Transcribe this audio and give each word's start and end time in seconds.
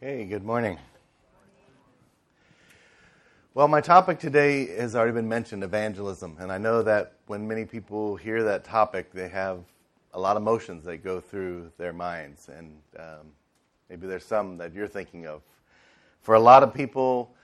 Hey, 0.00 0.26
good 0.26 0.44
morning. 0.44 0.78
Well, 3.52 3.66
my 3.66 3.80
topic 3.80 4.20
today 4.20 4.66
has 4.76 4.94
already 4.94 5.10
been 5.10 5.28
mentioned 5.28 5.64
evangelism. 5.64 6.36
And 6.38 6.52
I 6.52 6.58
know 6.58 6.84
that 6.84 7.14
when 7.26 7.48
many 7.48 7.64
people 7.64 8.14
hear 8.14 8.44
that 8.44 8.62
topic, 8.62 9.10
they 9.10 9.28
have 9.28 9.58
a 10.14 10.20
lot 10.20 10.36
of 10.36 10.42
emotions 10.44 10.84
that 10.84 10.98
go 10.98 11.20
through 11.20 11.72
their 11.78 11.92
minds. 11.92 12.48
And 12.48 12.78
um, 12.96 13.32
maybe 13.90 14.06
there's 14.06 14.24
some 14.24 14.56
that 14.58 14.72
you're 14.72 14.86
thinking 14.86 15.26
of. 15.26 15.42
For 16.20 16.36
a 16.36 16.40
lot 16.40 16.62
of 16.62 16.72
people, 16.72 17.34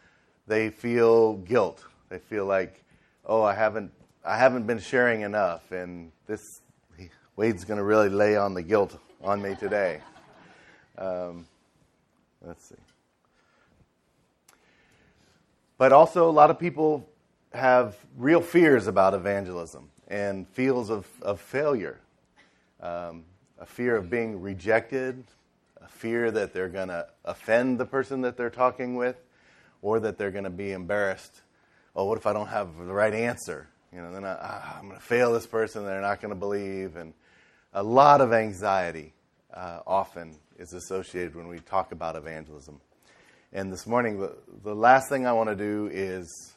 they 0.46 0.70
feel 0.70 1.38
guilt. 1.38 1.82
They 2.08 2.20
feel 2.20 2.46
like, 2.46 2.84
oh, 3.26 3.42
I 3.42 3.54
haven't, 3.54 3.90
I 4.24 4.38
haven't 4.38 4.68
been 4.68 4.78
sharing 4.78 5.22
enough. 5.22 5.72
And 5.72 6.12
this, 6.28 6.60
Wade's 7.34 7.64
going 7.64 7.78
to 7.78 7.84
really 7.84 8.10
lay 8.10 8.36
on 8.36 8.54
the 8.54 8.62
guilt 8.62 8.96
on 9.24 9.42
me 9.42 9.56
today. 9.56 10.00
Um, 10.96 11.46
let's 12.46 12.64
see. 12.64 12.74
But 15.78 15.92
also, 15.92 16.28
a 16.28 16.32
lot 16.32 16.50
of 16.50 16.58
people 16.58 17.08
have 17.52 17.96
real 18.16 18.40
fears 18.40 18.86
about 18.86 19.14
evangelism 19.14 19.90
and 20.08 20.46
feels 20.48 20.90
of, 20.90 21.08
of 21.22 21.40
failure. 21.40 22.00
Um, 22.80 23.24
a 23.58 23.66
fear 23.66 23.96
of 23.96 24.10
being 24.10 24.40
rejected, 24.40 25.24
a 25.80 25.88
fear 25.88 26.30
that 26.30 26.52
they're 26.52 26.68
going 26.68 26.88
to 26.88 27.06
offend 27.24 27.78
the 27.78 27.86
person 27.86 28.20
that 28.22 28.36
they're 28.36 28.50
talking 28.50 28.96
with, 28.96 29.16
or 29.82 30.00
that 30.00 30.18
they're 30.18 30.30
going 30.30 30.44
to 30.44 30.50
be 30.50 30.72
embarrassed. 30.72 31.42
Oh, 31.96 32.04
what 32.04 32.18
if 32.18 32.26
I 32.26 32.32
don't 32.32 32.48
have 32.48 32.76
the 32.76 32.92
right 32.92 33.14
answer? 33.14 33.68
You 33.92 34.02
know, 34.02 34.12
then 34.12 34.24
I, 34.24 34.36
ah, 34.40 34.78
I'm 34.78 34.88
going 34.88 34.98
to 34.98 35.04
fail 35.04 35.32
this 35.32 35.46
person. 35.46 35.84
They're 35.84 36.00
not 36.00 36.20
going 36.20 36.34
to 36.34 36.38
believe, 36.38 36.96
and 36.96 37.14
a 37.72 37.82
lot 37.82 38.20
of 38.20 38.32
anxiety 38.32 39.13
uh, 39.54 39.80
often 39.86 40.36
is 40.58 40.72
associated 40.72 41.34
when 41.34 41.48
we 41.48 41.58
talk 41.60 41.92
about 41.92 42.16
evangelism. 42.16 42.80
And 43.52 43.72
this 43.72 43.86
morning, 43.86 44.18
the, 44.18 44.36
the 44.64 44.74
last 44.74 45.08
thing 45.08 45.26
I 45.26 45.32
want 45.32 45.48
to 45.48 45.56
do 45.56 45.88
is 45.92 46.54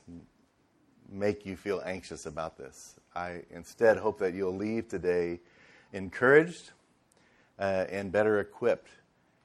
make 1.09 1.45
you 1.45 1.55
feel 1.55 1.81
anxious 1.85 2.25
about 2.25 2.57
this. 2.57 2.95
I 3.15 3.43
instead 3.51 3.97
hope 3.97 4.19
that 4.19 4.33
you'll 4.33 4.55
leave 4.55 4.87
today 4.87 5.39
encouraged 5.93 6.71
uh, 7.59 7.85
and 7.89 8.11
better 8.11 8.39
equipped 8.39 8.89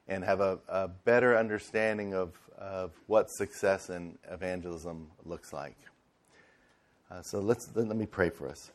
and 0.07 0.23
have 0.23 0.41
a, 0.41 0.59
a 0.67 0.87
better 0.87 1.37
understanding 1.37 2.13
of, 2.13 2.33
of 2.57 2.91
what 3.07 3.29
success 3.29 3.89
in 3.89 4.17
evangelism 4.29 5.07
looks 5.25 5.53
like. 5.53 5.77
Uh, 7.09 7.21
so 7.21 7.39
let's, 7.39 7.69
let 7.75 7.95
me 7.95 8.05
pray 8.05 8.29
for 8.29 8.49
us. 8.49 8.71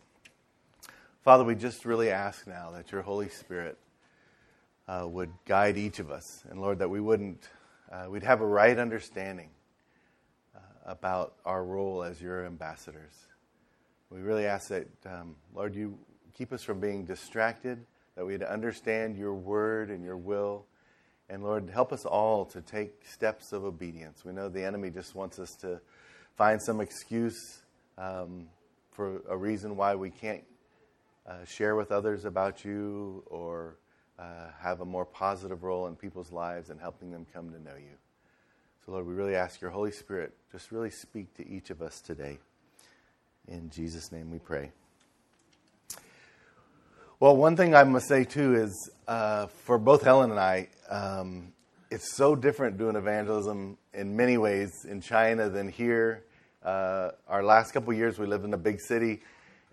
Father, 1.22 1.44
we 1.44 1.54
just 1.54 1.84
really 1.84 2.10
ask 2.10 2.46
now 2.46 2.70
that 2.70 2.90
your 2.92 3.02
Holy 3.02 3.28
Spirit 3.28 3.76
uh, 4.88 5.06
would 5.06 5.30
guide 5.44 5.76
each 5.76 5.98
of 5.98 6.10
us. 6.10 6.42
And 6.50 6.60
Lord, 6.60 6.78
that 6.78 6.88
we 6.88 7.00
wouldn't, 7.00 7.48
uh, 7.92 8.06
we'd 8.08 8.22
have 8.22 8.40
a 8.40 8.46
right 8.46 8.78
understanding 8.78 9.50
uh, 10.56 10.60
about 10.86 11.34
our 11.44 11.62
role 11.62 12.02
as 12.02 12.20
your 12.20 12.46
ambassadors. 12.46 13.12
We 14.10 14.20
really 14.20 14.46
ask 14.46 14.68
that, 14.68 14.88
um, 15.04 15.36
Lord, 15.54 15.74
you 15.74 15.98
keep 16.32 16.52
us 16.52 16.62
from 16.62 16.80
being 16.80 17.04
distracted, 17.04 17.84
that 18.16 18.24
we'd 18.24 18.42
understand 18.42 19.16
your 19.16 19.34
word 19.34 19.90
and 19.90 20.02
your 20.02 20.16
will. 20.16 20.64
And 21.28 21.42
Lord, 21.42 21.68
help 21.68 21.92
us 21.92 22.06
all 22.06 22.46
to 22.46 22.62
take 22.62 23.04
steps 23.06 23.52
of 23.52 23.64
obedience. 23.64 24.24
We 24.24 24.32
know 24.32 24.48
the 24.48 24.64
enemy 24.64 24.88
just 24.88 25.14
wants 25.14 25.38
us 25.38 25.54
to 25.56 25.78
find 26.36 26.62
some 26.62 26.80
excuse 26.80 27.60
um, 27.98 28.46
for 28.92 29.20
a 29.28 29.36
reason 29.36 29.76
why 29.76 29.94
we 29.94 30.08
can't 30.08 30.44
uh, 31.26 31.44
share 31.44 31.76
with 31.76 31.92
others 31.92 32.24
about 32.24 32.64
you 32.64 33.22
or 33.26 33.76
uh, 34.18 34.48
have 34.60 34.80
a 34.80 34.84
more 34.84 35.04
positive 35.04 35.62
role 35.62 35.86
in 35.86 35.96
people's 35.96 36.32
lives 36.32 36.70
and 36.70 36.80
helping 36.80 37.10
them 37.10 37.26
come 37.32 37.50
to 37.50 37.62
know 37.62 37.76
you. 37.76 37.96
So, 38.84 38.92
Lord, 38.92 39.06
we 39.06 39.14
really 39.14 39.36
ask 39.36 39.60
your 39.60 39.70
Holy 39.70 39.92
Spirit 39.92 40.32
just 40.50 40.72
really 40.72 40.90
speak 40.90 41.34
to 41.34 41.48
each 41.48 41.70
of 41.70 41.82
us 41.82 42.00
today. 42.00 42.38
In 43.46 43.70
Jesus' 43.70 44.10
name 44.10 44.30
we 44.30 44.38
pray. 44.38 44.72
Well, 47.20 47.36
one 47.36 47.56
thing 47.56 47.74
I 47.74 47.84
must 47.84 48.08
say 48.08 48.24
too 48.24 48.54
is 48.54 48.90
uh, 49.06 49.46
for 49.46 49.78
both 49.78 50.02
Helen 50.02 50.30
and 50.30 50.38
I, 50.38 50.68
um, 50.88 51.52
it's 51.90 52.16
so 52.16 52.36
different 52.36 52.78
doing 52.78 52.96
evangelism 52.96 53.76
in 53.94 54.16
many 54.16 54.38
ways 54.38 54.70
in 54.88 55.00
China 55.00 55.48
than 55.48 55.68
here. 55.68 56.24
Uh, 56.62 57.10
our 57.26 57.42
last 57.42 57.72
couple 57.72 57.92
years, 57.92 58.18
we 58.18 58.26
lived 58.26 58.44
in 58.44 58.52
a 58.54 58.58
big 58.58 58.80
city. 58.80 59.20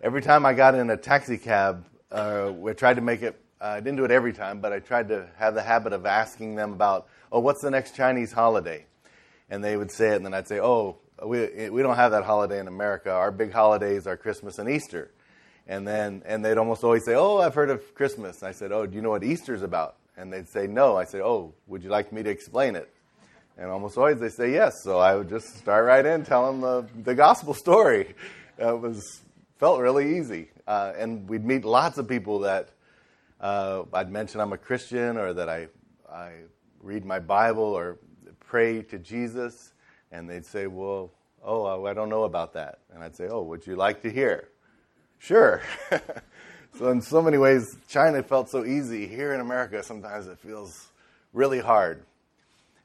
Every 0.02 0.22
time 0.22 0.46
I 0.46 0.54
got 0.54 0.74
in 0.74 0.90
a 0.90 0.96
taxi 0.96 1.38
cab, 1.38 1.86
uh, 2.10 2.52
we 2.56 2.72
tried 2.74 2.94
to 2.94 3.02
make 3.02 3.22
it 3.22 3.38
uh, 3.60 3.64
I 3.64 3.80
didn't 3.80 3.96
do 3.96 4.04
it 4.04 4.10
every 4.10 4.32
time, 4.32 4.60
but 4.60 4.72
I 4.72 4.80
tried 4.80 5.08
to 5.08 5.28
have 5.36 5.54
the 5.54 5.62
habit 5.62 5.92
of 5.92 6.06
asking 6.06 6.56
them 6.56 6.72
about, 6.72 7.08
oh, 7.32 7.40
what's 7.40 7.62
the 7.62 7.70
next 7.70 7.96
Chinese 7.96 8.32
holiday? 8.32 8.86
And 9.48 9.62
they 9.62 9.76
would 9.76 9.90
say 9.90 10.10
it, 10.10 10.16
and 10.16 10.26
then 10.26 10.34
I'd 10.34 10.48
say, 10.48 10.60
oh, 10.60 10.96
we, 11.24 11.70
we 11.70 11.82
don't 11.82 11.96
have 11.96 12.10
that 12.10 12.24
holiday 12.24 12.58
in 12.58 12.68
America. 12.68 13.10
Our 13.10 13.30
big 13.30 13.52
holidays 13.52 14.06
are 14.06 14.16
Christmas 14.16 14.58
and 14.58 14.68
Easter. 14.68 15.10
And 15.66 15.86
then 15.86 16.22
and 16.26 16.44
they'd 16.44 16.58
almost 16.58 16.84
always 16.84 17.04
say, 17.04 17.14
oh, 17.14 17.38
I've 17.38 17.54
heard 17.54 17.70
of 17.70 17.94
Christmas. 17.94 18.40
And 18.40 18.48
I 18.48 18.52
said, 18.52 18.70
oh, 18.72 18.86
do 18.86 18.94
you 18.94 19.02
know 19.02 19.10
what 19.10 19.24
Easter's 19.24 19.62
about? 19.62 19.96
And 20.16 20.32
they'd 20.32 20.48
say, 20.48 20.66
no. 20.66 20.96
I 20.96 21.04
said, 21.04 21.22
oh, 21.22 21.54
would 21.66 21.82
you 21.82 21.90
like 21.90 22.12
me 22.12 22.22
to 22.22 22.30
explain 22.30 22.76
it? 22.76 22.88
And 23.58 23.70
almost 23.70 23.96
always 23.96 24.20
they 24.20 24.28
say 24.28 24.52
yes. 24.52 24.74
So 24.84 24.98
I 24.98 25.16
would 25.16 25.28
just 25.28 25.56
start 25.56 25.84
right 25.86 26.04
in, 26.04 26.24
tell 26.24 26.52
them 26.52 26.60
the, 26.60 26.86
the 27.02 27.14
gospel 27.14 27.54
story. 27.54 28.14
It 28.58 28.80
was 28.80 29.22
felt 29.58 29.80
really 29.80 30.18
easy. 30.18 30.50
Uh, 30.66 30.92
and 30.96 31.28
we'd 31.28 31.44
meet 31.44 31.64
lots 31.64 31.98
of 31.98 32.06
people 32.06 32.40
that 32.40 32.68
uh, 33.40 33.82
I'd 33.92 34.10
mention 34.10 34.40
I'm 34.40 34.52
a 34.52 34.58
Christian 34.58 35.16
or 35.16 35.32
that 35.34 35.48
I, 35.48 35.68
I 36.10 36.32
read 36.80 37.04
my 37.04 37.18
Bible 37.18 37.62
or 37.62 37.98
pray 38.40 38.82
to 38.82 38.98
Jesus, 38.98 39.72
and 40.12 40.28
they'd 40.28 40.46
say, 40.46 40.66
Well, 40.66 41.10
oh, 41.42 41.84
I 41.86 41.92
don't 41.92 42.08
know 42.08 42.24
about 42.24 42.54
that. 42.54 42.78
And 42.92 43.02
I'd 43.02 43.16
say, 43.16 43.28
Oh, 43.28 43.42
would 43.42 43.66
you 43.66 43.76
like 43.76 44.02
to 44.02 44.10
hear? 44.10 44.48
Sure. 45.18 45.62
so, 46.78 46.90
in 46.90 47.00
so 47.00 47.20
many 47.22 47.38
ways, 47.38 47.76
China 47.88 48.22
felt 48.22 48.48
so 48.48 48.64
easy. 48.64 49.06
Here 49.06 49.32
in 49.34 49.40
America, 49.40 49.82
sometimes 49.82 50.26
it 50.26 50.38
feels 50.38 50.88
really 51.32 51.60
hard. 51.60 52.04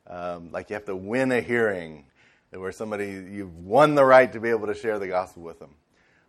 Um, 0.08 0.52
like 0.52 0.70
you 0.70 0.74
have 0.74 0.86
to 0.86 0.96
win 0.96 1.32
a 1.32 1.42
hearing 1.42 2.06
where 2.52 2.72
somebody, 2.72 3.06
you've 3.06 3.66
won 3.66 3.96
the 3.96 4.04
right 4.04 4.32
to 4.34 4.40
be 4.40 4.50
able 4.50 4.68
to 4.68 4.74
share 4.74 5.00
the 5.00 5.08
gospel 5.08 5.44
with 5.44 5.60
them. 5.60 5.76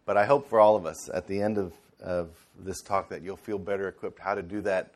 But 0.05 0.17
I 0.17 0.25
hope 0.25 0.49
for 0.49 0.61
all 0.61 0.77
of 0.77 0.87
us 0.87 1.09
at 1.13 1.27
the 1.27 1.41
end 1.41 1.59
of 1.59 1.73
of 2.03 2.31
this 2.59 2.83
talk 2.83 3.09
that 3.09 3.23
you'll 3.23 3.37
feel 3.37 3.59
better 3.59 3.89
equipped 3.89 4.19
how 4.19 4.35
to 4.35 4.43
do 4.43 4.61
that 4.61 4.93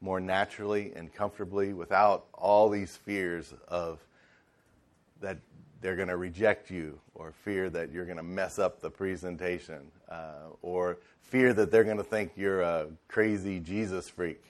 more 0.00 0.20
naturally 0.20 0.92
and 0.96 1.12
comfortably 1.12 1.72
without 1.72 2.26
all 2.34 2.68
these 2.68 2.96
fears 2.96 3.54
of 3.68 3.98
that 5.20 5.38
they're 5.80 5.96
going 5.96 6.08
to 6.08 6.16
reject 6.16 6.70
you 6.70 6.98
or 7.14 7.32
fear 7.32 7.70
that 7.70 7.92
you're 7.92 8.04
going 8.04 8.16
to 8.16 8.22
mess 8.22 8.58
up 8.58 8.80
the 8.80 8.90
presentation 8.90 9.90
uh, 10.08 10.48
or 10.62 10.98
fear 11.20 11.52
that 11.52 11.70
they're 11.70 11.84
going 11.84 11.96
to 11.96 12.04
think 12.04 12.32
you're 12.36 12.62
a 12.62 12.86
crazy 13.08 13.60
Jesus 13.60 14.08
freak. 14.08 14.42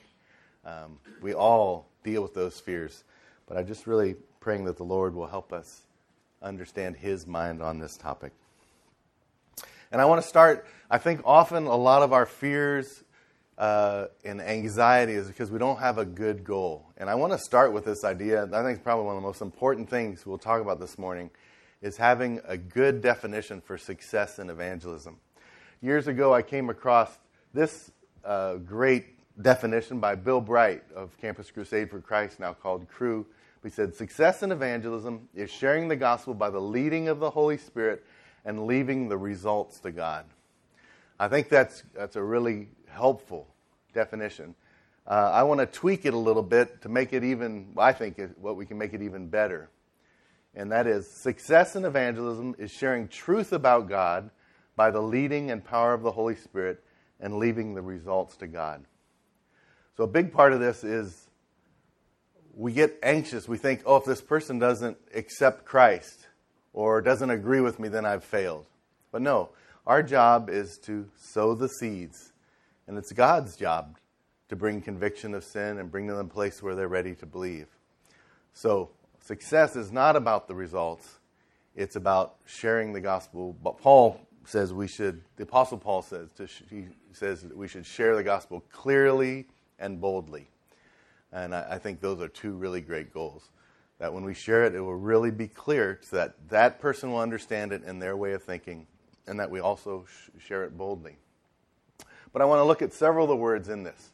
Um, 0.64 0.98
we 1.20 1.34
all 1.34 1.86
deal 2.04 2.22
with 2.22 2.34
those 2.34 2.60
fears, 2.60 3.04
but 3.46 3.56
I'm 3.56 3.66
just 3.66 3.86
really 3.86 4.16
praying 4.40 4.64
that 4.64 4.76
the 4.76 4.84
Lord 4.84 5.14
will 5.14 5.26
help 5.26 5.52
us 5.52 5.82
understand 6.42 6.96
His 6.96 7.26
mind 7.26 7.62
on 7.62 7.78
this 7.78 7.96
topic. 7.96 8.32
And 9.92 10.00
I 10.00 10.04
want 10.04 10.20
to 10.20 10.28
start, 10.28 10.66
I 10.90 10.98
think 10.98 11.20
often 11.24 11.66
a 11.66 11.76
lot 11.76 12.02
of 12.02 12.12
our 12.12 12.26
fears 12.26 13.04
uh, 13.58 14.06
and 14.24 14.40
anxiety 14.40 15.14
is 15.14 15.28
because 15.28 15.50
we 15.50 15.58
don't 15.58 15.78
have 15.78 15.98
a 15.98 16.04
good 16.04 16.44
goal. 16.44 16.86
And 16.96 17.08
I 17.08 17.14
want 17.14 17.32
to 17.32 17.38
start 17.38 17.72
with 17.72 17.84
this 17.84 18.04
idea. 18.04 18.44
I 18.44 18.62
think 18.62 18.76
it's 18.76 18.82
probably 18.82 19.06
one 19.06 19.16
of 19.16 19.22
the 19.22 19.26
most 19.26 19.40
important 19.40 19.88
things 19.88 20.26
we'll 20.26 20.38
talk 20.38 20.60
about 20.60 20.80
this 20.80 20.98
morning 20.98 21.30
is 21.80 21.96
having 21.96 22.40
a 22.46 22.56
good 22.56 23.00
definition 23.00 23.60
for 23.60 23.78
success 23.78 24.38
in 24.38 24.50
evangelism. 24.50 25.18
Years 25.80 26.06
ago, 26.06 26.34
I 26.34 26.42
came 26.42 26.68
across 26.68 27.18
this 27.54 27.92
uh, 28.24 28.56
great 28.56 29.06
definition 29.40 30.00
by 30.00 30.14
Bill 30.14 30.40
Bright 30.40 30.82
of 30.94 31.16
Campus 31.20 31.50
Crusade 31.50 31.90
for 31.90 32.00
Christ, 32.00 32.40
now 32.40 32.54
called 32.54 32.88
Cru. 32.88 33.26
He 33.62 33.70
said, 33.70 33.94
Success 33.94 34.42
in 34.42 34.52
evangelism 34.52 35.28
is 35.34 35.50
sharing 35.50 35.88
the 35.88 35.96
gospel 35.96 36.34
by 36.34 36.50
the 36.50 36.60
leading 36.60 37.08
of 37.08 37.18
the 37.18 37.30
Holy 37.30 37.58
Spirit 37.58 38.04
and 38.46 38.66
leaving 38.66 39.08
the 39.08 39.18
results 39.18 39.80
to 39.80 39.90
God. 39.90 40.24
I 41.18 41.28
think 41.28 41.50
that's, 41.50 41.82
that's 41.94 42.16
a 42.16 42.22
really 42.22 42.68
helpful 42.88 43.48
definition. 43.92 44.54
Uh, 45.06 45.30
I 45.32 45.42
want 45.42 45.60
to 45.60 45.66
tweak 45.66 46.06
it 46.06 46.14
a 46.14 46.18
little 46.18 46.42
bit 46.42 46.82
to 46.82 46.88
make 46.88 47.12
it 47.12 47.24
even, 47.24 47.72
I 47.76 47.92
think, 47.92 48.20
what 48.40 48.56
we 48.56 48.64
can 48.64 48.78
make 48.78 48.94
it 48.94 49.02
even 49.02 49.28
better. 49.28 49.68
And 50.54 50.72
that 50.72 50.86
is 50.86 51.10
success 51.10 51.76
in 51.76 51.84
evangelism 51.84 52.54
is 52.58 52.70
sharing 52.70 53.08
truth 53.08 53.52
about 53.52 53.88
God 53.88 54.30
by 54.76 54.90
the 54.90 55.02
leading 55.02 55.50
and 55.50 55.62
power 55.62 55.92
of 55.92 56.02
the 56.02 56.12
Holy 56.12 56.36
Spirit 56.36 56.82
and 57.20 57.38
leaving 57.38 57.74
the 57.74 57.82
results 57.82 58.36
to 58.36 58.46
God. 58.46 58.84
So, 59.96 60.04
a 60.04 60.08
big 60.08 60.32
part 60.32 60.52
of 60.52 60.60
this 60.60 60.84
is 60.84 61.28
we 62.54 62.72
get 62.72 62.98
anxious. 63.02 63.48
We 63.48 63.58
think, 63.58 63.82
oh, 63.86 63.96
if 63.96 64.04
this 64.04 64.20
person 64.20 64.58
doesn't 64.58 64.98
accept 65.14 65.64
Christ, 65.64 66.25
or 66.76 67.00
doesn't 67.00 67.30
agree 67.30 67.62
with 67.62 67.80
me, 67.80 67.88
then 67.88 68.04
I've 68.04 68.22
failed. 68.22 68.66
But 69.10 69.22
no, 69.22 69.48
our 69.86 70.02
job 70.02 70.50
is 70.50 70.78
to 70.84 71.08
sow 71.16 71.54
the 71.54 71.68
seeds. 71.68 72.34
And 72.86 72.98
it's 72.98 73.12
God's 73.12 73.56
job 73.56 73.96
to 74.50 74.56
bring 74.56 74.82
conviction 74.82 75.34
of 75.34 75.42
sin 75.42 75.78
and 75.78 75.90
bring 75.90 76.06
them 76.06 76.20
in 76.20 76.26
a 76.26 76.28
place 76.28 76.62
where 76.62 76.74
they're 76.74 76.86
ready 76.86 77.14
to 77.16 77.26
believe. 77.26 77.66
So, 78.52 78.90
success 79.20 79.74
is 79.74 79.90
not 79.90 80.16
about 80.16 80.48
the 80.48 80.54
results, 80.54 81.18
it's 81.74 81.96
about 81.96 82.36
sharing 82.44 82.92
the 82.92 83.00
gospel. 83.00 83.56
But 83.62 83.78
Paul 83.78 84.20
says 84.44 84.74
we 84.74 84.86
should, 84.86 85.22
the 85.36 85.44
Apostle 85.44 85.78
Paul 85.78 86.02
says, 86.02 86.28
to, 86.36 86.46
he 86.68 86.84
says 87.12 87.40
that 87.42 87.56
we 87.56 87.68
should 87.68 87.86
share 87.86 88.14
the 88.16 88.22
gospel 88.22 88.62
clearly 88.70 89.46
and 89.78 89.98
boldly. 89.98 90.50
And 91.32 91.54
I, 91.54 91.66
I 91.70 91.78
think 91.78 92.02
those 92.02 92.20
are 92.20 92.28
two 92.28 92.52
really 92.52 92.82
great 92.82 93.14
goals. 93.14 93.50
That 93.98 94.12
when 94.12 94.24
we 94.24 94.34
share 94.34 94.64
it, 94.64 94.74
it 94.74 94.80
will 94.80 94.94
really 94.94 95.30
be 95.30 95.48
clear 95.48 96.00
so 96.02 96.16
that 96.16 96.34
that 96.50 96.80
person 96.80 97.12
will 97.12 97.20
understand 97.20 97.72
it 97.72 97.82
in 97.82 97.98
their 97.98 98.16
way 98.16 98.32
of 98.32 98.42
thinking, 98.42 98.86
and 99.26 99.40
that 99.40 99.50
we 99.50 99.60
also 99.60 100.04
sh- 100.06 100.46
share 100.46 100.64
it 100.64 100.76
boldly. 100.76 101.16
But 102.32 102.42
I 102.42 102.44
want 102.44 102.60
to 102.60 102.64
look 102.64 102.82
at 102.82 102.92
several 102.92 103.24
of 103.24 103.30
the 103.30 103.36
words 103.36 103.70
in 103.70 103.82
this. 103.82 104.10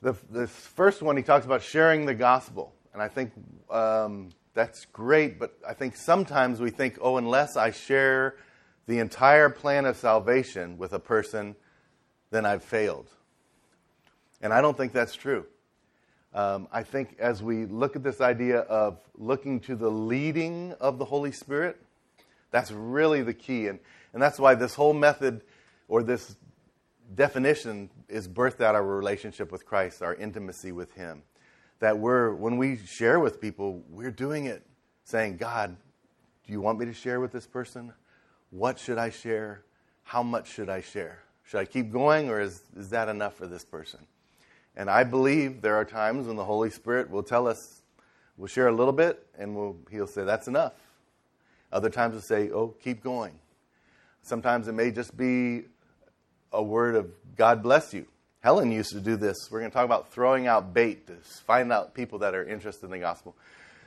The, 0.00 0.14
this 0.30 0.50
first 0.50 1.02
one, 1.02 1.16
he 1.16 1.24
talks 1.24 1.44
about 1.44 1.62
sharing 1.62 2.06
the 2.06 2.14
gospel. 2.14 2.72
And 2.92 3.02
I 3.02 3.08
think 3.08 3.32
um, 3.68 4.30
that's 4.54 4.84
great, 4.86 5.38
but 5.38 5.58
I 5.66 5.74
think 5.74 5.96
sometimes 5.96 6.60
we 6.60 6.70
think, 6.70 6.98
oh, 7.00 7.16
unless 7.16 7.56
I 7.56 7.72
share 7.72 8.36
the 8.86 9.00
entire 9.00 9.50
plan 9.50 9.84
of 9.84 9.96
salvation 9.96 10.78
with 10.78 10.92
a 10.92 10.98
person, 10.98 11.56
then 12.30 12.46
I've 12.46 12.62
failed. 12.62 13.08
And 14.40 14.52
I 14.52 14.60
don't 14.60 14.76
think 14.76 14.92
that's 14.92 15.14
true. 15.14 15.46
Um, 16.38 16.68
I 16.70 16.84
think 16.84 17.16
as 17.18 17.42
we 17.42 17.66
look 17.66 17.96
at 17.96 18.04
this 18.04 18.20
idea 18.20 18.60
of 18.60 19.00
looking 19.16 19.58
to 19.62 19.74
the 19.74 19.90
leading 19.90 20.72
of 20.74 20.96
the 21.00 21.04
Holy 21.04 21.32
Spirit, 21.32 21.82
that's 22.52 22.70
really 22.70 23.22
the 23.22 23.34
key. 23.34 23.66
And, 23.66 23.80
and 24.12 24.22
that's 24.22 24.38
why 24.38 24.54
this 24.54 24.74
whole 24.74 24.92
method 24.92 25.40
or 25.88 26.04
this 26.04 26.36
definition 27.12 27.90
is 28.08 28.28
birthed 28.28 28.60
out 28.60 28.76
of 28.76 28.82
our 28.82 28.86
relationship 28.86 29.50
with 29.50 29.66
Christ, 29.66 30.00
our 30.00 30.14
intimacy 30.14 30.70
with 30.70 30.92
Him. 30.92 31.24
That 31.80 31.98
we're, 31.98 32.32
when 32.32 32.56
we 32.56 32.76
share 32.76 33.18
with 33.18 33.40
people, 33.40 33.82
we're 33.90 34.12
doing 34.12 34.44
it 34.44 34.64
saying, 35.02 35.38
God, 35.38 35.76
do 36.46 36.52
you 36.52 36.60
want 36.60 36.78
me 36.78 36.86
to 36.86 36.94
share 36.94 37.18
with 37.18 37.32
this 37.32 37.48
person? 37.48 37.92
What 38.50 38.78
should 38.78 38.98
I 38.98 39.10
share? 39.10 39.64
How 40.04 40.22
much 40.22 40.48
should 40.52 40.68
I 40.68 40.82
share? 40.82 41.18
Should 41.42 41.58
I 41.58 41.64
keep 41.64 41.90
going 41.90 42.30
or 42.30 42.40
is, 42.40 42.62
is 42.76 42.90
that 42.90 43.08
enough 43.08 43.34
for 43.34 43.48
this 43.48 43.64
person? 43.64 44.06
And 44.78 44.88
I 44.88 45.02
believe 45.02 45.60
there 45.60 45.74
are 45.74 45.84
times 45.84 46.28
when 46.28 46.36
the 46.36 46.44
Holy 46.44 46.70
Spirit 46.70 47.10
will 47.10 47.24
tell 47.24 47.48
us, 47.48 47.82
we'll 48.36 48.46
share 48.46 48.68
a 48.68 48.72
little 48.72 48.92
bit 48.92 49.26
and 49.36 49.56
we'll, 49.56 49.76
he'll 49.90 50.06
say, 50.06 50.22
that's 50.22 50.46
enough. 50.46 50.72
Other 51.72 51.90
times 51.90 52.14
he'll 52.14 52.22
say, 52.22 52.50
oh, 52.52 52.68
keep 52.80 53.02
going. 53.02 53.34
Sometimes 54.22 54.68
it 54.68 54.72
may 54.72 54.92
just 54.92 55.16
be 55.16 55.64
a 56.52 56.62
word 56.62 56.94
of 56.94 57.10
God 57.34 57.60
bless 57.60 57.92
you. 57.92 58.06
Helen 58.40 58.70
used 58.70 58.92
to 58.92 59.00
do 59.00 59.16
this. 59.16 59.48
We're 59.50 59.58
going 59.58 59.70
to 59.72 59.74
talk 59.74 59.84
about 59.84 60.12
throwing 60.12 60.46
out 60.46 60.72
bait 60.72 61.08
to 61.08 61.16
find 61.44 61.72
out 61.72 61.92
people 61.92 62.20
that 62.20 62.36
are 62.36 62.46
interested 62.46 62.86
in 62.86 62.92
the 62.92 62.98
gospel. 62.98 63.36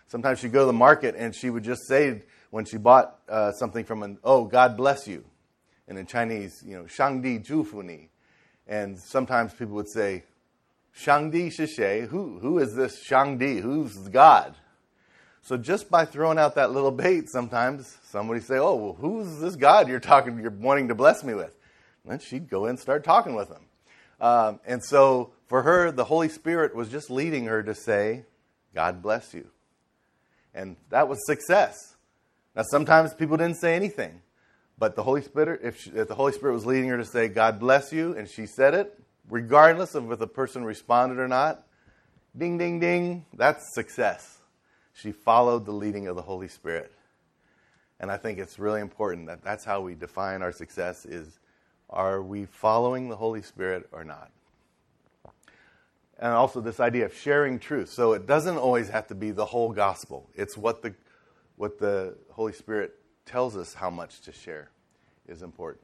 Sometimes 0.10 0.40
she'd 0.40 0.52
go 0.52 0.60
to 0.60 0.66
the 0.66 0.74
market 0.74 1.16
and 1.18 1.34
she 1.34 1.50
would 1.50 1.64
just 1.64 1.88
say, 1.88 2.22
when 2.50 2.66
she 2.66 2.76
bought 2.76 3.18
uh, 3.30 3.54
something 3.54 3.86
from 3.86 4.04
an, 4.04 4.20
oh, 4.26 4.44
God 4.44 4.76
bless 4.76 5.08
you. 5.08 5.24
And 5.88 5.98
in 5.98 6.06
Chinese, 6.06 6.62
you 6.66 6.76
know, 6.76 6.84
Shangdi 6.84 7.46
Zhufuni. 7.46 8.10
And 8.68 9.00
sometimes 9.00 9.54
people 9.54 9.76
would 9.76 9.90
say, 9.90 10.24
Shangdi 10.98 11.48
Shishe, 11.48 12.08
who, 12.08 12.40
who 12.40 12.60
is 12.60 12.76
this 12.76 13.04
Shangdi? 13.04 13.62
Who's 13.62 13.96
God? 14.10 14.56
So 15.42 15.58
just 15.58 15.90
by 15.90 16.06
throwing 16.06 16.38
out 16.38 16.56
that 16.56 16.72
little 16.72 16.92
bait, 16.92 17.30
sometimes 17.30 17.98
somebody 18.04 18.42
say, 18.42 18.58
oh, 18.58 18.76
well, 18.76 18.94
who's 18.94 19.40
this 19.40 19.56
God 19.56 19.88
you're 19.88 20.00
talking, 20.00 20.40
you're 20.40 20.52
wanting 20.52 20.90
to 20.90 20.96
bless 20.96 21.24
me 21.24 21.34
with? 21.34 21.56
then 22.04 22.20
she'd 22.20 22.50
go 22.50 22.66
in 22.66 22.72
and 22.72 22.80
start 22.80 23.04
talking 23.04 23.36
with 23.36 23.50
him. 23.50 23.62
Um, 24.20 24.60
and 24.66 24.84
so 24.84 25.34
for 25.48 25.62
her, 25.64 25.92
the 25.92 26.04
Holy 26.04 26.30
Spirit 26.30 26.76
was 26.76 26.90
just 26.90 27.10
leading 27.10 27.46
her 27.46 27.62
to 27.64 27.76
say, 27.76 28.26
God 28.74 29.02
bless 29.02 29.34
you. 29.34 29.48
And 30.54 30.78
that 30.90 31.08
was 31.08 31.20
success. 31.26 31.96
Now, 32.56 32.64
sometimes 32.64 33.14
people 33.14 33.38
didn't 33.38 33.58
say 33.58 33.76
anything, 33.76 34.22
but 34.78 34.96
the 34.96 35.04
Holy 35.04 35.22
Spirit, 35.22 35.62
if, 35.64 35.80
she, 35.80 35.92
if 35.92 36.08
the 36.08 36.16
Holy 36.16 36.34
Spirit 36.34 36.54
was 36.54 36.66
leading 36.66 36.90
her 36.90 36.98
to 36.98 37.06
say, 37.06 37.28
God 37.28 37.60
bless 37.60 37.94
you, 37.94 38.16
and 38.16 38.28
she 38.28 38.46
said 38.46 38.74
it, 38.74 39.01
regardless 39.30 39.96
of 39.96 40.12
if 40.12 40.20
the 40.20 40.28
person 40.28 40.64
responded 40.64 41.20
or 41.20 41.28
not, 41.28 41.66
ding, 42.38 42.58
ding, 42.58 42.80
ding, 42.80 43.26
that's 43.34 43.74
success. 43.74 44.40
She 44.94 45.12
followed 45.12 45.66
the 45.66 45.72
leading 45.72 46.08
of 46.08 46.16
the 46.16 46.22
Holy 46.22 46.48
Spirit. 46.48 46.92
And 48.00 48.12
I 48.12 48.18
think 48.18 48.40
it's 48.40 48.58
really 48.58 48.82
important 48.82 49.28
that 49.28 49.44
that's 49.44 49.64
how 49.64 49.82
we 49.82 49.96
define 49.96 50.42
our 50.42 50.52
success 50.52 51.06
is 51.06 51.40
are 51.90 52.22
we 52.22 52.46
following 52.46 53.10
the 53.10 53.16
Holy 53.16 53.42
Spirit 53.42 53.88
or 53.92 54.04
not? 54.04 54.32
And 56.18 56.34
also 56.34 56.62
this 56.62 56.80
idea 56.80 57.06
of 57.06 57.14
sharing 57.14 57.60
truth. 57.60 57.90
So 57.90 58.14
it 58.14 58.26
doesn't 58.26 58.58
always 58.58 58.90
have 58.90 59.08
to 59.08 59.16
be 59.16 59.32
the 59.32 59.46
whole 59.46 59.72
gospel. 59.72 60.30
It's 60.36 60.58
what 60.58 60.82
the 60.82 60.94
what 61.58 61.78
the 61.78 62.16
Holy 62.32 62.54
Spirit 62.54 62.96
tells 63.26 63.56
us 63.56 63.74
how 63.74 63.90
much 63.90 64.22
to 64.22 64.32
share 64.32 64.72
is 65.28 65.44
important. 65.44 65.84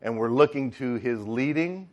And 0.00 0.16
we're 0.16 0.30
looking 0.30 0.70
to 0.72 0.96
his 0.96 1.26
leading, 1.26 1.88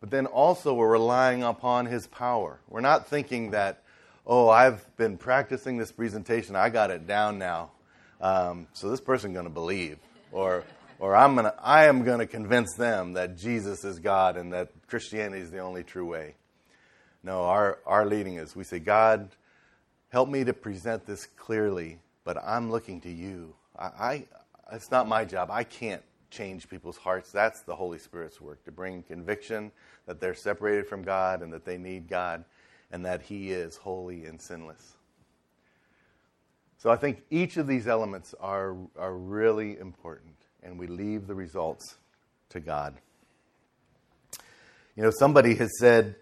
but 0.00 0.10
then 0.10 0.26
also 0.26 0.74
we're 0.74 0.90
relying 0.90 1.42
upon 1.42 1.86
his 1.86 2.06
power. 2.06 2.60
We're 2.68 2.80
not 2.80 3.08
thinking 3.08 3.50
that, 3.50 3.82
oh, 4.26 4.48
I've 4.48 4.84
been 4.96 5.16
practicing 5.16 5.76
this 5.76 5.92
presentation, 5.92 6.56
I 6.56 6.70
got 6.70 6.90
it 6.90 7.06
down 7.06 7.38
now. 7.38 7.72
Um, 8.20 8.66
so 8.72 8.90
this 8.90 9.00
person's 9.00 9.34
going 9.34 9.46
to 9.46 9.50
believe. 9.50 9.98
Or 10.32 10.64
or 10.98 11.14
I'm 11.14 11.36
gonna, 11.36 11.54
I 11.62 11.86
am 11.86 12.02
going 12.02 12.18
to 12.18 12.26
convince 12.26 12.74
them 12.74 13.12
that 13.12 13.36
Jesus 13.36 13.84
is 13.84 13.98
God 13.98 14.36
and 14.36 14.52
that 14.52 14.70
Christianity 14.88 15.42
is 15.42 15.50
the 15.50 15.60
only 15.60 15.84
true 15.84 16.06
way. 16.06 16.34
No, 17.22 17.44
our, 17.44 17.78
our 17.86 18.06
leading 18.06 18.34
is 18.34 18.56
we 18.56 18.64
say, 18.64 18.78
God, 18.78 19.28
help 20.08 20.28
me 20.28 20.44
to 20.44 20.52
present 20.52 21.06
this 21.06 21.26
clearly, 21.26 21.98
but 22.24 22.36
I'm 22.42 22.70
looking 22.70 23.00
to 23.02 23.10
you. 23.10 23.54
I, 23.78 23.84
I, 23.84 24.24
it's 24.72 24.90
not 24.90 25.08
my 25.08 25.24
job. 25.24 25.50
I 25.50 25.64
can't 25.64 26.02
change 26.30 26.68
people's 26.68 26.96
hearts. 26.96 27.30
That's 27.32 27.62
the 27.62 27.76
Holy 27.76 27.98
Spirit's 27.98 28.40
work 28.40 28.64
to 28.64 28.72
bring 28.72 29.02
conviction 29.02 29.72
that 30.06 30.20
they're 30.20 30.34
separated 30.34 30.86
from 30.86 31.02
God 31.02 31.42
and 31.42 31.52
that 31.52 31.64
they 31.64 31.78
need 31.78 32.08
God 32.08 32.44
and 32.90 33.04
that 33.04 33.22
He 33.22 33.50
is 33.50 33.76
holy 33.76 34.24
and 34.24 34.40
sinless. 34.40 34.96
So 36.78 36.90
I 36.90 36.96
think 36.96 37.22
each 37.30 37.56
of 37.56 37.66
these 37.66 37.88
elements 37.88 38.34
are, 38.40 38.76
are 38.96 39.14
really 39.14 39.78
important 39.78 40.36
and 40.62 40.78
we 40.78 40.86
leave 40.86 41.26
the 41.26 41.34
results 41.34 41.96
to 42.50 42.60
God. 42.60 42.94
You 44.96 45.02
know, 45.04 45.10
somebody 45.10 45.54
has 45.56 45.70
said 45.78 46.16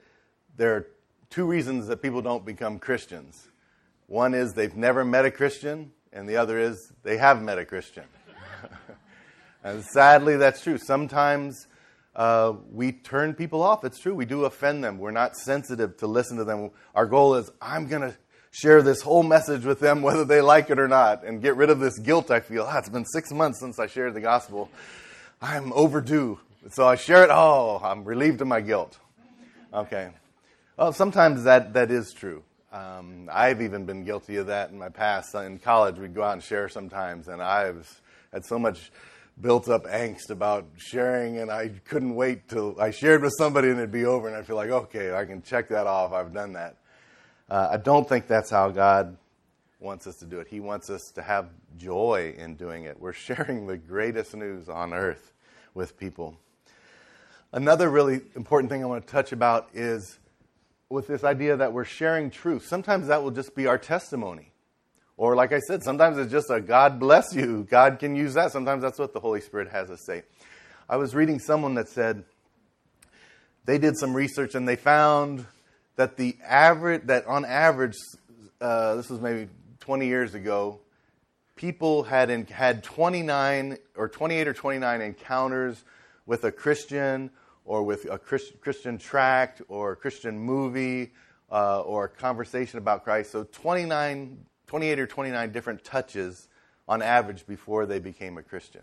there 0.56 0.74
are 0.74 0.86
two 1.30 1.46
reasons 1.46 1.86
that 1.86 2.02
people 2.02 2.22
don't 2.22 2.44
become 2.44 2.78
Christians. 2.78 3.48
One 4.06 4.34
is 4.34 4.52
they've 4.52 4.76
never 4.76 5.04
met 5.04 5.24
a 5.24 5.30
Christian, 5.30 5.92
and 6.12 6.28
the 6.28 6.36
other 6.36 6.58
is 6.58 6.92
they 7.02 7.16
have 7.16 7.42
met 7.42 7.58
a 7.58 7.64
Christian. 7.64 8.04
And 9.66 9.84
sadly, 9.84 10.36
that's 10.36 10.62
true. 10.62 10.78
Sometimes 10.78 11.66
uh, 12.14 12.54
we 12.72 12.92
turn 12.92 13.34
people 13.34 13.64
off. 13.64 13.84
It's 13.84 13.98
true. 13.98 14.14
We 14.14 14.24
do 14.24 14.44
offend 14.44 14.84
them. 14.84 14.98
We're 14.98 15.10
not 15.10 15.34
sensitive 15.34 15.96
to 15.96 16.06
listen 16.06 16.36
to 16.36 16.44
them. 16.44 16.70
Our 16.94 17.04
goal 17.04 17.34
is 17.34 17.50
I'm 17.60 17.88
going 17.88 18.02
to 18.02 18.16
share 18.52 18.80
this 18.80 19.02
whole 19.02 19.24
message 19.24 19.64
with 19.64 19.80
them, 19.80 20.02
whether 20.02 20.24
they 20.24 20.40
like 20.40 20.70
it 20.70 20.78
or 20.78 20.86
not, 20.86 21.24
and 21.24 21.42
get 21.42 21.56
rid 21.56 21.68
of 21.68 21.80
this 21.80 21.98
guilt 21.98 22.30
I 22.30 22.38
feel. 22.38 22.64
Ah, 22.68 22.78
it's 22.78 22.88
been 22.88 23.04
six 23.06 23.32
months 23.32 23.58
since 23.58 23.80
I 23.80 23.88
shared 23.88 24.14
the 24.14 24.20
gospel. 24.20 24.70
I'm 25.42 25.72
overdue. 25.72 26.38
So 26.70 26.86
I 26.86 26.94
share 26.94 27.24
it. 27.24 27.30
Oh, 27.32 27.80
I'm 27.82 28.04
relieved 28.04 28.40
of 28.42 28.46
my 28.46 28.60
guilt. 28.60 28.96
Okay. 29.74 30.10
Well, 30.76 30.92
sometimes 30.92 31.42
that, 31.42 31.72
that 31.72 31.90
is 31.90 32.12
true. 32.12 32.44
Um, 32.72 33.28
I've 33.32 33.60
even 33.60 33.84
been 33.84 34.04
guilty 34.04 34.36
of 34.36 34.46
that 34.46 34.70
in 34.70 34.78
my 34.78 34.90
past. 34.90 35.34
In 35.34 35.58
college, 35.58 35.98
we'd 35.98 36.14
go 36.14 36.22
out 36.22 36.34
and 36.34 36.42
share 36.42 36.68
sometimes, 36.68 37.26
and 37.26 37.42
I've 37.42 38.00
had 38.32 38.44
so 38.44 38.60
much 38.60 38.92
built 39.40 39.68
up 39.68 39.84
angst 39.84 40.30
about 40.30 40.66
sharing, 40.76 41.38
and 41.38 41.50
I 41.50 41.68
couldn't 41.84 42.14
wait 42.14 42.48
till 42.48 42.80
I 42.80 42.90
shared 42.90 43.22
with 43.22 43.34
somebody 43.36 43.68
and 43.68 43.78
it'd 43.78 43.92
be 43.92 44.06
over, 44.06 44.28
and 44.28 44.36
I'd 44.36 44.46
feel 44.46 44.56
like, 44.56 44.70
okay, 44.70 45.14
I 45.14 45.24
can 45.24 45.42
check 45.42 45.68
that 45.68 45.86
off. 45.86 46.12
I've 46.12 46.32
done 46.32 46.54
that. 46.54 46.76
Uh, 47.48 47.68
I 47.72 47.76
don't 47.76 48.08
think 48.08 48.26
that's 48.26 48.50
how 48.50 48.70
God 48.70 49.16
wants 49.78 50.06
us 50.06 50.16
to 50.16 50.24
do 50.24 50.40
it. 50.40 50.48
He 50.48 50.60
wants 50.60 50.90
us 50.90 51.12
to 51.14 51.22
have 51.22 51.50
joy 51.76 52.34
in 52.36 52.56
doing 52.56 52.84
it. 52.84 52.98
We're 52.98 53.12
sharing 53.14 53.66
the 53.66 53.76
greatest 53.76 54.34
news 54.34 54.68
on 54.68 54.92
earth 54.92 55.32
with 55.74 55.98
people. 55.98 56.36
Another 57.52 57.88
really 57.88 58.20
important 58.34 58.70
thing 58.70 58.82
I 58.82 58.86
want 58.86 59.06
to 59.06 59.10
touch 59.10 59.32
about 59.32 59.68
is 59.72 60.18
with 60.88 61.06
this 61.06 61.24
idea 61.24 61.56
that 61.56 61.72
we're 61.72 61.84
sharing 61.84 62.30
truth. 62.30 62.66
Sometimes 62.66 63.08
that 63.08 63.22
will 63.22 63.30
just 63.30 63.54
be 63.54 63.66
our 63.66 63.78
testimony. 63.78 64.52
Or, 65.16 65.34
like 65.34 65.52
I 65.52 65.60
said, 65.60 65.82
sometimes 65.82 66.18
it's 66.18 66.30
just 66.30 66.50
a 66.50 66.60
God 66.60 67.00
bless 67.00 67.34
you. 67.34 67.66
God 67.70 67.98
can 67.98 68.14
use 68.14 68.34
that. 68.34 68.52
Sometimes 68.52 68.82
that's 68.82 68.98
what 68.98 69.12
the 69.12 69.20
Holy 69.20 69.40
Spirit 69.40 69.70
has 69.70 69.90
us 69.90 70.04
say. 70.04 70.22
I 70.88 70.96
was 70.96 71.14
reading 71.14 71.38
someone 71.38 71.74
that 71.74 71.88
said 71.88 72.24
they 73.64 73.78
did 73.78 73.96
some 73.96 74.14
research 74.14 74.54
and 74.54 74.68
they 74.68 74.76
found 74.76 75.46
that 75.96 76.16
the 76.16 76.36
average 76.44 77.06
that 77.06 77.26
on 77.26 77.44
average, 77.44 77.94
uh, 78.60 78.94
this 78.96 79.08
was 79.08 79.20
maybe 79.20 79.48
20 79.80 80.06
years 80.06 80.34
ago, 80.34 80.80
people 81.56 82.02
had 82.04 82.30
in, 82.30 82.44
had 82.46 82.84
29 82.84 83.78
or 83.96 84.08
28 84.08 84.48
or 84.48 84.52
29 84.52 85.00
encounters 85.00 85.84
with 86.26 86.44
a 86.44 86.52
Christian 86.52 87.30
or 87.64 87.82
with 87.82 88.04
a 88.10 88.18
Christ, 88.18 88.60
Christian 88.60 88.98
tract 88.98 89.62
or 89.68 89.92
a 89.92 89.96
Christian 89.96 90.38
movie 90.38 91.12
uh, 91.50 91.80
or 91.80 92.04
a 92.04 92.08
conversation 92.08 92.78
about 92.78 93.02
Christ. 93.02 93.32
So 93.32 93.44
29, 93.44 94.38
28 94.66 94.98
or 94.98 95.06
29 95.06 95.52
different 95.52 95.84
touches 95.84 96.48
on 96.88 97.02
average 97.02 97.46
before 97.46 97.86
they 97.86 97.98
became 97.98 98.38
a 98.38 98.42
Christian. 98.42 98.82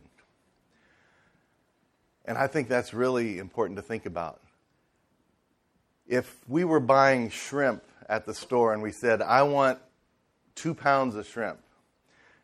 And 2.26 2.38
I 2.38 2.48
think 2.48 2.70
that's 2.70 2.94
really 2.94 3.38
important 3.38 3.78
to 3.78 3.84
think 3.84 4.06
about. 4.06 4.42
If 6.08 6.40
we 6.48 6.64
were 6.64 6.80
buying 6.80 7.30
shrimp 7.30 7.84
at 8.08 8.26
the 8.26 8.34
store 8.34 8.74
and 8.74 8.82
we 8.82 8.92
said, 8.92 9.22
I 9.22 9.44
want 9.44 9.80
two 10.56 10.74
pounds 10.74 11.16
of 11.16 11.28
shrimp, 11.28 11.60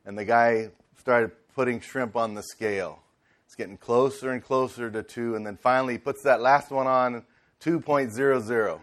and 0.05 0.17
the 0.17 0.25
guy 0.25 0.69
started 0.97 1.31
putting 1.55 1.79
shrimp 1.81 2.15
on 2.15 2.33
the 2.33 2.43
scale, 2.43 2.99
it's 3.45 3.55
getting 3.55 3.77
closer 3.77 4.31
and 4.31 4.43
closer 4.43 4.89
to 4.91 5.03
two, 5.03 5.35
and 5.35 5.45
then 5.45 5.57
finally 5.57 5.93
he 5.93 5.99
puts 5.99 6.23
that 6.23 6.41
last 6.41 6.71
one 6.71 6.87
on 6.87 7.25
2.00. 7.61 8.79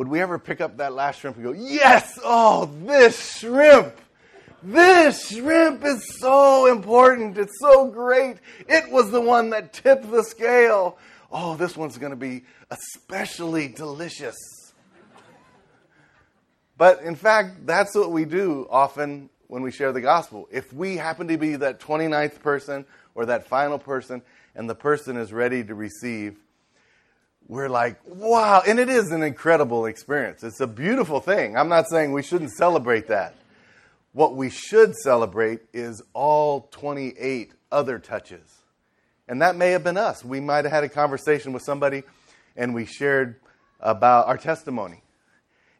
Would 0.00 0.08
we 0.08 0.22
ever 0.22 0.38
pick 0.38 0.62
up 0.62 0.78
that 0.78 0.94
last 0.94 1.20
shrimp 1.20 1.36
and 1.36 1.44
go, 1.44 1.52
Yes, 1.52 2.18
oh, 2.24 2.70
this 2.86 3.36
shrimp! 3.36 4.00
This 4.62 5.28
shrimp 5.28 5.84
is 5.84 6.18
so 6.18 6.72
important. 6.72 7.36
It's 7.36 7.58
so 7.60 7.88
great. 7.88 8.38
It 8.66 8.90
was 8.90 9.10
the 9.10 9.20
one 9.20 9.50
that 9.50 9.74
tipped 9.74 10.10
the 10.10 10.22
scale. 10.22 10.96
Oh, 11.30 11.54
this 11.56 11.76
one's 11.76 11.98
going 11.98 12.12
to 12.12 12.16
be 12.16 12.44
especially 12.70 13.68
delicious. 13.68 14.38
But 16.78 17.02
in 17.02 17.14
fact, 17.14 17.66
that's 17.66 17.94
what 17.94 18.10
we 18.10 18.24
do 18.24 18.66
often 18.70 19.28
when 19.48 19.60
we 19.60 19.70
share 19.70 19.92
the 19.92 20.00
gospel. 20.00 20.48
If 20.50 20.72
we 20.72 20.96
happen 20.96 21.28
to 21.28 21.36
be 21.36 21.56
that 21.56 21.78
29th 21.78 22.40
person 22.40 22.86
or 23.14 23.26
that 23.26 23.48
final 23.48 23.78
person 23.78 24.22
and 24.54 24.66
the 24.66 24.74
person 24.74 25.18
is 25.18 25.30
ready 25.30 25.62
to 25.62 25.74
receive, 25.74 26.38
we're 27.50 27.68
like, 27.68 27.98
wow. 28.06 28.62
And 28.64 28.78
it 28.78 28.88
is 28.88 29.10
an 29.10 29.24
incredible 29.24 29.86
experience. 29.86 30.44
It's 30.44 30.60
a 30.60 30.68
beautiful 30.68 31.18
thing. 31.18 31.56
I'm 31.56 31.68
not 31.68 31.86
saying 31.90 32.12
we 32.12 32.22
shouldn't 32.22 32.52
celebrate 32.52 33.08
that. 33.08 33.34
What 34.12 34.36
we 34.36 34.50
should 34.50 34.94
celebrate 34.94 35.62
is 35.72 36.00
all 36.12 36.68
28 36.70 37.52
other 37.72 37.98
touches. 37.98 38.58
And 39.26 39.42
that 39.42 39.56
may 39.56 39.72
have 39.72 39.82
been 39.82 39.96
us. 39.96 40.24
We 40.24 40.38
might 40.38 40.64
have 40.64 40.70
had 40.70 40.84
a 40.84 40.88
conversation 40.88 41.52
with 41.52 41.64
somebody 41.64 42.04
and 42.56 42.72
we 42.72 42.84
shared 42.84 43.40
about 43.80 44.28
our 44.28 44.38
testimony. 44.38 45.02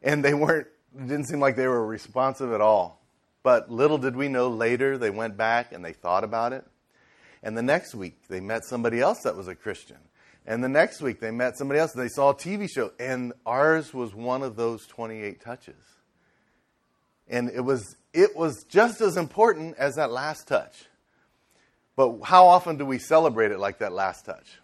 And 0.03 0.25
they 0.25 0.35
weren't, 0.35 0.67
didn't 0.93 1.27
seem 1.27 1.39
like 1.39 1.55
they 1.55 1.69
were 1.69 1.87
responsive 1.87 2.53
at 2.53 2.61
all. 2.61 3.01
But 3.45 3.71
little 3.71 3.99
did 3.99 4.17
we 4.17 4.27
know 4.27 4.49
later 4.49 4.99
they 4.99 5.11
went 5.11 5.37
back 5.37 5.73
and 5.73 5.85
they 5.85 5.93
thought 5.93 6.25
about 6.25 6.53
it. 6.53 6.65
And 7.45 7.57
the 7.57 7.63
next 7.63 7.95
week 7.95 8.27
they 8.27 8.41
met 8.41 8.65
somebody 8.65 9.01
else 9.01 9.21
that 9.23 9.37
was 9.37 9.47
a 9.47 9.55
Christian. 9.55 9.99
And 10.47 10.65
the 10.65 10.69
next 10.69 11.01
week 11.01 11.21
they 11.21 11.31
met 11.31 11.57
somebody 11.57 11.81
else 11.81 11.95
and 11.95 12.03
they 12.03 12.09
saw 12.09 12.31
a 12.31 12.35
TV 12.35 12.69
show. 12.69 12.93
And 12.99 13.33
ours 13.45 13.93
was 13.93 14.15
one 14.15 14.43
of 14.43 14.57
those 14.57 14.87
28 14.87 15.41
touches. 15.41 15.75
And 17.29 17.51
it 17.51 17.61
was 17.61 17.97
it 18.13 18.35
was 18.35 18.65
just 18.65 19.01
as 19.01 19.17
important 19.17 19.77
as 19.79 19.97
that 19.97 20.11
last 20.11 20.49
touch. 20.49 20.87
But 21.97 22.21
how 22.25 22.47
often 22.47 22.77
do 22.77 22.87
we 22.87 22.99
celebrate 22.99 23.53
it 23.53 23.59
like 23.59 23.79
that 23.79 23.93
last 23.93 24.25
touch? 24.25 24.59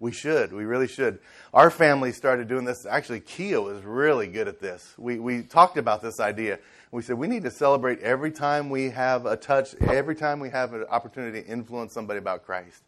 We 0.00 0.12
should. 0.12 0.52
We 0.52 0.64
really 0.64 0.86
should. 0.86 1.18
Our 1.54 1.70
family 1.70 2.12
started 2.12 2.46
doing 2.46 2.64
this. 2.64 2.84
Actually, 2.84 3.20
Kia 3.20 3.60
was 3.60 3.82
really 3.82 4.26
good 4.26 4.48
at 4.48 4.60
this. 4.60 4.92
We, 4.98 5.18
we 5.18 5.42
talked 5.42 5.78
about 5.78 6.02
this 6.02 6.20
idea. 6.20 6.58
We 6.90 7.02
said 7.02 7.16
we 7.16 7.26
need 7.26 7.44
to 7.44 7.50
celebrate 7.50 8.00
every 8.00 8.30
time 8.30 8.70
we 8.70 8.90
have 8.90 9.24
a 9.24 9.36
touch, 9.36 9.74
every 9.80 10.14
time 10.14 10.40
we 10.40 10.50
have 10.50 10.74
an 10.74 10.84
opportunity 10.90 11.42
to 11.42 11.48
influence 11.48 11.94
somebody 11.94 12.18
about 12.18 12.44
Christ. 12.44 12.82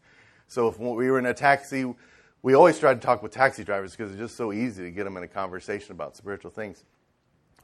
So 0.46 0.68
if 0.68 0.78
we 0.78 1.10
were 1.10 1.18
in 1.18 1.26
a 1.26 1.34
taxi, 1.34 1.92
we 2.46 2.54
always 2.54 2.78
tried 2.78 2.94
to 2.94 3.04
talk 3.04 3.24
with 3.24 3.32
taxi 3.32 3.64
drivers 3.64 3.90
because 3.90 4.12
it's 4.12 4.20
just 4.20 4.36
so 4.36 4.52
easy 4.52 4.84
to 4.84 4.92
get 4.92 5.02
them 5.02 5.16
in 5.16 5.24
a 5.24 5.26
conversation 5.26 5.90
about 5.90 6.16
spiritual 6.16 6.52
things. 6.52 6.84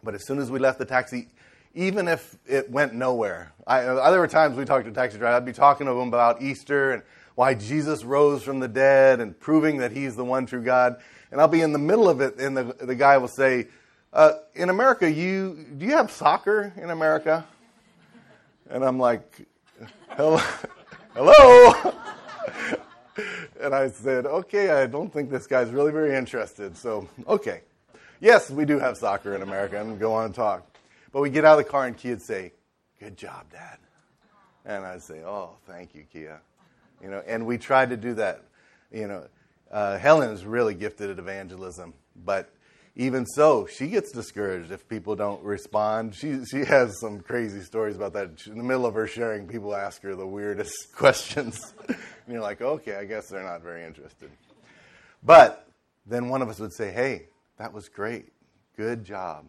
But 0.02 0.16
as 0.16 0.26
soon 0.26 0.40
as 0.40 0.50
we 0.50 0.58
left 0.58 0.80
the 0.80 0.84
taxi, 0.84 1.28
even 1.72 2.08
if 2.08 2.36
it 2.46 2.68
went 2.68 2.92
nowhere. 2.92 3.52
I, 3.64 3.82
there 3.82 4.18
were 4.18 4.26
times 4.26 4.56
we 4.56 4.64
talked 4.64 4.86
to 4.86 4.90
taxi 4.90 5.18
drivers, 5.18 5.36
I'd 5.36 5.46
be 5.46 5.52
talking 5.52 5.86
to 5.86 5.92
them 5.94 6.08
about 6.08 6.42
Easter 6.42 6.90
and 6.90 7.04
why 7.36 7.54
Jesus 7.54 8.02
rose 8.02 8.42
from 8.42 8.58
the 8.58 8.66
dead 8.66 9.20
and 9.20 9.38
proving 9.38 9.76
that 9.76 9.92
he's 9.92 10.16
the 10.16 10.24
one 10.24 10.46
true 10.46 10.64
God. 10.64 10.96
And 11.30 11.40
I'll 11.40 11.46
be 11.46 11.60
in 11.60 11.72
the 11.72 11.78
middle 11.78 12.08
of 12.08 12.20
it, 12.20 12.40
and 12.40 12.56
the, 12.56 12.74
the 12.80 12.96
guy 12.96 13.18
will 13.18 13.28
say, 13.28 13.68
uh, 14.12 14.32
In 14.56 14.68
America, 14.68 15.08
you, 15.08 15.64
do 15.78 15.86
you 15.86 15.92
have 15.92 16.10
soccer 16.10 16.72
in 16.76 16.90
America? 16.90 17.46
And 18.68 18.84
I'm 18.84 18.98
like, 18.98 19.46
Hello? 20.08 20.40
Hello? 21.14 21.94
and 23.62 23.74
I 23.74 23.88
said, 23.88 24.26
Okay, 24.26 24.70
I 24.70 24.86
don't 24.86 25.12
think 25.12 25.30
this 25.30 25.46
guy's 25.46 25.70
really 25.70 25.92
very 25.92 26.16
interested. 26.16 26.76
So, 26.76 27.08
okay. 27.26 27.62
Yes, 28.20 28.50
we 28.50 28.64
do 28.64 28.78
have 28.78 28.96
soccer 28.96 29.34
in 29.34 29.42
America, 29.42 29.80
and 29.80 29.98
go 29.98 30.12
on 30.14 30.26
and 30.26 30.34
talk. 30.34 30.64
But 31.12 31.22
we 31.22 31.30
get 31.30 31.44
out 31.44 31.58
of 31.58 31.64
the 31.64 31.70
car 31.70 31.86
and 31.86 31.96
would 32.04 32.22
say, 32.22 32.52
Good 33.00 33.16
job, 33.16 33.50
Dad. 33.50 33.78
And 34.64 34.84
I'd 34.84 35.02
say, 35.02 35.22
Oh, 35.24 35.56
thank 35.66 35.94
you, 35.94 36.04
Kia. 36.12 36.40
You 37.02 37.10
know, 37.10 37.22
and 37.26 37.46
we 37.46 37.58
tried 37.58 37.90
to 37.90 37.96
do 37.96 38.14
that. 38.14 38.44
You 38.92 39.08
know, 39.08 39.26
uh, 39.70 39.98
Helen 39.98 40.30
is 40.30 40.44
really 40.44 40.74
gifted 40.74 41.10
at 41.10 41.18
evangelism, 41.18 41.94
but 42.24 42.50
even 42.94 43.24
so, 43.24 43.66
she 43.66 43.86
gets 43.86 44.12
discouraged 44.12 44.70
if 44.70 44.86
people 44.86 45.16
don't 45.16 45.42
respond. 45.42 46.14
She 46.14 46.44
she 46.44 46.64
has 46.64 47.00
some 47.00 47.20
crazy 47.20 47.62
stories 47.62 47.96
about 47.96 48.12
that. 48.12 48.46
In 48.46 48.58
the 48.58 48.64
middle 48.64 48.84
of 48.84 48.94
her 48.94 49.06
sharing, 49.06 49.48
people 49.48 49.74
ask 49.74 50.02
her 50.02 50.14
the 50.14 50.26
weirdest 50.26 50.92
questions, 50.94 51.72
and 51.88 51.96
you're 52.28 52.42
like, 52.42 52.60
okay, 52.60 52.96
I 52.96 53.04
guess 53.04 53.28
they're 53.28 53.42
not 53.42 53.62
very 53.62 53.84
interested. 53.84 54.30
But 55.22 55.66
then 56.04 56.28
one 56.28 56.42
of 56.42 56.48
us 56.48 56.58
would 56.58 56.74
say, 56.74 56.92
hey, 56.92 57.28
that 57.56 57.72
was 57.72 57.88
great, 57.88 58.32
good 58.76 59.04
job. 59.04 59.46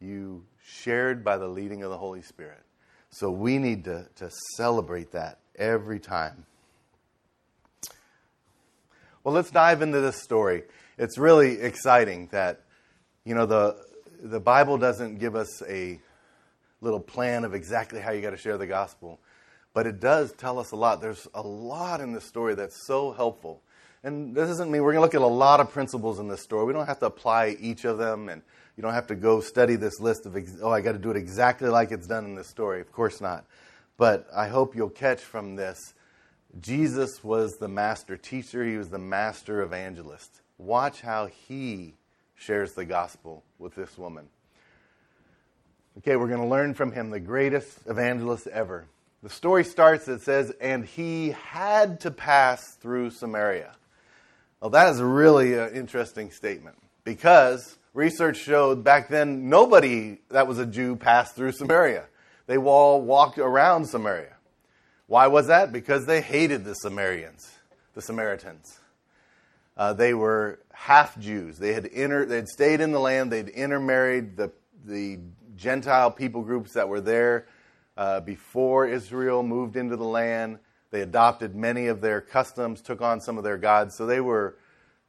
You 0.00 0.46
shared 0.64 1.22
by 1.24 1.36
the 1.36 1.48
leading 1.48 1.82
of 1.82 1.90
the 1.90 1.98
Holy 1.98 2.22
Spirit. 2.22 2.62
So 3.10 3.30
we 3.30 3.58
need 3.58 3.84
to, 3.84 4.06
to 4.16 4.30
celebrate 4.56 5.12
that 5.12 5.40
every 5.56 5.98
time. 5.98 6.46
Well, 9.24 9.34
let's 9.34 9.50
dive 9.50 9.82
into 9.82 10.00
this 10.00 10.22
story. 10.22 10.62
It's 11.00 11.16
really 11.16 11.62
exciting 11.62 12.28
that, 12.30 12.60
you 13.24 13.34
know, 13.34 13.46
the, 13.46 13.74
the 14.22 14.38
Bible 14.38 14.76
doesn't 14.76 15.18
give 15.18 15.34
us 15.34 15.62
a 15.66 15.98
little 16.82 17.00
plan 17.00 17.44
of 17.44 17.54
exactly 17.54 18.00
how 18.00 18.10
you 18.12 18.20
got 18.20 18.32
to 18.32 18.36
share 18.36 18.58
the 18.58 18.66
gospel, 18.66 19.18
but 19.72 19.86
it 19.86 19.98
does 19.98 20.32
tell 20.32 20.58
us 20.58 20.72
a 20.72 20.76
lot. 20.76 21.00
There's 21.00 21.26
a 21.32 21.40
lot 21.40 22.02
in 22.02 22.12
this 22.12 22.24
story 22.24 22.54
that's 22.54 22.86
so 22.86 23.12
helpful. 23.12 23.62
And 24.04 24.34
this 24.34 24.46
doesn't 24.46 24.70
mean 24.70 24.82
we're 24.82 24.92
going 24.92 25.00
to 25.00 25.06
look 25.06 25.14
at 25.14 25.22
a 25.22 25.26
lot 25.26 25.60
of 25.60 25.72
principles 25.72 26.18
in 26.18 26.28
this 26.28 26.42
story. 26.42 26.66
We 26.66 26.74
don't 26.74 26.86
have 26.86 26.98
to 26.98 27.06
apply 27.06 27.56
each 27.58 27.86
of 27.86 27.96
them 27.96 28.28
and 28.28 28.42
you 28.76 28.82
don't 28.82 28.92
have 28.92 29.06
to 29.06 29.14
go 29.14 29.40
study 29.40 29.76
this 29.76 30.00
list 30.00 30.26
of, 30.26 30.36
oh, 30.60 30.70
I 30.70 30.82
got 30.82 30.92
to 30.92 30.98
do 30.98 31.10
it 31.10 31.16
exactly 31.16 31.70
like 31.70 31.92
it's 31.92 32.06
done 32.06 32.26
in 32.26 32.34
this 32.34 32.48
story. 32.48 32.82
Of 32.82 32.92
course 32.92 33.22
not. 33.22 33.46
But 33.96 34.26
I 34.36 34.48
hope 34.48 34.76
you'll 34.76 34.90
catch 34.90 35.20
from 35.20 35.56
this 35.56 35.94
Jesus 36.60 37.24
was 37.24 37.56
the 37.56 37.68
master 37.68 38.18
teacher, 38.18 38.66
he 38.66 38.76
was 38.76 38.90
the 38.90 38.98
master 38.98 39.62
evangelist. 39.62 40.42
Watch 40.60 41.00
how 41.00 41.26
he 41.26 41.94
shares 42.34 42.74
the 42.74 42.84
gospel 42.84 43.42
with 43.58 43.74
this 43.74 43.96
woman. 43.96 44.28
Okay, 45.98 46.16
we're 46.16 46.28
going 46.28 46.42
to 46.42 46.46
learn 46.46 46.74
from 46.74 46.92
him, 46.92 47.08
the 47.08 47.18
greatest 47.18 47.78
evangelist 47.86 48.46
ever. 48.46 48.84
The 49.22 49.30
story 49.30 49.64
starts, 49.64 50.06
it 50.06 50.20
says, 50.20 50.52
and 50.60 50.84
he 50.84 51.30
had 51.30 52.00
to 52.00 52.10
pass 52.10 52.74
through 52.74 53.10
Samaria. 53.10 53.74
Well, 54.60 54.68
that 54.70 54.92
is 54.92 55.00
really 55.00 55.58
uh, 55.58 55.70
interesting 55.70 56.30
statement 56.30 56.76
because 57.04 57.78
research 57.94 58.36
showed 58.36 58.84
back 58.84 59.08
then 59.08 59.48
nobody 59.48 60.18
that 60.28 60.46
was 60.46 60.58
a 60.58 60.66
Jew 60.66 60.94
passed 60.94 61.36
through 61.36 61.52
Samaria. 61.52 62.04
They 62.46 62.58
all 62.58 63.00
walked 63.00 63.38
around 63.38 63.86
Samaria. 63.86 64.36
Why 65.06 65.26
was 65.26 65.46
that? 65.46 65.72
Because 65.72 66.04
they 66.04 66.20
hated 66.20 66.66
the 66.66 66.74
Samaritans, 66.74 67.50
the 67.94 68.02
Samaritans. 68.02 68.79
Uh, 69.76 69.92
they 69.92 70.14
were 70.14 70.60
half 70.72 71.18
Jews. 71.18 71.58
They 71.58 71.72
had 71.72 71.86
inter, 71.86 72.24
they'd 72.26 72.48
stayed 72.48 72.80
in 72.80 72.92
the 72.92 73.00
land. 73.00 73.32
They'd 73.32 73.48
intermarried 73.48 74.36
the 74.36 74.52
the 74.84 75.18
Gentile 75.56 76.10
people 76.10 76.42
groups 76.42 76.72
that 76.72 76.88
were 76.88 77.00
there 77.00 77.46
uh, 77.96 78.20
before 78.20 78.86
Israel 78.86 79.42
moved 79.42 79.76
into 79.76 79.96
the 79.96 80.04
land. 80.04 80.58
They 80.90 81.02
adopted 81.02 81.54
many 81.54 81.86
of 81.86 82.00
their 82.00 82.20
customs, 82.20 82.80
took 82.80 83.02
on 83.02 83.20
some 83.20 83.38
of 83.38 83.44
their 83.44 83.58
gods. 83.58 83.96
So 83.96 84.06
they 84.06 84.20
were 84.20 84.56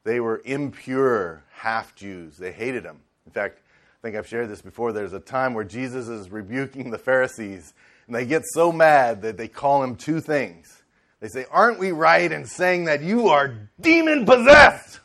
they 0.03 0.19
were 0.19 0.41
impure 0.45 1.43
half 1.51 1.95
Jews. 1.95 2.37
They 2.37 2.51
hated 2.51 2.83
them. 2.83 2.99
In 3.25 3.31
fact, 3.31 3.59
I 3.59 4.01
think 4.01 4.17
I've 4.17 4.27
shared 4.27 4.49
this 4.49 4.61
before. 4.61 4.91
There's 4.91 5.13
a 5.13 5.19
time 5.19 5.53
where 5.53 5.63
Jesus 5.63 6.07
is 6.07 6.29
rebuking 6.31 6.89
the 6.89 6.97
Pharisees, 6.97 7.73
and 8.07 8.15
they 8.15 8.25
get 8.25 8.43
so 8.53 8.71
mad 8.71 9.21
that 9.21 9.37
they 9.37 9.47
call 9.47 9.83
him 9.83 9.95
two 9.95 10.19
things. 10.19 10.80
They 11.21 11.29
say, 11.29 11.45
Aren't 11.49 11.79
we 11.79 11.91
right 11.91 12.29
in 12.29 12.45
saying 12.45 12.85
that 12.85 13.01
you 13.01 13.29
are 13.29 13.55
demon 13.79 14.25
possessed 14.25 14.99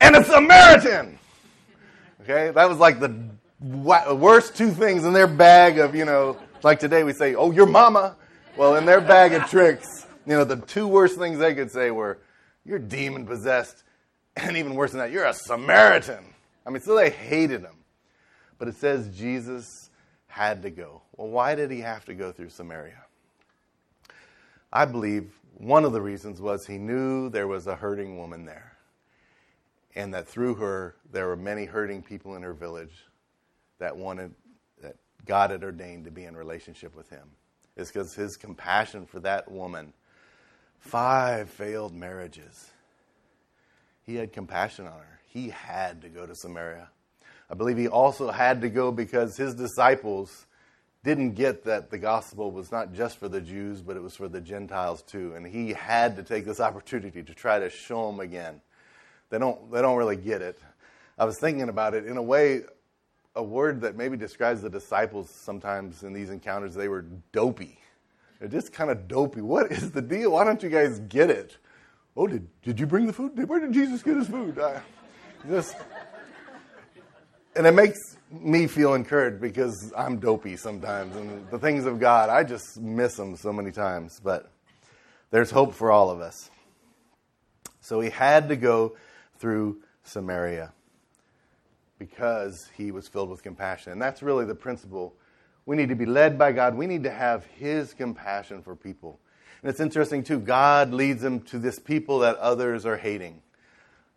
and 0.00 0.16
a 0.16 0.24
Samaritan? 0.24 1.18
Okay, 2.22 2.50
that 2.50 2.68
was 2.68 2.78
like 2.78 2.98
the 2.98 3.14
worst 3.60 4.56
two 4.56 4.72
things 4.72 5.04
in 5.04 5.12
their 5.12 5.28
bag 5.28 5.78
of, 5.78 5.94
you 5.94 6.04
know, 6.04 6.36
like 6.64 6.80
today 6.80 7.04
we 7.04 7.12
say, 7.12 7.36
Oh, 7.36 7.52
your 7.52 7.66
mama. 7.66 8.16
Well, 8.56 8.74
in 8.74 8.86
their 8.86 9.00
bag 9.00 9.34
of 9.34 9.48
tricks, 9.48 10.06
you 10.26 10.32
know, 10.32 10.42
the 10.42 10.56
two 10.56 10.88
worst 10.88 11.16
things 11.16 11.38
they 11.38 11.54
could 11.54 11.70
say 11.70 11.92
were, 11.92 12.18
You're 12.64 12.80
demon 12.80 13.24
possessed 13.24 13.84
and 14.38 14.56
even 14.56 14.74
worse 14.74 14.92
than 14.92 15.00
that, 15.00 15.10
you're 15.10 15.26
a 15.26 15.34
Samaritan. 15.34 16.24
I 16.66 16.70
mean, 16.70 16.82
so 16.82 16.94
they 16.94 17.10
hated 17.10 17.62
him. 17.62 17.76
But 18.58 18.68
it 18.68 18.76
says 18.76 19.16
Jesus 19.16 19.90
had 20.26 20.62
to 20.62 20.70
go. 20.70 21.02
Well, 21.16 21.28
why 21.28 21.54
did 21.54 21.70
he 21.70 21.80
have 21.80 22.04
to 22.06 22.14
go 22.14 22.32
through 22.32 22.50
Samaria? 22.50 23.04
I 24.72 24.84
believe 24.84 25.32
one 25.54 25.84
of 25.84 25.92
the 25.92 26.00
reasons 26.00 26.40
was 26.40 26.66
he 26.66 26.78
knew 26.78 27.30
there 27.30 27.48
was 27.48 27.66
a 27.66 27.74
hurting 27.74 28.18
woman 28.18 28.44
there, 28.44 28.76
and 29.94 30.12
that 30.14 30.28
through 30.28 30.56
her, 30.56 30.96
there 31.10 31.26
were 31.26 31.36
many 31.36 31.64
hurting 31.64 32.02
people 32.02 32.36
in 32.36 32.42
her 32.42 32.52
village 32.52 33.06
that 33.78 33.96
wanted, 33.96 34.34
that 34.82 34.96
God 35.24 35.50
had 35.50 35.64
ordained 35.64 36.04
to 36.04 36.10
be 36.10 36.24
in 36.24 36.36
relationship 36.36 36.94
with 36.94 37.08
him. 37.10 37.28
It's 37.76 37.90
because 37.90 38.14
his 38.14 38.36
compassion 38.36 39.06
for 39.06 39.20
that 39.20 39.50
woman, 39.50 39.92
five 40.80 41.48
failed 41.48 41.94
marriages, 41.94 42.70
he 44.02 44.16
had 44.16 44.32
compassion 44.32 44.86
on 44.86 44.98
her. 44.98 45.20
He 45.28 45.50
had 45.50 46.02
to 46.02 46.08
go 46.08 46.26
to 46.26 46.34
Samaria. 46.34 46.88
I 47.50 47.54
believe 47.54 47.76
he 47.78 47.88
also 47.88 48.30
had 48.30 48.60
to 48.62 48.68
go 48.68 48.92
because 48.92 49.36
his 49.36 49.54
disciples 49.54 50.46
didn't 51.04 51.32
get 51.32 51.64
that 51.64 51.90
the 51.90 51.98
gospel 51.98 52.50
was 52.50 52.72
not 52.72 52.92
just 52.92 53.18
for 53.18 53.28
the 53.28 53.40
Jews, 53.40 53.80
but 53.82 53.96
it 53.96 54.02
was 54.02 54.16
for 54.16 54.28
the 54.28 54.40
Gentiles 54.40 55.02
too. 55.02 55.34
And 55.34 55.46
he 55.46 55.72
had 55.72 56.16
to 56.16 56.22
take 56.22 56.44
this 56.44 56.60
opportunity 56.60 57.22
to 57.22 57.34
try 57.34 57.58
to 57.58 57.70
show 57.70 58.10
them 58.10 58.20
again. 58.20 58.60
They 59.30 59.38
don't, 59.38 59.70
they 59.70 59.80
don't 59.80 59.96
really 59.96 60.16
get 60.16 60.42
it. 60.42 60.58
I 61.16 61.24
was 61.24 61.38
thinking 61.38 61.68
about 61.68 61.94
it 61.94 62.06
in 62.06 62.16
a 62.16 62.22
way, 62.22 62.62
a 63.34 63.42
word 63.42 63.80
that 63.82 63.96
maybe 63.96 64.16
describes 64.16 64.62
the 64.62 64.70
disciples 64.70 65.30
sometimes 65.30 66.02
in 66.02 66.12
these 66.12 66.30
encounters, 66.30 66.74
they 66.74 66.88
were 66.88 67.04
dopey. 67.32 67.78
They're 68.40 68.48
just 68.48 68.72
kind 68.72 68.90
of 68.90 69.08
dopey. 69.08 69.40
What 69.40 69.70
is 69.72 69.90
the 69.90 70.02
deal? 70.02 70.32
Why 70.32 70.44
don't 70.44 70.62
you 70.62 70.68
guys 70.68 71.00
get 71.00 71.30
it? 71.30 71.56
Oh, 72.16 72.26
did, 72.26 72.48
did 72.62 72.80
you 72.80 72.86
bring 72.86 73.06
the 73.06 73.12
food? 73.12 73.48
Where 73.48 73.60
did 73.60 73.72
Jesus 73.72 74.02
get 74.02 74.16
his 74.16 74.28
food? 74.28 74.58
I, 74.58 74.80
just, 75.48 75.76
and 77.54 77.66
it 77.66 77.72
makes 77.72 77.98
me 78.30 78.66
feel 78.66 78.94
encouraged 78.94 79.40
because 79.40 79.92
I'm 79.96 80.18
dopey 80.18 80.56
sometimes, 80.56 81.16
and 81.16 81.48
the 81.50 81.58
things 81.58 81.86
of 81.86 81.98
God, 81.98 82.28
I 82.28 82.44
just 82.44 82.80
miss 82.80 83.16
them 83.16 83.36
so 83.36 83.52
many 83.52 83.72
times. 83.72 84.20
But 84.22 84.50
there's 85.30 85.50
hope 85.50 85.74
for 85.74 85.90
all 85.90 86.10
of 86.10 86.20
us. 86.20 86.50
So 87.80 88.00
he 88.00 88.10
had 88.10 88.48
to 88.48 88.56
go 88.56 88.96
through 89.38 89.78
Samaria 90.04 90.72
because 91.98 92.68
he 92.76 92.90
was 92.90 93.08
filled 93.08 93.30
with 93.30 93.42
compassion. 93.42 93.92
And 93.92 94.02
that's 94.02 94.22
really 94.22 94.44
the 94.44 94.54
principle. 94.54 95.14
We 95.66 95.76
need 95.76 95.88
to 95.88 95.94
be 95.94 96.06
led 96.06 96.38
by 96.38 96.52
God. 96.52 96.76
We 96.76 96.86
need 96.86 97.04
to 97.04 97.10
have 97.10 97.44
his 97.46 97.94
compassion 97.94 98.62
for 98.62 98.76
people. 98.76 99.20
And 99.62 99.70
it's 99.70 99.80
interesting, 99.80 100.22
too. 100.22 100.38
God 100.38 100.92
leads 100.92 101.22
them 101.22 101.40
to 101.42 101.58
this 101.58 101.78
people 101.78 102.20
that 102.20 102.36
others 102.36 102.86
are 102.86 102.96
hating. 102.96 103.42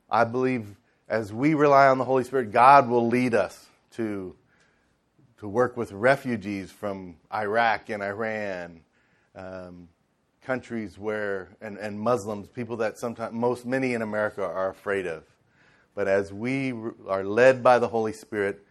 I 0.10 0.26
believe 0.26 0.76
as 1.10 1.34
we 1.34 1.54
rely 1.54 1.88
on 1.88 1.98
the 1.98 2.06
Holy 2.06 2.24
Spirit, 2.24 2.52
God 2.52 2.88
will 2.88 3.08
lead 3.08 3.34
us 3.34 3.68
to, 3.92 4.36
to 5.40 5.48
work 5.48 5.78
with 5.78 5.92
refugees 5.92 6.72
from 6.72 7.18
Iraq 7.34 7.90
and 7.90 8.02
Iran, 8.04 8.82
um, 9.36 9.88
countries 10.42 10.98
where, 10.98 11.50
and, 11.62 11.78
and 11.78 12.00
Muslims, 12.00 12.48
people 12.48 12.78
that 12.78 12.98
sometimes, 12.98 13.34
most, 13.34 13.66
many 13.66 13.94
in 13.94 14.02
America 14.02 14.44
are 14.44 14.70
afraid 14.70 15.06
of. 15.06 15.24
But 15.94 16.08
as 16.08 16.32
we 16.32 16.74
are 17.08 17.24
led 17.24 17.62
by 17.62 17.80
the 17.80 17.88
Holy 17.88 18.14
Spirit, 18.14 18.66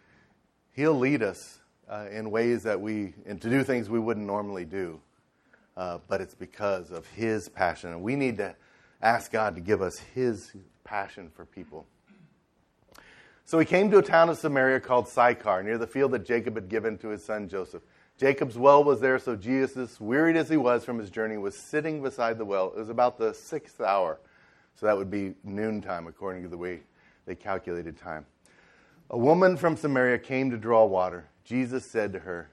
He'll 0.73 0.99
lead 0.99 1.23
us 1.23 1.59
uh, 1.89 2.07
in 2.11 2.31
ways 2.31 2.62
that 2.62 2.81
we, 2.81 3.15
and 3.27 3.41
to 3.43 3.50
do 3.50 3.62
things 3.62 3.91
we 3.91 3.99
wouldn't 3.99 4.27
normally 4.27 4.65
do. 4.65 5.00
Uh, 5.77 5.99
but 6.09 6.21
it's 6.21 6.35
because 6.35 6.91
of 6.91 7.07
His 7.09 7.49
passion. 7.49 7.91
And 7.91 8.03
we 8.03 8.17
need 8.17 8.37
to 8.39 8.55
ask 9.03 9.31
God 9.31 9.55
to 9.55 9.61
give 9.61 9.83
us 9.83 9.99
His 9.99 10.53
passion 10.85 11.31
for 11.35 11.45
people. 11.45 11.87
So 13.50 13.59
he 13.59 13.64
came 13.64 13.90
to 13.90 13.99
a 13.99 14.02
town 14.02 14.28
of 14.28 14.38
Samaria 14.38 14.78
called 14.78 15.09
Sychar, 15.09 15.64
near 15.64 15.76
the 15.76 15.85
field 15.85 16.12
that 16.12 16.25
Jacob 16.25 16.54
had 16.54 16.69
given 16.69 16.97
to 16.99 17.09
his 17.09 17.25
son 17.25 17.49
Joseph. 17.49 17.83
Jacob's 18.16 18.57
well 18.57 18.85
was 18.85 19.00
there, 19.00 19.19
so 19.19 19.35
Jesus, 19.35 20.00
wearied 20.00 20.37
as 20.37 20.49
he 20.49 20.57
was 20.57 20.85
from 20.85 21.00
his 21.00 21.11
journey, 21.11 21.37
was 21.37 21.59
sitting 21.59 22.00
beside 22.00 22.38
the 22.38 22.44
well. 22.44 22.68
It 22.68 22.79
was 22.79 22.90
about 22.90 23.18
the 23.18 23.35
sixth 23.35 23.81
hour, 23.81 24.20
so 24.77 24.87
that 24.87 24.96
would 24.96 25.11
be 25.11 25.35
noontime, 25.42 26.07
according 26.07 26.44
to 26.44 26.48
the 26.48 26.57
way 26.57 26.83
they 27.27 27.35
calculated 27.35 27.98
time. 27.98 28.25
A 29.11 29.18
woman 29.18 29.57
from 29.57 29.77
Samaria 29.77 30.20
came 30.20 30.53
to 30.53 30.57
draw 30.57 30.85
water. 30.85 31.27
Jesus 31.42 31.85
said 31.85 32.12
to 32.12 32.20
her, 32.20 32.51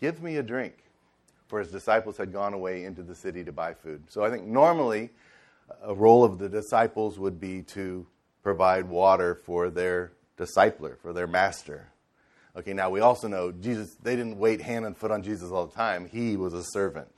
Give 0.00 0.22
me 0.22 0.36
a 0.36 0.42
drink, 0.44 0.84
for 1.48 1.58
his 1.58 1.72
disciples 1.72 2.16
had 2.16 2.32
gone 2.32 2.54
away 2.54 2.84
into 2.84 3.02
the 3.02 3.16
city 3.16 3.42
to 3.42 3.50
buy 3.50 3.74
food. 3.74 4.04
So 4.08 4.22
I 4.22 4.30
think 4.30 4.44
normally 4.44 5.10
a 5.82 5.96
role 5.96 6.22
of 6.22 6.38
the 6.38 6.48
disciples 6.48 7.18
would 7.18 7.40
be 7.40 7.62
to 7.62 8.06
provide 8.44 8.88
water 8.88 9.34
for 9.34 9.68
their 9.68 10.12
discipler, 10.38 10.98
for 10.98 11.12
their 11.12 11.26
master. 11.26 11.88
Okay, 12.56 12.72
now 12.72 12.90
we 12.90 13.00
also 13.00 13.28
know 13.28 13.52
Jesus, 13.52 13.96
they 14.02 14.16
didn't 14.16 14.38
wait 14.38 14.60
hand 14.60 14.86
and 14.86 14.96
foot 14.96 15.10
on 15.10 15.22
Jesus 15.22 15.50
all 15.50 15.66
the 15.66 15.74
time. 15.74 16.08
He 16.08 16.36
was 16.36 16.54
a 16.54 16.64
servant. 16.64 17.08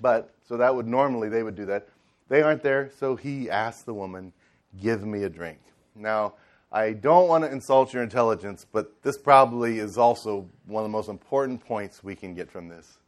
But, 0.00 0.34
so 0.46 0.56
that 0.56 0.74
would 0.74 0.86
normally, 0.86 1.28
they 1.28 1.42
would 1.42 1.54
do 1.54 1.66
that. 1.66 1.88
They 2.28 2.42
aren't 2.42 2.62
there, 2.62 2.90
so 2.98 3.16
he 3.16 3.48
asked 3.48 3.86
the 3.86 3.94
woman, 3.94 4.32
Give 4.80 5.06
me 5.06 5.22
a 5.22 5.28
drink. 5.28 5.60
Now, 5.94 6.34
I 6.72 6.92
don't 6.92 7.28
want 7.28 7.44
to 7.44 7.52
insult 7.52 7.92
your 7.92 8.02
intelligence, 8.02 8.66
but 8.70 9.00
this 9.02 9.16
probably 9.16 9.78
is 9.78 9.96
also 9.96 10.48
one 10.66 10.82
of 10.82 10.90
the 10.90 10.92
most 10.92 11.08
important 11.08 11.64
points 11.64 12.02
we 12.02 12.16
can 12.16 12.34
get 12.34 12.50
from 12.50 12.68
this. 12.68 12.98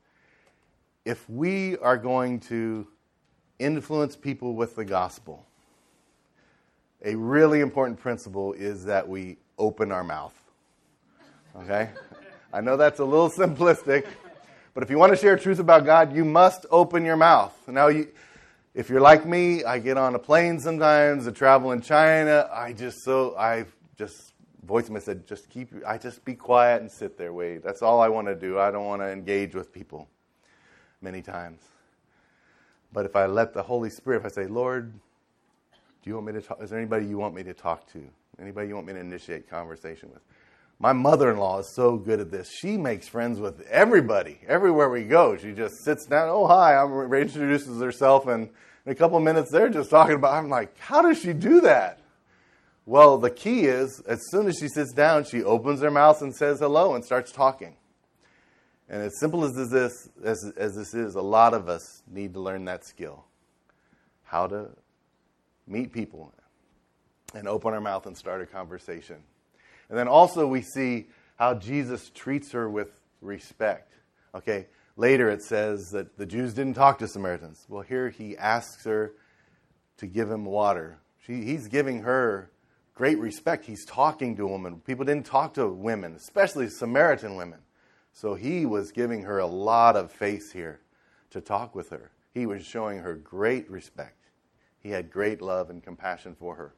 If 1.04 1.28
we 1.28 1.76
are 1.78 1.96
going 1.96 2.38
to 2.40 2.86
influence 3.58 4.14
people 4.14 4.54
with 4.54 4.76
the 4.76 4.84
gospel, 4.84 5.44
a 7.04 7.16
really 7.16 7.60
important 7.60 7.98
principle 7.98 8.52
is 8.52 8.84
that 8.84 9.08
we 9.08 9.36
open 9.58 9.92
our 9.92 10.04
mouth. 10.04 10.34
Okay? 11.56 11.90
I 12.52 12.60
know 12.60 12.76
that's 12.76 13.00
a 13.00 13.04
little 13.04 13.30
simplistic, 13.38 14.06
but 14.74 14.82
if 14.82 14.90
you 14.90 14.98
want 14.98 15.12
to 15.12 15.16
share 15.16 15.36
truth 15.36 15.58
about 15.58 15.84
God, 15.84 16.14
you 16.14 16.24
must 16.24 16.66
open 16.70 17.04
your 17.04 17.16
mouth. 17.16 17.54
Now, 17.66 17.88
you, 17.88 18.08
if 18.74 18.90
you're 18.90 19.00
like 19.00 19.24
me, 19.24 19.64
I 19.64 19.78
get 19.78 19.96
on 19.96 20.14
a 20.14 20.18
plane 20.18 20.60
sometimes 20.60 21.24
to 21.24 21.32
travel 21.32 21.72
in 21.72 21.80
China. 21.80 22.48
I 22.52 22.74
just 22.74 23.02
so 23.02 23.34
I 23.36 23.64
just 23.96 24.34
voice. 24.66 24.90
I 24.90 24.98
said, 24.98 25.26
just 25.26 25.48
keep. 25.48 25.72
I 25.86 25.96
just 25.96 26.24
be 26.24 26.34
quiet 26.34 26.82
and 26.82 26.90
sit 26.90 27.16
there, 27.16 27.32
wait. 27.32 27.62
That's 27.62 27.80
all 27.80 28.00
I 28.00 28.08
want 28.08 28.26
to 28.26 28.34
do. 28.34 28.58
I 28.58 28.70
don't 28.70 28.84
want 28.84 29.00
to 29.00 29.10
engage 29.10 29.54
with 29.54 29.72
people 29.72 30.08
many 31.00 31.22
times. 31.22 31.62
But 32.92 33.06
if 33.06 33.16
I 33.16 33.26
let 33.26 33.54
the 33.54 33.62
Holy 33.62 33.90
Spirit, 33.90 34.18
if 34.18 34.26
I 34.26 34.28
say, 34.28 34.46
Lord, 34.46 34.92
do 34.92 36.10
you 36.10 36.14
want 36.14 36.26
me 36.26 36.32
to 36.34 36.42
talk? 36.42 36.62
Is 36.62 36.70
there 36.70 36.78
anybody 36.78 37.06
you 37.06 37.18
want 37.18 37.34
me 37.34 37.42
to 37.44 37.54
talk 37.54 37.90
to? 37.92 38.02
Anybody 38.40 38.68
you 38.68 38.74
want 38.74 38.86
me 38.86 38.92
to 38.92 39.00
initiate 39.00 39.48
conversation 39.48 40.10
with? 40.12 40.22
My 40.78 40.92
mother 40.92 41.30
in 41.30 41.38
law 41.38 41.58
is 41.60 41.74
so 41.74 41.96
good 41.96 42.20
at 42.20 42.30
this. 42.30 42.50
She 42.50 42.76
makes 42.76 43.08
friends 43.08 43.40
with 43.40 43.62
everybody, 43.62 44.40
everywhere 44.46 44.90
we 44.90 45.04
go. 45.04 45.36
She 45.36 45.52
just 45.52 45.82
sits 45.84 46.04
down, 46.04 46.28
oh, 46.28 46.46
hi, 46.46 46.76
I'm 46.76 46.90
herself, 47.80 48.26
and 48.26 48.50
in 48.84 48.92
a 48.92 48.94
couple 48.94 49.18
minutes, 49.20 49.50
they're 49.50 49.70
just 49.70 49.88
talking 49.88 50.16
about, 50.16 50.34
I'm 50.34 50.50
like, 50.50 50.78
how 50.78 51.00
does 51.00 51.18
she 51.18 51.32
do 51.32 51.62
that? 51.62 52.00
Well, 52.84 53.18
the 53.18 53.30
key 53.30 53.64
is 53.64 54.00
as 54.06 54.20
soon 54.30 54.46
as 54.46 54.58
she 54.58 54.68
sits 54.68 54.92
down, 54.92 55.24
she 55.24 55.42
opens 55.42 55.80
her 55.80 55.90
mouth 55.90 56.20
and 56.20 56.34
says 56.34 56.60
hello 56.60 56.94
and 56.94 57.04
starts 57.04 57.32
talking. 57.32 57.76
And 58.88 59.02
as 59.02 59.18
simple 59.18 59.44
as 59.44 59.52
this, 59.70 60.08
as, 60.22 60.52
as 60.56 60.76
this 60.76 60.94
is, 60.94 61.16
a 61.16 61.22
lot 61.22 61.54
of 61.54 61.68
us 61.68 62.02
need 62.06 62.34
to 62.34 62.40
learn 62.40 62.66
that 62.66 62.86
skill 62.86 63.24
how 64.26 64.46
to 64.46 64.68
meet 65.66 65.92
people 65.92 66.32
and 67.36 67.46
open 67.48 67.74
our 67.74 67.80
mouth 67.80 68.06
and 68.06 68.16
start 68.16 68.40
a 68.40 68.46
conversation. 68.46 69.16
And 69.88 69.98
then 69.98 70.08
also 70.08 70.46
we 70.46 70.62
see 70.62 71.06
how 71.36 71.54
Jesus 71.54 72.10
treats 72.14 72.52
her 72.52 72.68
with 72.68 72.88
respect. 73.20 73.92
Okay, 74.34 74.66
later 74.96 75.28
it 75.28 75.42
says 75.42 75.90
that 75.92 76.16
the 76.16 76.26
Jews 76.26 76.54
didn't 76.54 76.74
talk 76.74 76.98
to 76.98 77.08
Samaritans. 77.08 77.64
Well, 77.68 77.82
here 77.82 78.08
he 78.08 78.36
asks 78.36 78.84
her 78.84 79.12
to 79.98 80.06
give 80.06 80.30
him 80.30 80.44
water. 80.44 80.98
She, 81.26 81.44
he's 81.44 81.68
giving 81.68 82.02
her 82.02 82.50
great 82.94 83.18
respect. 83.18 83.66
He's 83.66 83.84
talking 83.84 84.36
to 84.36 84.44
a 84.44 84.48
woman. 84.48 84.80
People 84.80 85.04
didn't 85.04 85.26
talk 85.26 85.54
to 85.54 85.68
women, 85.68 86.14
especially 86.14 86.68
Samaritan 86.68 87.36
women. 87.36 87.58
So 88.12 88.34
he 88.34 88.64
was 88.64 88.92
giving 88.92 89.22
her 89.22 89.38
a 89.38 89.46
lot 89.46 89.96
of 89.96 90.10
face 90.10 90.52
here 90.52 90.80
to 91.30 91.40
talk 91.42 91.74
with 91.74 91.90
her. 91.90 92.10
He 92.32 92.46
was 92.46 92.64
showing 92.64 93.00
her 93.00 93.14
great 93.14 93.70
respect. 93.70 94.30
He 94.80 94.90
had 94.90 95.10
great 95.10 95.42
love 95.42 95.68
and 95.68 95.82
compassion 95.82 96.34
for 96.34 96.54
her. 96.54 96.74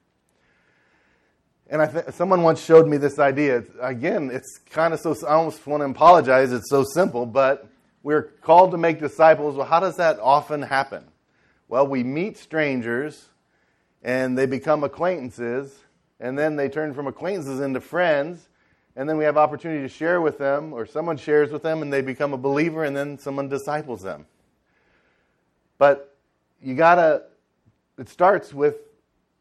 And 1.69 1.83
I 1.83 1.87
th- 1.87 2.15
someone 2.15 2.43
once 2.43 2.65
showed 2.65 2.89
me 2.89 2.97
this 2.97 3.19
idea. 3.19 3.63
Again, 3.81 4.31
it's 4.33 4.59
kind 4.71 4.95
of 4.95 5.01
so, 5.01 5.15
I 5.27 5.33
almost 5.33 5.67
want 5.67 5.83
to 5.83 5.87
apologize. 5.87 6.53
It's 6.53 6.71
so 6.71 6.83
simple, 6.83 7.27
but 7.27 7.69
we're 8.03 8.23
called 8.23 8.71
to 8.71 8.79
make 8.79 9.01
disciples. 9.01 9.57
Well, 9.57 9.67
how 9.67 9.81
does 9.81 9.97
that 9.97 10.19
often 10.21 10.63
happen? 10.63 11.05
Well, 11.69 11.87
we 11.87 12.03
meet 12.03 12.39
strangers 12.39 13.29
and 14.03 14.39
they 14.39 14.47
become 14.47 14.85
acquaintances, 14.85 15.77
and 16.21 16.39
then 16.39 16.57
they 16.57 16.69
turn 16.69 16.95
from 16.95 17.07
acquaintances 17.07 17.61
into 17.61 17.81
friends, 17.81 18.49
and 18.97 19.09
then 19.09 19.17
we 19.17 19.25
have 19.25 19.37
opportunity 19.37 19.83
to 19.83 19.89
share 19.89 20.21
with 20.21 20.39
them, 20.39 20.73
or 20.73 20.87
someone 20.87 21.17
shares 21.17 21.51
with 21.51 21.63
them, 21.63 21.83
and 21.83 21.93
they 21.93 22.01
become 22.01 22.33
a 22.33 22.39
believer, 22.39 22.85
and 22.85 22.97
then 22.97 23.19
someone 23.19 23.49
disciples 23.49 24.03
them. 24.03 24.27
But 25.79 26.17
you 26.63 26.75
gotta, 26.75 27.25
it 27.99 28.09
starts 28.09 28.55
with 28.55 28.77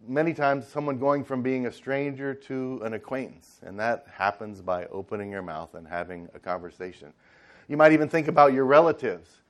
many 0.08 0.34
times 0.34 0.68
someone 0.68 0.98
going 0.98 1.24
from 1.24 1.42
being 1.42 1.68
a 1.68 1.72
stranger 1.72 2.34
to 2.34 2.82
an 2.84 2.94
acquaintance, 2.94 3.60
and 3.64 3.80
that 3.80 4.06
happens 4.12 4.62
by 4.62 4.86
opening 4.88 5.32
your 5.32 5.42
mouth 5.42 5.76
and 5.76 5.88
having 5.88 6.30
a 6.34 6.40
conversation. 6.40 7.14
You 7.68 7.78
might 7.78 7.92
even 7.92 8.08
think 8.08 8.28
about 8.28 8.54
your 8.54 8.66
relatives. 8.66 9.42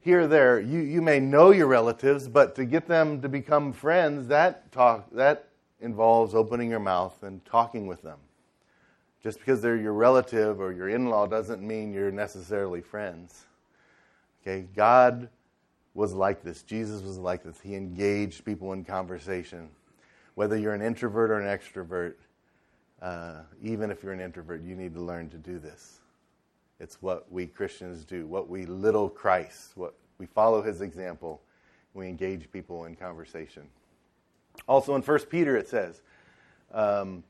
Here 0.00 0.26
there, 0.26 0.60
you, 0.60 0.80
you 0.80 1.02
may 1.02 1.18
know 1.18 1.50
your 1.50 1.66
relatives, 1.66 2.28
but 2.28 2.54
to 2.56 2.64
get 2.64 2.86
them 2.86 3.20
to 3.22 3.28
become 3.28 3.72
friends, 3.72 4.28
that 4.28 4.70
talk 4.70 5.10
that 5.12 5.48
involves 5.80 6.34
opening 6.34 6.70
your 6.70 6.80
mouth 6.80 7.22
and 7.22 7.44
talking 7.44 7.86
with 7.86 8.02
them. 8.02 8.18
Just 9.22 9.38
because 9.38 9.62
they're 9.62 9.76
your 9.76 9.94
relative 9.94 10.60
or 10.60 10.72
your 10.72 10.90
in-law 10.90 11.26
doesn't 11.26 11.62
mean 11.62 11.92
you're 11.92 12.12
necessarily 12.12 12.82
friends. 12.82 13.46
Okay, 14.42 14.66
God 14.76 15.30
was 15.94 16.12
like 16.12 16.42
this. 16.42 16.62
Jesus 16.62 17.02
was 17.02 17.16
like 17.16 17.42
this. 17.42 17.58
He 17.60 17.74
engaged 17.74 18.44
people 18.44 18.74
in 18.74 18.84
conversation. 18.84 19.70
Whether 20.34 20.56
you're 20.56 20.74
an 20.74 20.82
introvert 20.82 21.30
or 21.30 21.38
an 21.38 21.46
extrovert, 21.46 22.14
uh, 23.00 23.42
even 23.62 23.90
if 23.90 24.02
you're 24.02 24.12
an 24.12 24.20
introvert, 24.20 24.62
you 24.62 24.74
need 24.74 24.94
to 24.94 25.00
learn 25.00 25.28
to 25.30 25.36
do 25.36 25.58
this. 25.58 26.00
It's 26.80 27.00
what 27.00 27.30
we 27.30 27.46
Christians 27.46 28.04
do, 28.04 28.26
what 28.26 28.48
we 28.48 28.66
little 28.66 29.08
Christ, 29.08 29.72
what 29.76 29.94
we 30.18 30.26
follow 30.26 30.62
his 30.62 30.80
example. 30.80 31.40
We 31.94 32.08
engage 32.08 32.50
people 32.50 32.86
in 32.86 32.96
conversation. 32.96 33.62
Also 34.66 34.94
in 34.94 35.02
1 35.02 35.18
Peter 35.30 35.56
it 35.56 35.68
says, 35.68 36.02
um, 36.72 37.22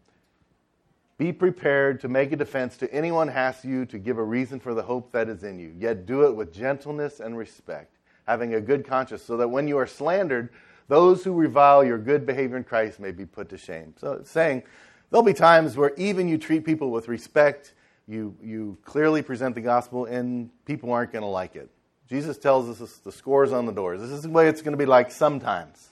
be 1.16 1.32
prepared 1.32 2.00
to 2.00 2.08
make 2.08 2.32
a 2.32 2.36
defense 2.36 2.76
to 2.78 2.92
anyone 2.92 3.30
asks 3.30 3.64
you 3.64 3.86
to 3.86 3.98
give 3.98 4.18
a 4.18 4.22
reason 4.22 4.58
for 4.58 4.74
the 4.74 4.82
hope 4.82 5.12
that 5.12 5.28
is 5.28 5.44
in 5.44 5.58
you, 5.58 5.72
yet 5.78 6.06
do 6.06 6.26
it 6.26 6.34
with 6.34 6.52
gentleness 6.52 7.20
and 7.20 7.36
respect, 7.36 7.98
having 8.26 8.54
a 8.54 8.60
good 8.60 8.84
conscience, 8.84 9.22
so 9.22 9.36
that 9.36 9.48
when 9.48 9.68
you 9.68 9.78
are 9.78 9.86
slandered, 9.86 10.48
those 10.88 11.24
who 11.24 11.32
revile 11.32 11.84
your 11.84 11.98
good 11.98 12.26
behavior 12.26 12.56
in 12.56 12.64
Christ 12.64 13.00
may 13.00 13.10
be 13.10 13.26
put 13.26 13.48
to 13.50 13.58
shame. 13.58 13.94
So 13.98 14.12
it's 14.12 14.30
saying 14.30 14.62
there'll 15.10 15.24
be 15.24 15.34
times 15.34 15.76
where 15.76 15.92
even 15.96 16.28
you 16.28 16.38
treat 16.38 16.64
people 16.64 16.90
with 16.90 17.08
respect, 17.08 17.74
you, 18.06 18.36
you 18.42 18.78
clearly 18.84 19.22
present 19.22 19.54
the 19.54 19.60
gospel, 19.60 20.04
and 20.04 20.50
people 20.66 20.92
aren't 20.92 21.12
going 21.12 21.22
to 21.22 21.28
like 21.28 21.56
it. 21.56 21.70
Jesus 22.08 22.36
tells 22.36 22.80
us 22.80 22.98
the 22.98 23.12
score's 23.12 23.52
on 23.52 23.64
the 23.66 23.72
doors. 23.72 24.00
This 24.00 24.10
is 24.10 24.22
the 24.22 24.28
way 24.28 24.48
it's 24.48 24.60
going 24.60 24.72
to 24.72 24.78
be 24.78 24.86
like 24.86 25.10
sometimes. 25.10 25.90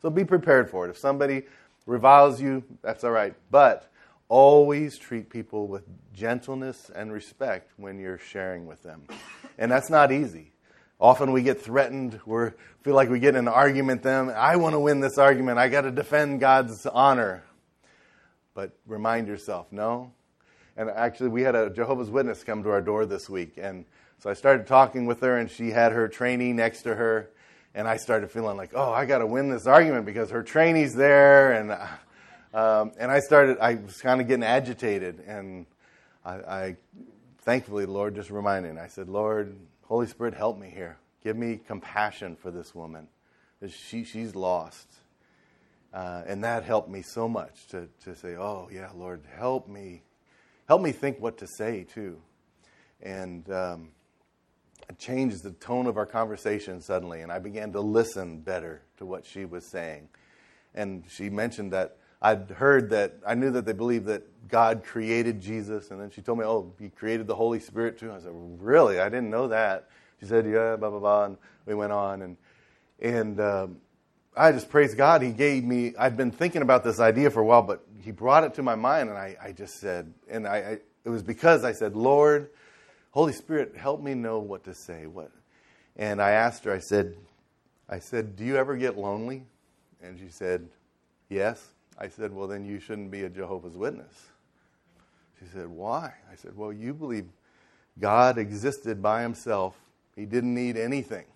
So 0.00 0.08
be 0.08 0.24
prepared 0.24 0.70
for 0.70 0.86
it. 0.86 0.90
If 0.90 0.96
somebody 0.96 1.42
reviles 1.86 2.40
you, 2.40 2.64
that's 2.82 3.04
all 3.04 3.10
right. 3.10 3.34
But 3.50 3.90
always 4.28 4.96
treat 4.96 5.28
people 5.28 5.66
with 5.66 5.84
gentleness 6.14 6.90
and 6.94 7.12
respect 7.12 7.72
when 7.76 7.98
you're 7.98 8.18
sharing 8.18 8.66
with 8.66 8.82
them. 8.82 9.02
And 9.58 9.70
that's 9.70 9.90
not 9.90 10.12
easy. 10.12 10.52
Often 11.00 11.32
we 11.32 11.42
get 11.42 11.60
threatened, 11.60 12.20
we 12.26 12.48
feel 12.82 12.94
like 12.94 13.08
we 13.08 13.20
get 13.20 13.34
in 13.34 13.46
an 13.46 13.48
argument 13.48 14.02
them, 14.02 14.30
I 14.34 14.56
want 14.56 14.74
to 14.74 14.80
win 14.80 15.00
this 15.00 15.18
argument. 15.18 15.58
I 15.58 15.68
got 15.68 15.82
to 15.82 15.90
defend 15.90 16.40
God's 16.40 16.84
honor. 16.86 17.42
But 18.54 18.72
remind 18.86 19.28
yourself, 19.28 19.68
no. 19.70 20.12
And 20.76 20.90
actually 20.90 21.30
we 21.30 21.42
had 21.42 21.54
a 21.54 21.70
Jehovah's 21.70 22.10
Witness 22.10 22.44
come 22.44 22.62
to 22.64 22.70
our 22.70 22.82
door 22.82 23.06
this 23.06 23.28
week 23.28 23.54
and 23.56 23.84
so 24.18 24.28
I 24.28 24.34
started 24.34 24.66
talking 24.66 25.06
with 25.06 25.20
her 25.20 25.38
and 25.38 25.50
she 25.50 25.70
had 25.70 25.92
her 25.92 26.06
trainee 26.06 26.52
next 26.52 26.82
to 26.82 26.94
her 26.94 27.30
and 27.74 27.88
I 27.88 27.96
started 27.96 28.30
feeling 28.30 28.56
like, 28.56 28.72
"Oh, 28.74 28.92
I 28.92 29.06
got 29.06 29.18
to 29.18 29.26
win 29.26 29.48
this 29.48 29.66
argument 29.66 30.04
because 30.04 30.30
her 30.30 30.42
trainee's 30.42 30.94
there 30.94 31.52
and 31.52 31.76
um, 32.52 32.92
and 32.98 33.12
I 33.12 33.20
started, 33.20 33.58
I 33.60 33.74
was 33.74 34.00
kind 34.00 34.20
of 34.20 34.26
getting 34.26 34.42
agitated. 34.42 35.22
And 35.26 35.66
I, 36.24 36.32
I, 36.34 36.76
thankfully, 37.42 37.84
the 37.84 37.92
Lord 37.92 38.14
just 38.14 38.30
reminded 38.30 38.74
me. 38.74 38.80
I 38.80 38.88
said, 38.88 39.08
Lord, 39.08 39.54
Holy 39.90 40.06
Spirit, 40.06 40.34
help 40.34 40.56
me 40.56 40.70
here. 40.70 40.98
Give 41.24 41.36
me 41.36 41.60
compassion 41.66 42.36
for 42.36 42.52
this 42.52 42.76
woman. 42.76 43.08
She, 43.68 44.04
she's 44.04 44.36
lost. 44.36 44.86
Uh, 45.92 46.22
and 46.28 46.44
that 46.44 46.62
helped 46.62 46.88
me 46.88 47.02
so 47.02 47.28
much 47.28 47.66
to, 47.70 47.88
to 48.04 48.14
say, 48.14 48.36
oh, 48.36 48.68
yeah, 48.72 48.90
Lord, 48.94 49.24
help 49.36 49.66
me. 49.66 50.02
Help 50.68 50.80
me 50.80 50.92
think 50.92 51.20
what 51.20 51.38
to 51.38 51.48
say, 51.58 51.84
too. 51.92 52.22
And 53.02 53.50
um, 53.50 53.88
it 54.88 54.96
changed 54.96 55.42
the 55.42 55.50
tone 55.50 55.88
of 55.88 55.96
our 55.96 56.06
conversation 56.06 56.80
suddenly. 56.80 57.22
And 57.22 57.32
I 57.32 57.40
began 57.40 57.72
to 57.72 57.80
listen 57.80 58.38
better 58.38 58.82
to 58.98 59.04
what 59.04 59.26
she 59.26 59.44
was 59.44 59.68
saying. 59.72 60.08
And 60.72 61.02
she 61.08 61.30
mentioned 61.30 61.72
that 61.72 61.96
I'd 62.22 62.50
heard 62.50 62.90
that, 62.90 63.14
I 63.26 63.34
knew 63.34 63.50
that 63.52 63.64
they 63.64 63.72
believed 63.72 64.06
that 64.06 64.22
God 64.48 64.84
created 64.84 65.40
Jesus. 65.40 65.90
And 65.90 66.00
then 66.00 66.10
she 66.10 66.20
told 66.20 66.38
me, 66.38 66.44
oh, 66.44 66.72
he 66.78 66.88
created 66.90 67.26
the 67.26 67.34
Holy 67.34 67.60
Spirit 67.60 67.98
too. 67.98 68.12
I 68.12 68.18
said, 68.18 68.32
really? 68.32 69.00
I 69.00 69.08
didn't 69.08 69.30
know 69.30 69.48
that. 69.48 69.88
She 70.20 70.26
said, 70.26 70.44
yeah, 70.44 70.76
blah, 70.76 70.90
blah, 70.90 70.98
blah. 70.98 71.24
And 71.26 71.38
we 71.66 71.74
went 71.74 71.92
on. 71.92 72.22
And, 72.22 72.36
and 73.00 73.40
um, 73.40 73.76
I 74.36 74.52
just 74.52 74.68
praise 74.68 74.94
God. 74.94 75.22
He 75.22 75.30
gave 75.30 75.64
me, 75.64 75.94
I'd 75.98 76.16
been 76.16 76.30
thinking 76.30 76.62
about 76.62 76.84
this 76.84 77.00
idea 77.00 77.30
for 77.30 77.40
a 77.40 77.44
while, 77.44 77.62
but 77.62 77.84
he 78.02 78.10
brought 78.10 78.44
it 78.44 78.54
to 78.54 78.62
my 78.62 78.74
mind. 78.74 79.08
And 79.08 79.16
I, 79.16 79.36
I 79.42 79.52
just 79.52 79.76
said, 79.80 80.12
and 80.28 80.46
I, 80.46 80.56
I, 80.56 80.78
it 81.04 81.08
was 81.08 81.22
because 81.22 81.64
I 81.64 81.72
said, 81.72 81.96
Lord, 81.96 82.50
Holy 83.12 83.32
Spirit, 83.32 83.76
help 83.76 84.02
me 84.02 84.14
know 84.14 84.40
what 84.40 84.64
to 84.64 84.74
say. 84.74 85.06
What? 85.06 85.30
And 85.96 86.20
I 86.20 86.30
asked 86.32 86.64
her, 86.64 86.72
I 86.72 86.78
said, 86.80 87.16
I 87.88 87.98
said, 87.98 88.36
do 88.36 88.44
you 88.44 88.56
ever 88.56 88.76
get 88.76 88.98
lonely? 88.98 89.44
And 90.02 90.18
she 90.18 90.28
said, 90.28 90.68
yes. 91.28 91.66
I 92.00 92.08
said, 92.08 92.32
Well, 92.32 92.48
then 92.48 92.64
you 92.64 92.80
shouldn't 92.80 93.10
be 93.10 93.24
a 93.24 93.28
Jehovah's 93.28 93.76
Witness. 93.76 94.28
She 95.38 95.46
said, 95.52 95.68
Why? 95.68 96.14
I 96.30 96.34
said, 96.34 96.56
Well, 96.56 96.72
you 96.72 96.94
believe 96.94 97.26
God 97.98 98.38
existed 98.38 99.02
by 99.02 99.22
himself, 99.22 99.76
he 100.16 100.24
didn't 100.24 100.54
need 100.54 100.76
anything, 100.76 101.26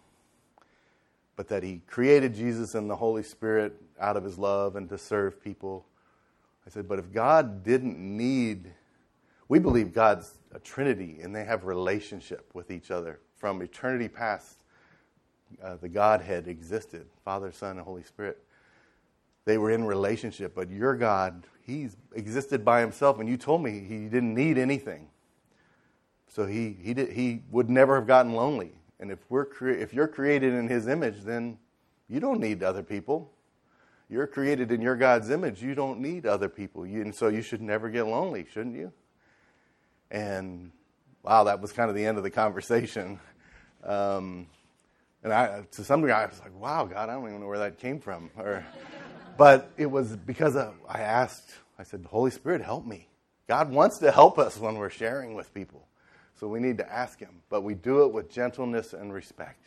but 1.36 1.48
that 1.48 1.62
he 1.62 1.82
created 1.86 2.34
Jesus 2.34 2.74
and 2.74 2.88
the 2.88 2.96
Holy 2.96 3.22
Spirit 3.22 3.74
out 4.00 4.16
of 4.16 4.24
his 4.24 4.38
love 4.38 4.76
and 4.76 4.88
to 4.88 4.98
serve 4.98 5.42
people. 5.42 5.84
I 6.66 6.70
said, 6.70 6.88
But 6.88 6.98
if 6.98 7.12
God 7.12 7.62
didn't 7.62 7.98
need, 7.98 8.72
we 9.48 9.58
believe 9.58 9.92
God's 9.92 10.38
a 10.54 10.58
Trinity 10.58 11.18
and 11.22 11.34
they 11.34 11.44
have 11.44 11.64
relationship 11.64 12.50
with 12.54 12.70
each 12.70 12.90
other 12.90 13.20
from 13.36 13.60
eternity 13.60 14.08
past. 14.08 14.56
Uh, 15.62 15.76
the 15.76 15.88
Godhead 15.88 16.48
existed 16.48 17.06
Father, 17.24 17.52
Son, 17.52 17.72
and 17.72 17.80
Holy 17.80 18.02
Spirit 18.02 18.42
they 19.44 19.58
were 19.58 19.70
in 19.70 19.84
relationship. 19.84 20.54
But 20.54 20.70
your 20.70 20.94
God, 20.94 21.46
He's 21.62 21.96
existed 22.14 22.64
by 22.64 22.80
Himself, 22.80 23.18
and 23.20 23.28
you 23.28 23.36
told 23.36 23.62
me 23.62 23.84
He 23.86 24.08
didn't 24.08 24.34
need 24.34 24.58
anything. 24.58 25.08
So 26.28 26.46
He, 26.46 26.76
he, 26.80 26.94
did, 26.94 27.12
he 27.12 27.42
would 27.50 27.70
never 27.70 27.96
have 27.96 28.06
gotten 28.06 28.32
lonely. 28.32 28.72
And 29.00 29.10
if, 29.10 29.18
we're 29.28 29.44
cre- 29.44 29.70
if 29.70 29.92
you're 29.92 30.08
created 30.08 30.54
in 30.54 30.68
His 30.68 30.86
image, 30.86 31.22
then 31.22 31.58
you 32.08 32.20
don't 32.20 32.40
need 32.40 32.62
other 32.62 32.82
people. 32.82 33.30
You're 34.08 34.26
created 34.26 34.70
in 34.70 34.80
your 34.80 34.96
God's 34.96 35.30
image. 35.30 35.62
You 35.62 35.74
don't 35.74 36.00
need 36.00 36.26
other 36.26 36.48
people. 36.48 36.86
You, 36.86 37.02
and 37.02 37.14
so 37.14 37.28
you 37.28 37.42
should 37.42 37.62
never 37.62 37.88
get 37.88 38.06
lonely, 38.06 38.46
shouldn't 38.52 38.76
you? 38.76 38.92
And 40.10 40.70
wow, 41.22 41.44
that 41.44 41.60
was 41.60 41.72
kind 41.72 41.88
of 41.88 41.96
the 41.96 42.04
end 42.04 42.18
of 42.18 42.24
the 42.24 42.30
conversation. 42.30 43.20
Um, 43.82 44.46
and 45.22 45.30
I, 45.30 45.62
to 45.72 45.84
some 45.84 46.00
degree, 46.00 46.12
I 46.12 46.24
was 46.24 46.40
like, 46.40 46.58
wow, 46.58 46.86
God, 46.86 47.10
I 47.10 47.12
don't 47.12 47.28
even 47.28 47.40
know 47.40 47.46
where 47.46 47.58
that 47.58 47.78
came 47.78 48.00
from. 48.00 48.30
Or, 48.38 48.64
but 49.36 49.70
it 49.76 49.86
was 49.86 50.16
because 50.16 50.56
I 50.56 51.00
asked, 51.00 51.54
I 51.78 51.82
said, 51.82 52.06
Holy 52.08 52.30
Spirit, 52.30 52.62
help 52.62 52.86
me. 52.86 53.08
God 53.48 53.70
wants 53.70 53.98
to 53.98 54.10
help 54.10 54.38
us 54.38 54.58
when 54.58 54.76
we're 54.76 54.90
sharing 54.90 55.34
with 55.34 55.52
people. 55.52 55.86
So 56.36 56.48
we 56.48 56.60
need 56.60 56.78
to 56.78 56.92
ask 56.92 57.18
Him, 57.20 57.42
but 57.48 57.62
we 57.62 57.74
do 57.74 58.04
it 58.04 58.12
with 58.12 58.30
gentleness 58.30 58.92
and 58.92 59.12
respect. 59.12 59.64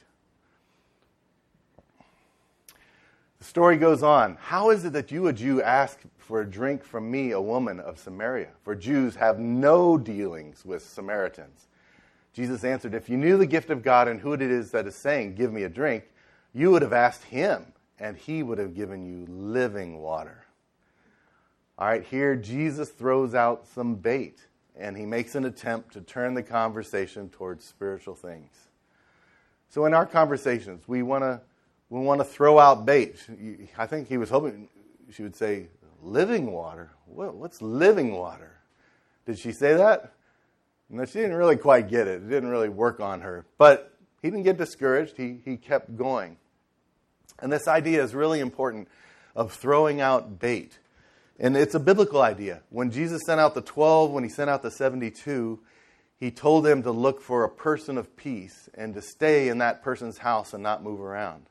The 3.39 3.45
story 3.45 3.77
goes 3.77 4.01
on. 4.01 4.37
How 4.41 4.71
is 4.71 4.83
it 4.83 4.93
that 4.93 5.11
you, 5.11 5.27
a 5.27 5.33
Jew, 5.33 5.61
ask 5.61 5.99
for 6.17 6.41
a 6.41 6.49
drink 6.49 6.83
from 6.83 7.09
me, 7.09 7.31
a 7.31 7.41
woman 7.41 7.79
of 7.79 7.99
Samaria? 7.99 8.49
For 8.63 8.75
Jews 8.75 9.15
have 9.15 9.37
no 9.39 9.97
dealings 9.97 10.65
with 10.65 10.83
Samaritans. 10.83 11.67
Jesus 12.33 12.63
answered, 12.63 12.95
If 12.95 13.09
you 13.09 13.17
knew 13.17 13.37
the 13.37 13.45
gift 13.45 13.69
of 13.69 13.83
God 13.83 14.07
and 14.07 14.19
who 14.19 14.33
it 14.33 14.41
is 14.41 14.71
that 14.71 14.87
is 14.87 14.95
saying, 14.95 15.35
Give 15.35 15.53
me 15.53 15.63
a 15.63 15.69
drink, 15.69 16.05
you 16.53 16.71
would 16.71 16.81
have 16.81 16.93
asked 16.93 17.25
him 17.25 17.73
and 17.99 18.17
he 18.17 18.43
would 18.43 18.57
have 18.57 18.75
given 18.75 19.05
you 19.05 19.25
living 19.27 19.99
water. 19.99 20.45
All 21.77 21.87
right, 21.87 22.03
here 22.03 22.35
Jesus 22.35 22.89
throws 22.89 23.35
out 23.35 23.67
some 23.67 23.95
bait 23.95 24.39
and 24.75 24.95
he 24.95 25.05
makes 25.05 25.35
an 25.35 25.45
attempt 25.45 25.93
to 25.93 26.01
turn 26.01 26.33
the 26.33 26.43
conversation 26.43 27.29
towards 27.29 27.65
spiritual 27.65 28.15
things. 28.15 28.51
So 29.69 29.85
in 29.85 29.93
our 29.93 30.05
conversations, 30.05 30.87
we 30.87 31.03
want 31.03 31.23
to 31.23 31.41
we 31.89 31.99
want 32.01 32.19
to 32.19 32.25
throw 32.25 32.59
out 32.59 32.85
bait. 32.85 33.25
I 33.77 33.85
think 33.85 34.09
he 34.09 34.17
was 34.17 34.29
hoping 34.29 34.67
she 35.11 35.23
would 35.23 35.35
say 35.35 35.67
living 36.01 36.51
water. 36.51 36.91
What's 37.05 37.61
living 37.61 38.13
water? 38.13 38.59
Did 39.25 39.39
she 39.39 39.51
say 39.51 39.73
that? 39.75 40.13
No, 40.89 41.05
she 41.05 41.19
didn't 41.19 41.35
really 41.35 41.55
quite 41.55 41.89
get 41.89 42.07
it. 42.07 42.23
It 42.23 42.29
didn't 42.29 42.49
really 42.49 42.69
work 42.69 42.99
on 42.99 43.21
her. 43.21 43.45
But 43.57 43.93
he 44.21 44.29
didn't 44.29 44.43
get 44.43 44.57
discouraged. 44.57 45.15
He, 45.17 45.39
he 45.43 45.57
kept 45.57 45.95
going. 45.97 46.37
And 47.39 47.51
this 47.51 47.67
idea 47.67 48.03
is 48.03 48.15
really 48.15 48.39
important 48.39 48.87
of 49.35 49.53
throwing 49.53 50.01
out 50.01 50.39
bait. 50.39 50.79
And 51.39 51.55
it's 51.55 51.75
a 51.75 51.79
biblical 51.79 52.21
idea. 52.21 52.61
When 52.69 52.89
Jesus 52.89 53.21
sent 53.25 53.39
out 53.39 53.53
the 53.53 53.61
12, 53.61 54.11
when 54.11 54.23
he 54.23 54.29
sent 54.29 54.49
out 54.49 54.63
the 54.63 54.71
72, 54.71 55.59
he 56.19 56.31
told 56.31 56.65
them 56.65 56.81
to 56.81 56.91
look 56.91 57.21
for 57.21 57.43
a 57.43 57.49
person 57.49 57.97
of 57.97 58.15
peace 58.15 58.69
and 58.73 58.95
to 58.95 59.01
stay 59.01 59.49
in 59.49 59.59
that 59.59 59.83
person's 59.83 60.17
house 60.17 60.53
and 60.53 60.63
not 60.63 60.83
move 60.83 60.99
around. 60.99 61.45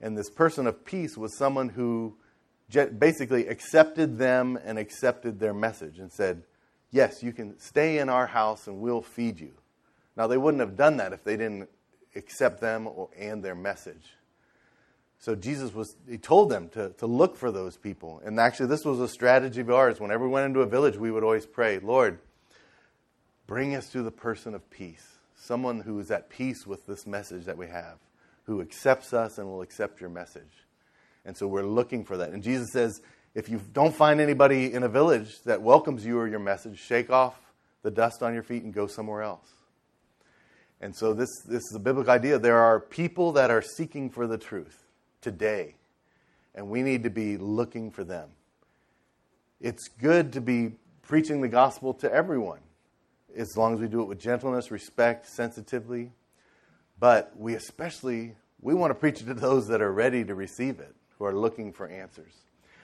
And 0.00 0.16
this 0.16 0.28
person 0.28 0.66
of 0.66 0.84
peace 0.84 1.16
was 1.16 1.36
someone 1.38 1.70
who 1.70 2.16
basically 2.98 3.46
accepted 3.46 4.18
them 4.18 4.58
and 4.62 4.78
accepted 4.78 5.40
their 5.40 5.54
message 5.54 5.98
and 5.98 6.12
said, 6.12 6.42
Yes, 6.90 7.22
you 7.22 7.32
can 7.32 7.58
stay 7.58 7.98
in 7.98 8.08
our 8.08 8.26
house 8.26 8.66
and 8.66 8.80
we'll 8.80 9.02
feed 9.02 9.40
you. 9.40 9.52
Now, 10.16 10.26
they 10.26 10.36
wouldn't 10.36 10.60
have 10.60 10.76
done 10.76 10.98
that 10.98 11.12
if 11.12 11.24
they 11.24 11.36
didn't 11.36 11.68
accept 12.14 12.60
them 12.60 12.86
or, 12.86 13.08
and 13.18 13.42
their 13.42 13.54
message. 13.54 14.14
So 15.18 15.34
Jesus 15.34 15.74
was, 15.74 15.96
he 16.08 16.18
told 16.18 16.50
them 16.50 16.68
to, 16.70 16.90
to 16.98 17.06
look 17.06 17.36
for 17.36 17.50
those 17.50 17.76
people. 17.76 18.20
And 18.24 18.38
actually, 18.38 18.66
this 18.66 18.84
was 18.84 19.00
a 19.00 19.08
strategy 19.08 19.60
of 19.60 19.70
ours. 19.70 20.00
Whenever 20.00 20.24
we 20.24 20.30
went 20.30 20.46
into 20.46 20.60
a 20.60 20.66
village, 20.66 20.96
we 20.96 21.10
would 21.10 21.24
always 21.24 21.46
pray, 21.46 21.78
Lord, 21.78 22.18
bring 23.46 23.74
us 23.74 23.88
to 23.90 24.02
the 24.02 24.10
person 24.10 24.54
of 24.54 24.68
peace, 24.70 25.18
someone 25.36 25.80
who 25.80 25.98
is 25.98 26.10
at 26.10 26.28
peace 26.28 26.66
with 26.66 26.86
this 26.86 27.06
message 27.06 27.44
that 27.46 27.56
we 27.56 27.66
have, 27.66 27.98
who 28.44 28.60
accepts 28.60 29.12
us 29.12 29.38
and 29.38 29.48
will 29.48 29.62
accept 29.62 30.00
your 30.00 30.10
message. 30.10 30.64
And 31.24 31.36
so 31.36 31.48
we're 31.48 31.62
looking 31.62 32.04
for 32.04 32.18
that. 32.18 32.30
And 32.30 32.42
Jesus 32.42 32.70
says, 32.72 33.00
if 33.34 33.48
you 33.48 33.60
don't 33.72 33.94
find 33.94 34.20
anybody 34.20 34.72
in 34.72 34.82
a 34.82 34.88
village 34.88 35.42
that 35.44 35.60
welcomes 35.60 36.06
you 36.06 36.18
or 36.18 36.28
your 36.28 36.38
message, 36.38 36.78
shake 36.78 37.10
off 37.10 37.38
the 37.82 37.90
dust 37.90 38.22
on 38.22 38.32
your 38.32 38.42
feet 38.42 38.62
and 38.62 38.72
go 38.72 38.86
somewhere 38.86 39.22
else. 39.22 39.48
And 40.80 40.94
so 40.94 41.14
this, 41.14 41.30
this 41.46 41.62
is 41.62 41.72
a 41.74 41.80
biblical 41.80 42.12
idea. 42.12 42.38
There 42.38 42.58
are 42.58 42.78
people 42.78 43.32
that 43.32 43.50
are 43.50 43.62
seeking 43.62 44.10
for 44.10 44.26
the 44.26 44.38
truth 44.38 44.85
today, 45.20 45.74
and 46.54 46.68
we 46.68 46.82
need 46.82 47.02
to 47.04 47.10
be 47.10 47.36
looking 47.36 47.90
for 47.90 48.04
them. 48.04 48.30
It's 49.60 49.88
good 49.88 50.32
to 50.34 50.40
be 50.40 50.72
preaching 51.02 51.40
the 51.40 51.48
gospel 51.48 51.94
to 51.94 52.12
everyone, 52.12 52.60
as 53.36 53.56
long 53.56 53.74
as 53.74 53.80
we 53.80 53.88
do 53.88 54.00
it 54.02 54.06
with 54.06 54.18
gentleness, 54.18 54.70
respect, 54.70 55.26
sensitively. 55.26 56.12
But 56.98 57.32
we 57.36 57.54
especially 57.54 58.34
we 58.60 58.74
want 58.74 58.90
to 58.90 58.94
preach 58.94 59.20
it 59.20 59.26
to 59.26 59.34
those 59.34 59.68
that 59.68 59.82
are 59.82 59.92
ready 59.92 60.24
to 60.24 60.34
receive 60.34 60.80
it, 60.80 60.94
who 61.18 61.24
are 61.24 61.34
looking 61.34 61.72
for 61.72 61.86
answers. 61.88 62.32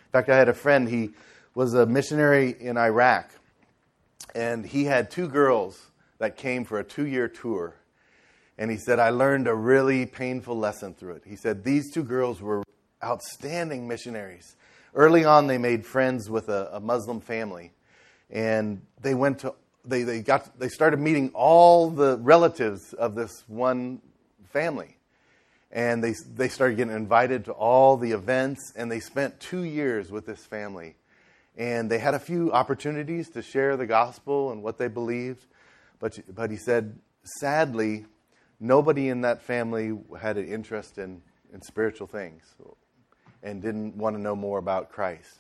In 0.07 0.11
fact, 0.13 0.29
I 0.29 0.37
had 0.37 0.49
a 0.49 0.55
friend, 0.55 0.89
he 0.89 1.11
was 1.55 1.75
a 1.75 1.87
missionary 1.87 2.55
in 2.61 2.77
Iraq, 2.77 3.31
and 4.35 4.65
he 4.65 4.85
had 4.85 5.11
two 5.11 5.29
girls 5.29 5.91
that 6.19 6.37
came 6.37 6.65
for 6.65 6.79
a 6.79 6.85
two 6.85 7.07
year 7.07 7.29
tour 7.29 7.75
and 8.63 8.71
he 8.71 8.77
said, 8.77 9.01
I 9.01 9.11
learned 9.11 9.49
a 9.49 9.55
really 9.57 10.07
painful 10.07 10.57
lesson 10.57 10.95
through 10.95 11.15
it. 11.15 11.25
He 11.27 11.35
said, 11.35 11.65
These 11.65 11.93
two 11.93 12.05
girls 12.05 12.41
were 12.41 12.63
outstanding 13.03 13.89
missionaries. 13.89 14.55
Early 14.95 15.25
on, 15.25 15.49
they 15.49 15.59
made 15.59 15.85
friends 15.85 16.31
with 16.31 16.49
a, 16.49 16.71
a 16.73 16.79
Muslim 16.79 17.21
family, 17.21 17.73
and 18.31 18.81
they 19.01 19.15
went 19.15 19.41
to 19.41 19.55
they, 19.85 20.05
they 20.05 20.21
got 20.21 20.61
they 20.61 20.69
started 20.69 21.01
meeting 21.01 21.33
all 21.35 21.91
the 21.91 22.19
relatives 22.19 22.93
of 22.93 23.17
this 23.17 23.43
one 23.49 24.01
family. 24.53 24.97
And 25.73 26.05
they 26.05 26.15
they 26.33 26.49
started 26.49 26.77
getting 26.77 26.95
invited 26.95 27.47
to 27.47 27.53
all 27.53 27.97
the 27.97 28.13
events. 28.13 28.73
And 28.77 28.93
they 28.93 29.01
spent 29.01 29.41
2 29.41 29.63
years 29.65 30.13
with 30.13 30.25
this 30.25 30.45
family. 30.47 30.95
And 31.57 31.91
they 31.91 31.99
had 31.99 32.15
a 32.15 32.21
few 32.21 32.53
opportunities 32.53 33.29
to 33.31 33.43
share 33.43 33.77
the 33.77 33.87
gospel 33.87 34.53
and 34.53 34.63
what 34.63 34.79
they 34.79 34.87
believed. 34.87 35.47
But 35.99 36.17
but 36.33 36.53
he 36.53 36.57
said 36.57 37.01
sadly 37.41 38.05
nobody 38.63 39.09
in 39.09 39.23
that 39.23 39.43
family 39.43 39.99
had 40.19 40.39
an 40.39 40.47
interest 40.47 40.97
in, 40.97 41.21
in 41.53 41.61
spiritual 41.61 42.07
things 42.07 42.55
and 43.43 43.61
didn't 43.61 43.97
want 43.97 44.17
to 44.17 44.23
know 44.23 44.37
more 44.37 44.59
about 44.59 44.91
Christ. 44.91 45.39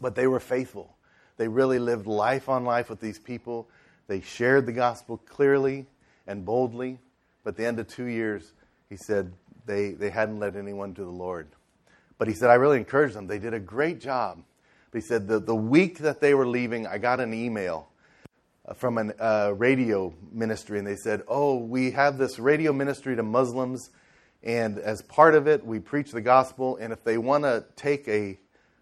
But 0.00 0.14
they 0.14 0.28
were 0.28 0.40
faithful. 0.40 0.96
They 1.36 1.48
really 1.48 1.80
lived 1.80 2.06
life 2.06 2.48
on 2.48 2.64
life 2.64 2.88
with 2.88 3.00
these 3.00 3.18
people. 3.18 3.68
They 4.06 4.20
shared 4.20 4.66
the 4.66 4.72
gospel 4.72 5.18
clearly 5.18 5.86
and 6.26 6.44
boldly. 6.44 7.00
But 7.42 7.50
at 7.50 7.56
the 7.56 7.66
end 7.66 7.80
of 7.80 7.88
two 7.88 8.04
years, 8.04 8.52
he 8.88 8.96
said 8.96 9.32
they, 9.66 9.90
they 9.90 10.10
hadn't 10.10 10.38
led 10.38 10.56
anyone 10.56 10.94
to 10.94 11.02
the 11.02 11.10
Lord. 11.10 11.48
But 12.18 12.28
he 12.28 12.34
said, 12.34 12.50
I 12.50 12.54
really 12.54 12.78
encouraged 12.78 13.16
them. 13.16 13.26
They 13.26 13.40
did 13.40 13.52
a 13.52 13.60
great 13.60 14.00
job. 14.00 14.42
But 14.92 15.02
he 15.02 15.06
said, 15.06 15.26
the, 15.26 15.40
the 15.40 15.56
week 15.56 15.98
that 15.98 16.20
they 16.20 16.34
were 16.34 16.46
leaving, 16.46 16.86
I 16.86 16.98
got 16.98 17.18
an 17.18 17.34
email 17.34 17.88
from 18.76 18.98
a 18.98 19.12
uh, 19.18 19.50
radio 19.56 20.14
ministry, 20.30 20.78
and 20.78 20.86
they 20.86 20.96
said, 20.96 21.22
Oh, 21.28 21.56
we 21.56 21.90
have 21.92 22.18
this 22.18 22.38
radio 22.38 22.72
ministry 22.72 23.16
to 23.16 23.22
Muslims, 23.22 23.90
and 24.42 24.78
as 24.78 25.02
part 25.02 25.34
of 25.34 25.46
it, 25.46 25.64
we 25.64 25.80
preach 25.80 26.12
the 26.12 26.20
gospel. 26.20 26.76
And 26.76 26.92
if 26.92 27.04
they 27.04 27.18
want 27.18 27.44
to 27.44 27.64
take 27.76 28.06
a 28.08 28.38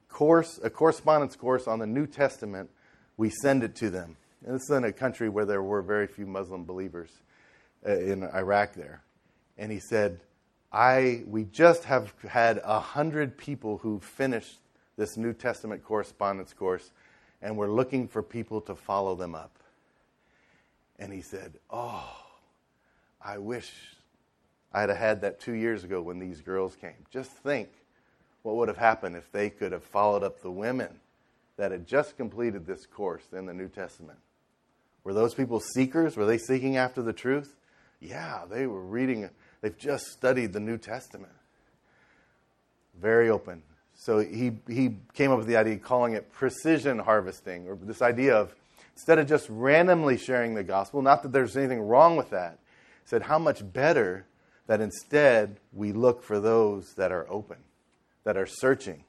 course, 0.08 0.60
a 0.62 0.70
correspondence 0.70 1.36
course 1.36 1.66
on 1.66 1.78
the 1.78 1.86
New 1.86 2.06
Testament, 2.06 2.70
we 3.16 3.30
send 3.30 3.62
it 3.62 3.74
to 3.76 3.90
them. 3.90 4.16
And 4.44 4.54
this 4.54 4.62
is 4.62 4.70
in 4.70 4.84
a 4.84 4.92
country 4.92 5.28
where 5.28 5.44
there 5.44 5.62
were 5.62 5.82
very 5.82 6.06
few 6.06 6.26
Muslim 6.26 6.64
believers 6.64 7.10
uh, 7.86 7.92
in 7.92 8.24
Iraq 8.24 8.74
there. 8.74 9.02
And 9.58 9.70
he 9.70 9.78
said, 9.78 10.20
I, 10.72 11.24
we 11.26 11.44
just 11.44 11.84
have 11.84 12.14
had 12.26 12.60
a 12.64 12.80
hundred 12.80 13.36
people 13.36 13.78
who 13.78 14.00
finished 14.00 14.58
this 14.96 15.16
New 15.16 15.32
Testament 15.32 15.84
correspondence 15.84 16.52
course, 16.52 16.92
and 17.42 17.56
we're 17.56 17.70
looking 17.70 18.06
for 18.06 18.22
people 18.22 18.60
to 18.62 18.74
follow 18.74 19.14
them 19.14 19.34
up. 19.34 19.59
And 21.00 21.12
he 21.12 21.22
said, 21.22 21.54
Oh, 21.70 22.08
I 23.24 23.38
wish 23.38 23.72
I'd 24.72 24.90
have 24.90 24.98
had 24.98 25.22
that 25.22 25.40
two 25.40 25.54
years 25.54 25.82
ago 25.82 26.00
when 26.00 26.20
these 26.20 26.42
girls 26.42 26.76
came. 26.76 27.06
Just 27.10 27.30
think 27.30 27.70
what 28.42 28.54
would 28.56 28.68
have 28.68 28.76
happened 28.76 29.16
if 29.16 29.32
they 29.32 29.50
could 29.50 29.72
have 29.72 29.82
followed 29.82 30.22
up 30.22 30.40
the 30.40 30.50
women 30.50 31.00
that 31.56 31.72
had 31.72 31.86
just 31.86 32.16
completed 32.16 32.66
this 32.66 32.86
course 32.86 33.24
in 33.32 33.46
the 33.46 33.54
New 33.54 33.68
Testament. 33.68 34.18
Were 35.02 35.14
those 35.14 35.34
people 35.34 35.60
seekers? 35.60 36.16
Were 36.16 36.26
they 36.26 36.38
seeking 36.38 36.76
after 36.76 37.02
the 37.02 37.12
truth? 37.12 37.56
Yeah, 38.00 38.44
they 38.48 38.66
were 38.66 38.82
reading, 38.82 39.28
they've 39.60 39.76
just 39.76 40.06
studied 40.06 40.52
the 40.52 40.60
New 40.60 40.78
Testament. 40.78 41.32
Very 42.98 43.28
open. 43.28 43.62
So 43.94 44.18
he, 44.18 44.52
he 44.66 44.96
came 45.12 45.30
up 45.30 45.38
with 45.38 45.46
the 45.46 45.56
idea 45.56 45.74
of 45.74 45.82
calling 45.82 46.14
it 46.14 46.32
precision 46.32 46.98
harvesting, 46.98 47.68
or 47.68 47.76
this 47.76 48.00
idea 48.00 48.36
of 48.36 48.54
Instead 49.00 49.18
of 49.18 49.26
just 49.26 49.48
randomly 49.48 50.18
sharing 50.18 50.52
the 50.52 50.62
gospel, 50.62 51.00
not 51.00 51.22
that 51.22 51.32
there's 51.32 51.56
anything 51.56 51.80
wrong 51.80 52.18
with 52.18 52.28
that, 52.28 52.58
said 53.06 53.22
how 53.22 53.38
much 53.38 53.62
better 53.72 54.26
that 54.66 54.82
instead 54.82 55.56
we 55.72 55.90
look 55.90 56.22
for 56.22 56.38
those 56.38 56.92
that 56.96 57.10
are 57.10 57.26
open, 57.30 57.56
that 58.24 58.36
are 58.36 58.44
searching. 58.44 59.02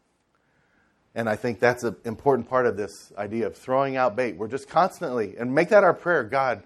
And 1.14 1.28
I 1.28 1.36
think 1.36 1.60
that's 1.60 1.84
an 1.84 1.98
important 2.06 2.48
part 2.48 2.68
of 2.68 2.78
this 2.78 3.12
idea 3.18 3.48
of 3.48 3.58
throwing 3.58 3.98
out 3.98 4.16
bait. 4.16 4.38
We're 4.38 4.48
just 4.48 4.70
constantly, 4.70 5.36
and 5.38 5.54
make 5.54 5.68
that 5.68 5.84
our 5.84 5.94
prayer 5.94 6.24
God, 6.24 6.64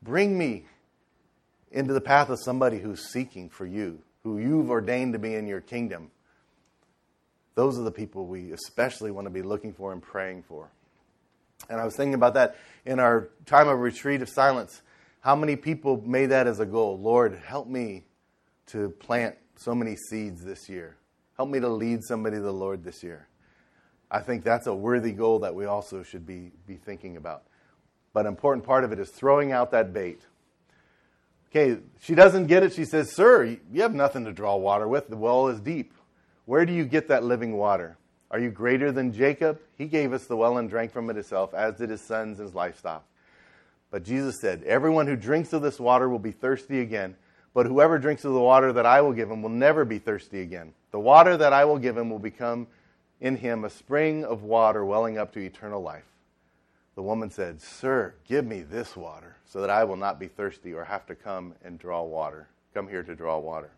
bring 0.00 0.38
me 0.38 0.66
into 1.72 1.92
the 1.92 2.00
path 2.00 2.28
of 2.28 2.38
somebody 2.40 2.78
who's 2.78 3.10
seeking 3.10 3.50
for 3.50 3.66
you, 3.66 4.00
who 4.22 4.38
you've 4.38 4.70
ordained 4.70 5.14
to 5.14 5.18
be 5.18 5.34
in 5.34 5.48
your 5.48 5.60
kingdom. 5.60 6.12
Those 7.56 7.80
are 7.80 7.82
the 7.82 7.90
people 7.90 8.26
we 8.26 8.52
especially 8.52 9.10
want 9.10 9.26
to 9.26 9.30
be 9.30 9.42
looking 9.42 9.72
for 9.72 9.92
and 9.92 10.00
praying 10.00 10.44
for. 10.44 10.70
And 11.68 11.80
I 11.80 11.84
was 11.84 11.96
thinking 11.96 12.14
about 12.14 12.34
that 12.34 12.56
in 12.84 12.98
our 12.98 13.30
time 13.46 13.68
of 13.68 13.78
retreat 13.78 14.22
of 14.22 14.28
silence. 14.28 14.82
How 15.20 15.36
many 15.36 15.56
people 15.56 16.02
made 16.06 16.26
that 16.26 16.46
as 16.46 16.60
a 16.60 16.66
goal? 16.66 16.98
Lord, 16.98 17.40
help 17.44 17.68
me 17.68 18.04
to 18.66 18.90
plant 18.90 19.36
so 19.56 19.74
many 19.74 19.96
seeds 19.96 20.42
this 20.42 20.68
year. 20.68 20.96
Help 21.36 21.50
me 21.50 21.60
to 21.60 21.68
lead 21.68 22.02
somebody 22.02 22.36
to 22.36 22.42
the 22.42 22.52
Lord 22.52 22.82
this 22.84 23.02
year. 23.02 23.28
I 24.10 24.20
think 24.20 24.42
that's 24.42 24.66
a 24.66 24.74
worthy 24.74 25.12
goal 25.12 25.40
that 25.40 25.54
we 25.54 25.66
also 25.66 26.02
should 26.02 26.26
be, 26.26 26.50
be 26.66 26.76
thinking 26.76 27.16
about. 27.16 27.44
But 28.12 28.26
an 28.26 28.32
important 28.32 28.64
part 28.64 28.82
of 28.82 28.92
it 28.92 28.98
is 28.98 29.10
throwing 29.10 29.52
out 29.52 29.70
that 29.70 29.92
bait. 29.92 30.26
Okay, 31.50 31.80
she 32.00 32.14
doesn't 32.14 32.46
get 32.46 32.62
it. 32.62 32.72
She 32.72 32.84
says, 32.84 33.14
Sir, 33.14 33.58
you 33.72 33.82
have 33.82 33.94
nothing 33.94 34.24
to 34.24 34.32
draw 34.32 34.56
water 34.56 34.88
with. 34.88 35.08
The 35.08 35.16
well 35.16 35.48
is 35.48 35.60
deep. 35.60 35.94
Where 36.44 36.64
do 36.64 36.72
you 36.72 36.84
get 36.84 37.08
that 37.08 37.24
living 37.24 37.56
water? 37.56 37.96
Are 38.30 38.38
you 38.38 38.50
greater 38.50 38.92
than 38.92 39.12
Jacob? 39.12 39.60
He 39.76 39.86
gave 39.86 40.12
us 40.12 40.26
the 40.26 40.36
well 40.36 40.58
and 40.58 40.70
drank 40.70 40.92
from 40.92 41.10
it 41.10 41.16
himself, 41.16 41.52
as 41.52 41.76
did 41.76 41.90
his 41.90 42.00
sons 42.00 42.38
and 42.38 42.46
his 42.46 42.54
livestock. 42.54 43.04
But 43.90 44.04
Jesus 44.04 44.40
said, 44.40 44.62
Everyone 44.64 45.06
who 45.06 45.16
drinks 45.16 45.52
of 45.52 45.62
this 45.62 45.80
water 45.80 46.08
will 46.08 46.20
be 46.20 46.30
thirsty 46.30 46.80
again, 46.80 47.16
but 47.52 47.66
whoever 47.66 47.98
drinks 47.98 48.24
of 48.24 48.32
the 48.32 48.40
water 48.40 48.72
that 48.72 48.86
I 48.86 49.00
will 49.00 49.12
give 49.12 49.30
him 49.30 49.42
will 49.42 49.50
never 49.50 49.84
be 49.84 49.98
thirsty 49.98 50.40
again. 50.42 50.72
The 50.92 51.00
water 51.00 51.36
that 51.36 51.52
I 51.52 51.64
will 51.64 51.78
give 51.78 51.96
him 51.96 52.08
will 52.08 52.20
become 52.20 52.68
in 53.20 53.36
him 53.36 53.64
a 53.64 53.70
spring 53.70 54.24
of 54.24 54.44
water 54.44 54.84
welling 54.84 55.18
up 55.18 55.32
to 55.32 55.40
eternal 55.40 55.82
life. 55.82 56.04
The 56.94 57.02
woman 57.02 57.30
said, 57.30 57.60
Sir, 57.60 58.14
give 58.28 58.46
me 58.46 58.62
this 58.62 58.96
water 58.96 59.36
so 59.44 59.60
that 59.60 59.70
I 59.70 59.82
will 59.84 59.96
not 59.96 60.20
be 60.20 60.28
thirsty 60.28 60.72
or 60.72 60.84
have 60.84 61.06
to 61.06 61.14
come 61.16 61.54
and 61.64 61.78
draw 61.78 62.02
water. 62.02 62.48
Come 62.74 62.88
here 62.88 63.02
to 63.02 63.16
draw 63.16 63.38
water. 63.38 63.70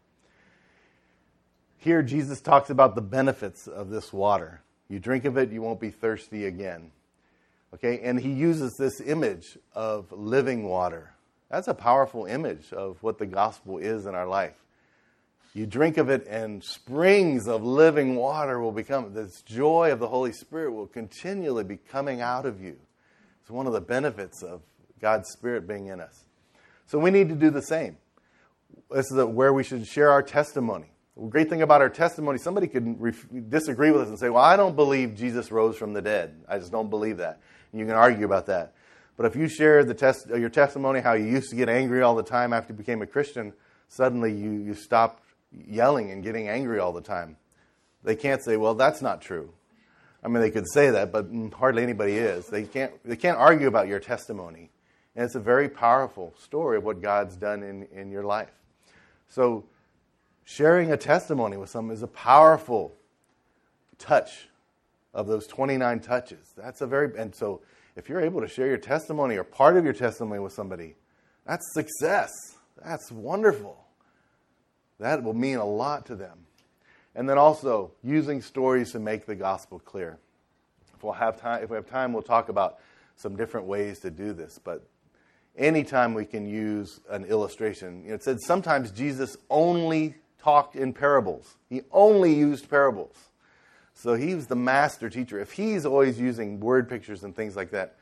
Here, 1.83 2.01
Jesus 2.01 2.41
talks 2.41 2.71
about 2.71 2.95
the 2.95 3.01
benefits 3.01 3.67
of 3.67 3.91
this 3.91 4.13
water. 4.13 4.61
You 4.89 5.01
drink 5.01 5.25
of 5.25 5.37
it, 5.37 5.51
you 5.51 5.63
won't 5.63 5.81
be 5.81 5.91
thirsty 5.91 6.47
again. 6.47 6.93
Okay, 7.75 7.99
and 8.05 8.21
he 8.21 8.31
uses 8.31 8.77
this 8.79 9.01
image 9.01 9.59
of 9.75 10.13
living 10.13 10.69
water. 10.69 11.13
That's 11.51 11.67
a 11.67 11.75
powerful 11.75 12.25
image 12.25 12.73
of 12.73 13.03
what 13.03 13.19
the 13.19 13.27
gospel 13.27 13.79
is 13.79 14.07
in 14.07 14.15
our 14.15 14.29
life. 14.29 14.55
You 15.55 15.67
drink 15.67 15.97
of 15.97 16.09
it, 16.09 16.25
and 16.29 16.63
springs 16.63 17.49
of 17.49 17.65
living 17.65 18.15
water 18.15 18.61
will 18.61 18.71
become. 18.71 19.13
This 19.13 19.43
joy 19.43 19.91
of 19.91 19.99
the 19.99 20.07
Holy 20.07 20.33
Spirit 20.33 20.71
will 20.71 20.87
continually 20.87 21.65
be 21.65 21.79
coming 21.79 22.21
out 22.21 22.47
of 22.47 22.63
you. 22.63 22.77
It's 23.41 23.51
one 23.51 23.67
of 23.67 23.73
the 23.73 23.81
benefits 23.81 24.45
of 24.45 24.63
God's 25.01 25.31
Spirit 25.31 25.67
being 25.67 25.89
in 25.89 26.01
us. 26.01 26.27
So 26.87 27.01
we 27.01 27.11
need 27.11 27.29
to 27.31 27.35
do 27.35 27.51
the 27.51 27.61
same. 27.61 27.97
This 28.89 29.11
is 29.11 29.25
where 29.25 29.53
we 29.53 29.65
should 29.65 29.85
share 29.85 30.13
our 30.13 30.23
testimony 30.23 30.92
The 31.17 31.29
great 31.29 31.51
thing 31.51 31.63
about 31.63 31.83
our 31.83 31.91
testimony, 31.91 32.39
somebody 32.39 32.67
could 32.67 33.01
ref- 33.01 33.27
disagree 33.49 33.91
with 33.91 34.03
us 34.03 34.09
and 34.09 34.19
say, 34.19 34.31
Well, 34.31 34.43
I 34.43 34.57
don't 34.57 34.77
believe 34.77 35.15
Jesus 35.15 35.53
rose 35.53 35.77
from 35.77 35.93
the 35.93 36.03
dead. 36.03 36.43
I 36.49 36.59
just 36.59 36.73
don't 36.73 36.91
believe 36.91 37.19
that. 37.19 37.41
And 37.71 37.81
you 37.81 37.87
can 37.87 37.95
argue 37.95 38.25
about 38.25 38.47
that. 38.47 38.75
But 39.17 39.27
if 39.27 39.37
you 39.37 39.49
share 39.49 39.85
the 39.85 39.95
test, 39.95 40.31
uh, 40.31 40.37
your 40.37 40.49
testimony, 40.49 41.01
how 41.01 41.13
you 41.13 41.27
used 41.27 41.51
to 41.51 41.57
get 41.57 41.69
angry 41.69 42.03
all 42.03 42.15
the 42.15 42.23
time 42.23 42.53
after 42.53 42.73
you 42.73 42.79
became 42.79 43.03
a 43.03 43.07
Christian, 43.07 43.53
suddenly 43.89 44.33
you, 44.33 44.51
you 44.51 44.75
stopped 44.75 45.23
yelling 45.53 46.11
and 46.11 46.23
getting 46.23 46.49
angry 46.49 46.79
all 46.79 46.93
the 46.93 47.03
time. 47.03 47.37
They 48.03 48.17
can't 48.17 48.43
say, 48.43 48.57
Well, 48.57 48.75
that's 48.75 49.03
not 49.03 49.21
true. 49.21 49.53
I 50.25 50.29
mean, 50.29 50.41
they 50.41 50.51
could 50.51 50.71
say 50.73 50.91
that, 50.91 51.13
but 51.13 51.27
hardly 51.59 51.83
anybody 51.83 52.15
is. 52.15 52.47
They 52.47 52.63
can't, 52.63 52.93
they 53.05 53.17
can't 53.17 53.37
argue 53.37 53.67
about 53.67 53.89
your 53.89 53.99
testimony. 53.99 54.71
And 55.15 55.25
it's 55.25 55.35
a 55.35 55.41
very 55.41 55.69
powerful 55.69 56.33
story 56.39 56.79
of 56.79 56.85
what 56.85 57.03
God's 57.03 57.37
done 57.37 57.63
in, 57.63 57.87
in 57.93 58.11
your 58.11 58.23
life. 58.23 58.53
So, 59.29 59.65
sharing 60.45 60.93
a 60.93 60.97
testimony 60.97 61.57
with 61.57 61.71
someone 61.71 61.95
is 61.95 62.03
a 62.03 62.09
powerful 62.09 62.95
touch 63.99 64.49
of 65.15 65.27
those 65.27 65.47
29 65.47 66.01
touches. 66.01 66.53
That's 66.57 66.81
a 66.81 66.87
very, 66.87 67.17
and 67.19 67.35
so 67.35 67.61
if 67.97 68.09
you're 68.09 68.21
able 68.21 68.41
to 68.41 68.49
share 68.49 68.67
your 68.67 68.79
testimony 68.79 69.37
or 69.37 69.45
part 69.45 69.77
of 69.77 69.85
your 69.85 69.93
testimony 69.93 70.41
with 70.41 70.53
somebody, 70.53 70.95
that's 71.47 71.73
success. 71.75 72.31
That's 72.83 73.13
wonderful. 73.13 73.85
That 74.99 75.23
will 75.23 75.35
mean 75.35 75.59
a 75.59 75.65
lot 75.65 76.07
to 76.07 76.17
them. 76.17 76.47
And 77.15 77.29
then 77.29 77.37
also 77.37 77.93
using 78.03 78.41
stories 78.41 78.93
to 78.93 78.99
make 78.99 79.27
the 79.27 79.35
gospel 79.35 79.79
clear. 79.79 80.19
If 80.95 81.03
we'll 81.03 81.13
have 81.13 81.41
time, 81.41 81.63
if 81.63 81.71
we 81.71 81.77
have 81.77 81.89
time, 81.89 82.13
we'll 82.13 82.23
talk 82.23 82.49
about 82.49 82.79
some 83.17 83.37
different 83.37 83.67
ways 83.67 83.99
to 84.01 84.11
do 84.11 84.33
this. 84.33 84.59
But 84.59 84.87
anytime 85.57 86.15
we 86.15 86.25
can 86.25 86.47
use 86.47 87.01
an 87.11 87.25
illustration, 87.27 88.03
you 88.05 88.11
know, 88.11 88.15
it 88.15 88.23
said 88.23 88.39
sometimes 88.41 88.91
Jesus 88.91 89.37
only 89.51 90.15
talked 90.43 90.77
in 90.77 90.93
parables. 90.93 91.57
He 91.69 91.83
only 91.93 92.35
used 92.35 92.69
parables. 92.69 93.17
So 93.95 94.15
he 94.15 94.35
was 94.35 94.47
the 94.47 94.57
master 94.57 95.09
teacher. 95.09 95.39
If 95.41 95.53
he's 95.53 95.87
always 95.87 96.19
using 96.19 96.59
word 96.61 96.89
pictures 96.89 97.23
and 97.25 97.35
things 97.35 97.55
like 97.55 97.71
that, 97.71 97.97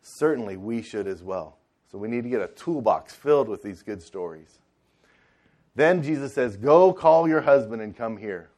certainly 0.00 0.56
we 0.56 0.82
should 0.82 1.06
as 1.06 1.22
well. 1.22 1.58
So 1.90 1.98
we 1.98 2.08
need 2.08 2.22
to 2.22 2.30
get 2.30 2.40
a 2.40 2.48
toolbox 2.48 3.14
filled 3.14 3.48
with 3.48 3.62
these 3.62 3.82
good 3.82 4.02
stories. 4.02 4.58
Then 5.74 6.02
Jesus 6.02 6.32
says, 6.32 6.56
Go 6.56 6.92
call 6.92 7.28
your 7.28 7.42
husband 7.42 7.82
and 7.82 7.96
come 7.96 8.16
here. 8.16 8.48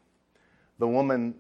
The 0.79 0.87
woman, 0.87 1.35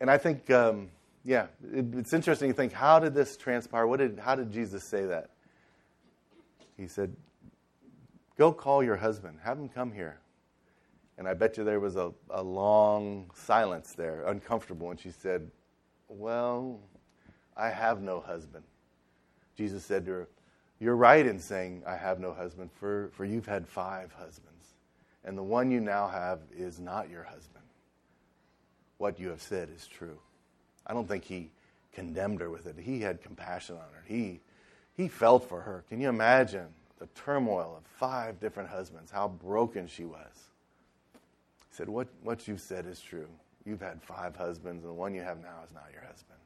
and 0.00 0.10
I 0.10 0.18
think, 0.18 0.50
um, 0.50 0.90
yeah, 1.24 1.46
it, 1.72 1.86
it's 1.94 2.12
interesting 2.12 2.50
to 2.50 2.54
think 2.54 2.72
how 2.72 2.98
did 2.98 3.14
this 3.14 3.36
transpire? 3.36 3.86
What 3.86 4.00
did, 4.00 4.18
how 4.18 4.34
did 4.34 4.52
Jesus 4.52 4.84
say 4.84 5.06
that? 5.06 5.30
He 6.76 6.86
said, 6.86 7.14
Go 8.36 8.52
call 8.52 8.84
your 8.84 8.96
husband, 8.96 9.38
have 9.42 9.58
him 9.58 9.68
come 9.68 9.92
here. 9.92 10.18
And 11.18 11.26
I 11.26 11.34
bet 11.34 11.56
you 11.56 11.64
there 11.64 11.80
was 11.80 11.96
a, 11.96 12.12
a 12.30 12.42
long 12.42 13.28
silence 13.34 13.92
there, 13.92 14.22
uncomfortable. 14.26 14.90
And 14.92 15.00
she 15.00 15.10
said, 15.10 15.50
Well, 16.08 16.78
I 17.56 17.70
have 17.70 18.00
no 18.00 18.20
husband. 18.20 18.64
Jesus 19.56 19.84
said 19.84 20.06
to 20.06 20.12
her, 20.12 20.28
You're 20.78 20.94
right 20.94 21.26
in 21.26 21.40
saying, 21.40 21.82
I 21.84 21.96
have 21.96 22.20
no 22.20 22.32
husband, 22.32 22.70
for, 22.72 23.10
for 23.12 23.24
you've 23.24 23.46
had 23.46 23.66
five 23.66 24.12
husbands, 24.12 24.74
and 25.24 25.36
the 25.36 25.42
one 25.42 25.72
you 25.72 25.80
now 25.80 26.06
have 26.06 26.38
is 26.56 26.78
not 26.78 27.10
your 27.10 27.24
husband. 27.24 27.64
What 28.98 29.18
you 29.18 29.28
have 29.28 29.42
said 29.42 29.68
is 29.74 29.88
true. 29.88 30.18
I 30.86 30.94
don't 30.94 31.08
think 31.08 31.24
he 31.24 31.50
condemned 31.92 32.40
her 32.40 32.48
with 32.50 32.66
it. 32.66 32.76
He 32.80 33.00
had 33.00 33.20
compassion 33.20 33.74
on 33.74 33.82
her. 33.92 34.04
He, 34.06 34.40
he 34.96 35.08
felt 35.08 35.48
for 35.48 35.60
her. 35.60 35.84
Can 35.88 36.00
you 36.00 36.08
imagine 36.08 36.68
the 37.00 37.08
turmoil 37.16 37.74
of 37.76 37.84
five 37.84 38.38
different 38.38 38.68
husbands, 38.68 39.10
how 39.10 39.28
broken 39.28 39.88
she 39.88 40.04
was? 40.04 40.48
Said, 41.78 41.88
what, 41.88 42.08
what 42.24 42.48
you've 42.48 42.60
said 42.60 42.86
is 42.86 43.00
true. 43.00 43.28
You've 43.64 43.80
had 43.80 44.02
five 44.02 44.34
husbands, 44.34 44.82
and 44.82 44.90
the 44.90 44.98
one 44.98 45.14
you 45.14 45.22
have 45.22 45.38
now 45.40 45.60
is 45.64 45.72
not 45.72 45.84
your 45.92 46.02
husband. 46.02 46.40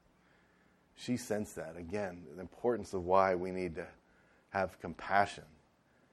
She 0.95 1.17
sensed 1.17 1.57
that. 1.57 1.75
Again, 1.79 2.23
the 2.35 2.43
importance 2.43 2.93
of 2.93 3.07
why 3.07 3.35
we 3.35 3.51
need 3.51 3.75
to 3.77 3.87
have 4.51 4.79
compassion. 4.79 5.45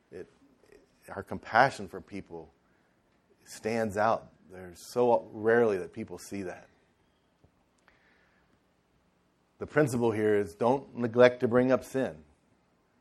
It, 0.10 0.30
it, 0.70 0.80
our 1.14 1.22
compassion 1.22 1.90
for 1.90 2.00
people 2.00 2.50
stands 3.44 3.98
out. 3.98 4.30
There's 4.54 4.80
so 4.80 5.28
rarely 5.34 5.78
that 5.80 5.92
people 5.92 6.18
see 6.18 6.44
that. 6.44 6.70
The 9.58 9.68
principle 9.68 10.12
here 10.12 10.38
is 10.38 10.56
don't 10.56 10.98
neglect 10.98 11.42
to 11.42 11.50
bring 11.50 11.74
up 11.74 11.84
sin. 11.84 12.16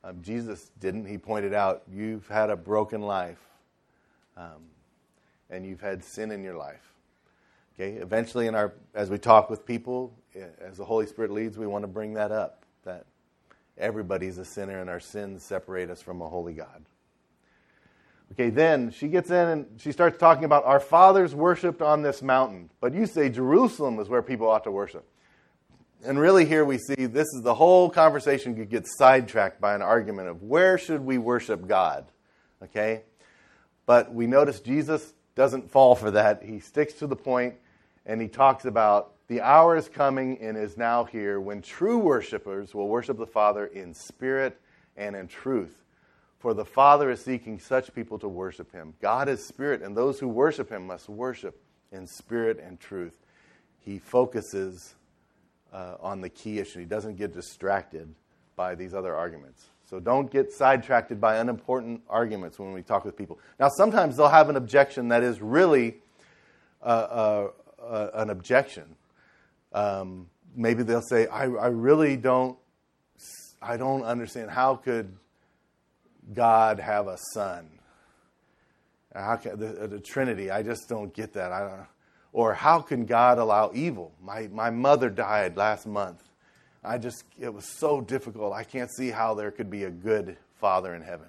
Um, 0.02 0.20
Jesus 0.20 0.72
didn't. 0.81 1.07
He 1.07 1.16
pointed 1.16 1.54
out, 1.54 1.85
you've 1.88 2.26
had 2.26 2.50
a 2.50 2.57
broken 2.57 3.02
life. 3.02 3.38
Um, 4.37 4.64
and 5.51 5.67
you've 5.67 5.81
had 5.81 6.05
sin 6.05 6.31
in 6.31 6.43
your 6.43 6.57
life. 6.57 6.93
Okay, 7.75 7.93
eventually, 7.93 8.47
in 8.47 8.55
our 8.55 8.75
as 8.95 9.09
we 9.09 9.19
talk 9.19 9.49
with 9.49 9.65
people, 9.65 10.13
eh, 10.35 10.45
as 10.61 10.77
the 10.77 10.85
Holy 10.85 11.07
Spirit 11.07 11.31
leads, 11.31 11.57
we 11.57 11.67
want 11.67 11.85
to 11.85 11.89
bring 11.89 12.15
that 12.15 12.33
up 12.33 12.65
that 12.85 13.07
everybody's 13.77 14.39
a 14.39 14.45
sinner 14.45 14.81
and 14.81 14.91
our 14.91 15.01
sins 15.01 15.45
separate 15.45 15.91
us 15.91 16.03
from 16.03 16.21
a 16.21 16.29
holy 16.29 16.55
God. 16.55 16.85
Okay, 18.33 18.51
then 18.51 18.91
she 18.91 19.09
gets 19.09 19.31
in 19.31 19.49
and 19.49 19.81
she 19.81 19.93
starts 19.93 20.19
talking 20.19 20.45
about 20.45 20.65
our 20.65 20.81
fathers 20.81 21.35
worshipped 21.35 21.81
on 21.81 22.03
this 22.03 22.21
mountain, 22.21 22.69
but 22.81 22.95
you 22.95 23.07
say 23.07 23.29
Jerusalem 23.29 23.99
is 24.01 24.09
where 24.09 24.23
people 24.23 24.49
ought 24.49 24.65
to 24.65 24.71
worship. 24.71 25.09
And 26.05 26.19
really, 26.19 26.45
here 26.45 26.65
we 26.65 26.79
see 26.79 27.07
this 27.07 27.27
is 27.35 27.43
the 27.43 27.55
whole 27.55 27.91
conversation 27.91 28.55
could 28.55 28.71
get 28.71 28.87
sidetracked 28.87 29.61
by 29.61 29.75
an 29.75 29.83
argument 29.83 30.29
of 30.29 30.43
where 30.43 30.79
should 30.79 31.01
we 31.01 31.19
worship 31.19 31.67
God. 31.67 32.07
Okay, 32.63 33.03
but 33.87 34.13
we 34.13 34.27
notice 34.27 34.61
Jesus 34.61 35.15
doesn't 35.38 35.70
fall 35.70 35.94
for 35.94 36.11
that. 36.11 36.42
He 36.42 36.59
sticks 36.59 36.94
to 36.94 37.07
the 37.07 37.14
point 37.14 37.55
and 38.05 38.20
he 38.20 38.27
talks 38.27 38.64
about 38.64 39.12
the 39.29 39.40
hour 39.40 39.77
is 39.77 39.88
coming 39.88 40.37
and 40.40 40.57
is 40.57 40.77
now 40.77 41.05
here 41.05 41.38
when 41.38 41.62
true 41.62 41.98
worshipers 41.98 42.74
will 42.74 42.88
worship 42.88 43.16
the 43.18 43.27
Father 43.27 43.66
in 43.66 43.94
spirit 43.94 44.61
and 44.96 45.14
in 45.14 45.29
truth. 45.29 45.85
For 46.40 46.55
the 46.55 46.64
Father 46.64 47.09
is 47.12 47.24
seeking 47.24 47.61
such 47.61 47.94
people 47.94 48.18
to 48.18 48.27
worship 48.27 48.72
him. 48.72 48.94
God 49.01 49.29
is 49.29 49.44
spirit, 49.44 49.81
and 49.81 49.96
those 49.96 50.18
who 50.18 50.27
worship 50.27 50.70
him 50.70 50.88
must 50.88 51.09
worship 51.09 51.61
in 51.92 52.09
spirit 52.09 52.59
and 52.59 52.81
truth. 52.81 53.16
He 53.79 53.98
focuses 53.98 54.96
uh, 55.72 55.96
on 56.01 56.20
the 56.20 56.31
key 56.31 56.59
issue, 56.59 56.81
he 56.81 56.85
doesn't 56.85 57.16
get 57.16 57.33
distracted 57.33 58.12
by 58.57 58.74
these 58.74 58.92
other 58.92 59.14
arguments. 59.14 59.66
So 59.88 59.98
don't 59.98 60.31
get 60.31 60.53
sidetracked 60.53 61.18
by 61.18 61.37
unimportant 61.37 62.03
arguments 62.11 62.59
when 62.59 62.74
we 62.74 62.83
talk 62.83 63.07
with 63.07 63.16
people. 63.16 63.38
Now, 63.59 63.70
sometimes 63.70 64.18
they'll 64.18 64.29
have 64.29 64.51
an 64.51 64.57
objection 64.57 65.09
that 65.09 65.22
is 65.22 65.40
really 65.40 65.96
uh, 66.83 66.85
uh, 66.85 67.48
uh, 67.83 68.11
an 68.12 68.29
objection. 68.29 68.96
Um, 69.72 70.29
maybe 70.55 70.83
they'll 70.83 71.01
say, 71.01 71.27
I, 71.29 71.44
I 71.44 71.68
really 71.68 72.18
don't, 72.18 72.59
I 73.62 73.79
don't 73.79 74.03
understand. 74.03 74.51
How 74.51 74.77
could 74.77 75.16
God 76.35 76.81
have 76.81 77.07
a 77.07 77.16
son? 77.33 77.70
How 79.14 79.37
can, 79.37 79.59
the, 79.59 79.88
the 79.88 80.01
Trinity, 80.01 80.51
I 80.51 80.62
just 80.62 80.87
don't 80.90 81.14
get 81.14 81.33
that. 81.33 81.51
I 81.51 81.61
don't, 81.61 81.87
or 82.35 82.53
how 82.53 82.81
can 82.83 83.07
God 83.07 83.38
allow 83.38 83.70
evil? 83.72 84.12
My, 84.22 84.48
my 84.48 84.68
mother 84.68 85.09
died 85.09 85.57
last 85.57 85.87
month. 85.87 86.28
I 86.85 86.99
just, 86.99 87.25
it 87.41 87.53
was 87.53 87.64
so 87.79 88.01
difficult. 88.01 88.53
I 88.53 88.64
can't 88.64 88.91
see 88.91 89.11
how 89.11 89.35
there 89.35 89.51
could 89.51 89.71
be 89.71 89.85
a 89.85 89.91
good 89.91 90.37
Father 90.61 90.95
in 90.95 91.03
heaven. 91.03 91.29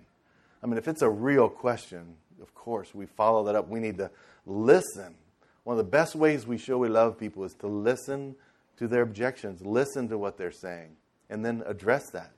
I 0.61 0.67
mean, 0.67 0.77
if 0.77 0.87
it's 0.87 1.01
a 1.01 1.09
real 1.09 1.49
question, 1.49 2.15
of 2.41 2.53
course, 2.53 2.93
we 2.93 3.05
follow 3.05 3.43
that 3.45 3.55
up. 3.55 3.67
We 3.67 3.79
need 3.79 3.97
to 3.97 4.11
listen. 4.45 5.15
One 5.63 5.77
of 5.77 5.85
the 5.85 5.89
best 5.89 6.15
ways 6.15 6.45
we 6.45 6.57
show 6.57 6.77
we 6.77 6.89
love 6.89 7.17
people 7.17 7.43
is 7.43 7.53
to 7.55 7.67
listen 7.67 8.35
to 8.77 8.87
their 8.87 9.01
objections, 9.01 9.61
listen 9.61 10.07
to 10.09 10.17
what 10.17 10.37
they're 10.37 10.51
saying, 10.51 10.95
and 11.29 11.43
then 11.43 11.63
address 11.65 12.09
that. 12.11 12.31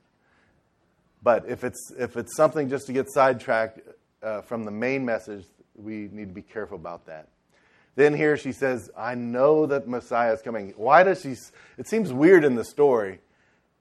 But 1.22 1.48
if 1.48 1.64
it's, 1.64 1.92
if 1.98 2.16
it's 2.16 2.34
something 2.36 2.68
just 2.68 2.86
to 2.86 2.92
get 2.92 3.06
sidetracked 3.12 3.80
uh, 4.22 4.40
from 4.42 4.64
the 4.64 4.70
main 4.70 5.04
message, 5.04 5.44
we 5.76 6.08
need 6.12 6.28
to 6.28 6.34
be 6.34 6.42
careful 6.42 6.76
about 6.76 7.06
that. 7.06 7.28
Then 7.94 8.14
here 8.14 8.36
she 8.36 8.52
says, 8.52 8.90
I 8.96 9.14
know 9.14 9.66
that 9.66 9.86
Messiah 9.86 10.32
is 10.32 10.40
coming. 10.40 10.72
Why 10.76 11.02
does 11.02 11.20
she? 11.20 11.36
It 11.76 11.86
seems 11.86 12.12
weird 12.12 12.44
in 12.44 12.54
the 12.54 12.64
story 12.64 13.20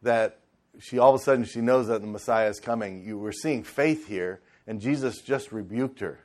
that 0.01 0.39
she 0.79 0.99
all 0.99 1.13
of 1.13 1.21
a 1.21 1.23
sudden 1.23 1.45
she 1.45 1.61
knows 1.61 1.87
that 1.87 2.01
the 2.01 2.07
Messiah 2.07 2.49
is 2.49 2.59
coming. 2.59 3.03
You 3.03 3.17
were 3.17 3.31
seeing 3.31 3.63
faith 3.63 4.07
here, 4.07 4.41
and 4.67 4.81
Jesus 4.81 5.21
just 5.21 5.51
rebuked 5.51 5.99
her. 6.01 6.19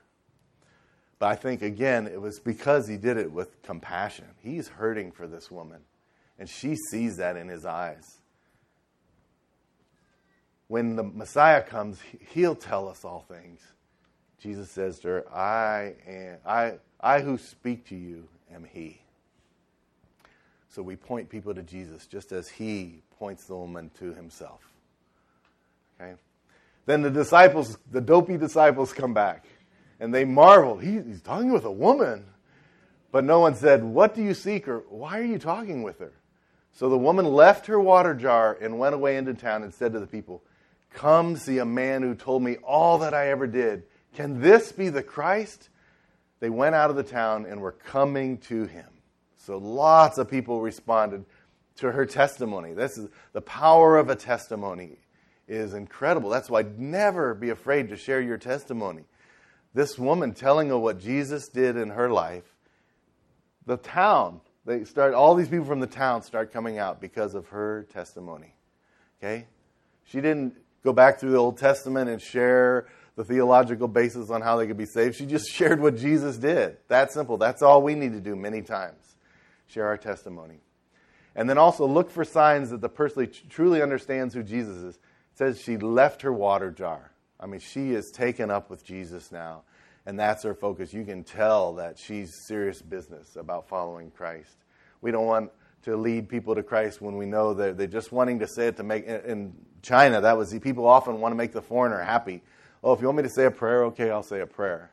But 1.19 1.27
I 1.27 1.37
think, 1.37 1.63
again, 1.63 2.07
it 2.07 2.21
was 2.21 2.39
because 2.39 2.89
he 2.89 2.97
did 2.97 3.17
it 3.17 3.33
with 3.33 3.63
compassion. 3.63 4.27
He's 4.39 4.69
hurting 4.69 5.13
for 5.13 5.27
this 5.27 5.51
woman, 5.51 5.81
and 6.39 6.49
she 6.49 6.77
sees 6.91 7.17
that 7.17 7.37
in 7.37 7.49
his 7.49 7.65
eyes. 7.65 8.19
When 10.69 10.97
the 10.97 11.05
Messiah 11.05 11.63
comes, 11.63 12.01
he'll 12.31 12.57
tell 12.57 12.89
us 12.89 13.05
all 13.05 13.25
things. 13.29 13.61
Jesus 14.41 14.71
says 14.71 14.99
to 15.01 15.09
her, 15.09 15.35
I 15.35 15.95
am, 16.07 16.39
I, 16.45 16.75
I 17.07 17.21
who 17.21 17.39
speak 17.39 17.87
to 17.91 17.95
you 17.95 18.27
am 18.53 18.65
He. 18.65 19.01
So 20.69 20.83
we 20.83 20.97
point 20.97 21.29
people 21.29 21.55
to 21.55 21.63
Jesus 21.63 22.07
just 22.07 22.33
as 22.33 22.49
He 22.49 23.01
points 23.21 23.45
the 23.45 23.55
woman 23.55 23.93
to 24.01 24.13
Himself. 24.13 24.61
Okay? 26.01 26.15
Then 26.85 27.03
the 27.03 27.11
disciples, 27.11 27.79
the 27.93 28.01
dopey 28.01 28.37
disciples, 28.37 28.93
come 28.93 29.15
back. 29.15 29.47
And 30.01 30.13
they 30.13 30.25
marvel. 30.25 30.79
He, 30.79 31.01
he's 31.01 31.23
talking 31.23 31.53
with 31.53 31.65
a 31.65 31.71
woman. 31.71 32.25
But 33.13 33.23
no 33.23 33.39
one 33.39 33.55
said, 33.55 33.85
What 33.85 34.17
do 34.17 34.23
you 34.23 34.35
seek? 34.35 34.67
or 34.67 34.81
Why 34.89 35.21
are 35.21 35.25
you 35.25 35.39
talking 35.39 35.85
with 35.85 36.01
her? 36.01 36.13
So 36.73 36.89
the 36.89 36.99
woman 36.99 37.25
left 37.25 37.67
her 37.67 37.79
water 37.79 38.15
jar 38.15 38.59
and 38.61 38.81
went 38.81 38.97
away 38.97 39.17
into 39.17 39.33
town 39.33 39.63
and 39.63 39.73
said 39.73 39.93
to 39.93 40.01
the 40.01 40.09
people, 40.09 40.43
Come 40.93 41.37
see 41.37 41.59
a 41.59 41.65
man 41.65 42.03
who 42.03 42.17
told 42.17 42.43
me 42.43 42.57
all 42.57 42.99
that 42.99 43.15
I 43.15 43.29
ever 43.29 43.47
did. 43.47 43.85
Can 44.15 44.41
this 44.41 44.73
be 44.73 44.89
the 44.89 45.05
Christ? 45.05 45.69
They 46.41 46.51
went 46.51 46.75
out 46.75 46.91
of 46.91 46.97
the 46.97 47.03
town 47.03 47.47
and 47.47 47.61
were 47.61 47.73
coming 47.73 48.39
to 48.39 48.65
him. 48.65 48.89
So 49.37 49.59
lots 49.59 50.19
of 50.19 50.31
people 50.31 50.61
responded 50.61 51.25
to 51.77 51.93
her 51.93 52.07
testimony. 52.07 52.73
This 52.73 52.99
is 52.99 53.09
the 53.33 53.41
power 53.41 53.97
of 53.97 54.11
a 54.11 54.17
testimony 54.17 54.99
is 55.49 55.75
incredible. 55.75 56.31
That's 56.31 56.51
why 56.51 56.65
never 56.77 57.35
be 57.35 57.51
afraid 57.51 57.89
to 57.91 57.97
share 57.97 58.21
your 58.21 58.39
testimony. 58.39 59.05
This 59.75 59.99
woman 59.99 60.33
telling 60.33 60.71
of 60.71 60.81
what 60.81 60.99
Jesus 60.99 61.49
did 61.49 61.77
in 61.77 61.91
her 61.91 62.11
life, 62.11 62.45
the 63.67 63.77
town, 63.77 64.41
they 64.65 64.85
start 64.85 65.15
all 65.15 65.35
these 65.35 65.49
people 65.49 65.67
from 65.67 65.81
the 65.81 65.87
town 65.87 66.23
start 66.23 66.53
coming 66.53 66.79
out 66.79 67.01
because 67.01 67.35
of 67.35 67.49
her 67.49 67.87
testimony. 67.93 68.55
Okay? 69.21 69.47
She 70.05 70.21
didn't 70.21 70.57
go 70.83 70.93
back 70.93 71.21
through 71.21 71.33
the 71.33 71.39
Old 71.39 71.59
Testament 71.59 72.09
and 72.09 72.21
share 72.21 72.87
the 73.17 73.25
theological 73.25 73.89
basis 73.89 74.31
on 74.31 74.43
how 74.43 74.57
they 74.57 74.67
could 74.67 74.77
be 74.77 74.87
saved. 74.87 75.17
She 75.17 75.27
just 75.27 75.49
shared 75.51 75.81
what 75.81 75.97
Jesus 75.97 76.37
did. 76.37 76.77
That 76.89 77.13
simple. 77.13 77.39
That's 77.39 77.63
all 77.63 77.83
we 77.83 77.95
need 77.95 78.13
to 78.13 78.21
do 78.21 78.37
many 78.37 78.63
times. 78.63 79.17
Share 79.67 79.87
our 79.87 79.97
testimony. 79.97 80.61
And 81.35 81.51
then 81.51 81.59
also 81.59 81.87
look 81.87 82.11
for 82.11 82.25
signs 82.25 82.71
that 82.71 82.81
the 82.81 82.89
person 82.89 83.31
truly 83.51 83.83
understands 83.83 84.33
who 84.33 84.43
Jesus 84.43 84.77
is. 84.77 84.95
It 84.95 85.39
says 85.39 85.61
she 85.61 85.77
left 85.77 86.23
her 86.23 86.33
water 86.33 86.71
jar. 86.71 87.11
I 87.39 87.47
mean, 87.47 87.61
she 87.61 87.91
is 87.91 88.11
taken 88.11 88.51
up 88.51 88.71
with 88.71 88.83
Jesus 88.85 89.31
now, 89.31 89.63
and 90.07 90.19
that's 90.19 90.43
her 90.45 90.55
focus. 90.55 90.95
You 90.95 91.05
can 91.05 91.25
tell 91.25 91.75
that 91.75 91.99
she's 91.99 92.47
serious 92.47 92.81
business 92.81 93.37
about 93.37 93.69
following 93.69 94.11
Christ. 94.11 94.57
We 95.03 95.11
don't 95.11 95.27
want 95.27 95.51
to 95.83 95.97
lead 95.97 96.31
people 96.31 96.55
to 96.55 96.63
Christ 96.63 97.03
when 97.03 97.19
we 97.19 97.27
know 97.27 97.53
that 97.53 97.77
they're 97.77 97.87
just 97.87 98.13
wanting 98.13 98.39
to 98.39 98.49
say 98.49 98.69
it 98.69 98.79
to 98.79 98.83
make. 98.83 99.07
In 99.07 99.53
China, 99.83 100.23
that 100.23 100.39
was 100.39 100.51
the 100.51 100.59
people 100.59 100.87
often 100.87 101.21
want 101.21 101.33
to 101.33 101.37
make 101.37 101.53
the 101.53 101.63
foreigner 101.63 102.03
happy. 102.03 102.43
Oh, 102.83 102.93
if 102.93 103.01
you 103.01 103.07
want 103.07 103.17
me 103.19 103.23
to 103.23 103.29
say 103.29 103.47
a 103.47 103.51
prayer, 103.51 103.85
okay, 103.87 104.11
I'll 104.11 104.23
say 104.23 104.41
a 104.41 104.47
prayer. 104.47 104.91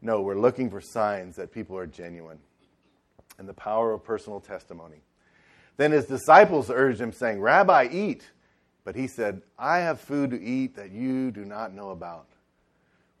No, 0.00 0.20
we're 0.20 0.38
looking 0.38 0.70
for 0.70 0.80
signs 0.80 1.36
that 1.36 1.52
people 1.52 1.76
are 1.76 1.86
genuine 1.86 2.38
and 3.38 3.48
the 3.48 3.54
power 3.54 3.92
of 3.92 4.04
personal 4.04 4.40
testimony. 4.40 5.02
Then 5.76 5.92
his 5.92 6.06
disciples 6.06 6.70
urged 6.70 7.00
him, 7.00 7.12
saying, 7.12 7.40
Rabbi, 7.40 7.88
eat. 7.90 8.22
But 8.84 8.94
he 8.94 9.06
said, 9.06 9.42
I 9.58 9.78
have 9.78 10.00
food 10.00 10.30
to 10.30 10.40
eat 10.40 10.76
that 10.76 10.92
you 10.92 11.30
do 11.30 11.44
not 11.44 11.74
know 11.74 11.90
about. 11.90 12.26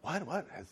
What? 0.02 0.26
What? 0.26 0.46
Has, 0.54 0.66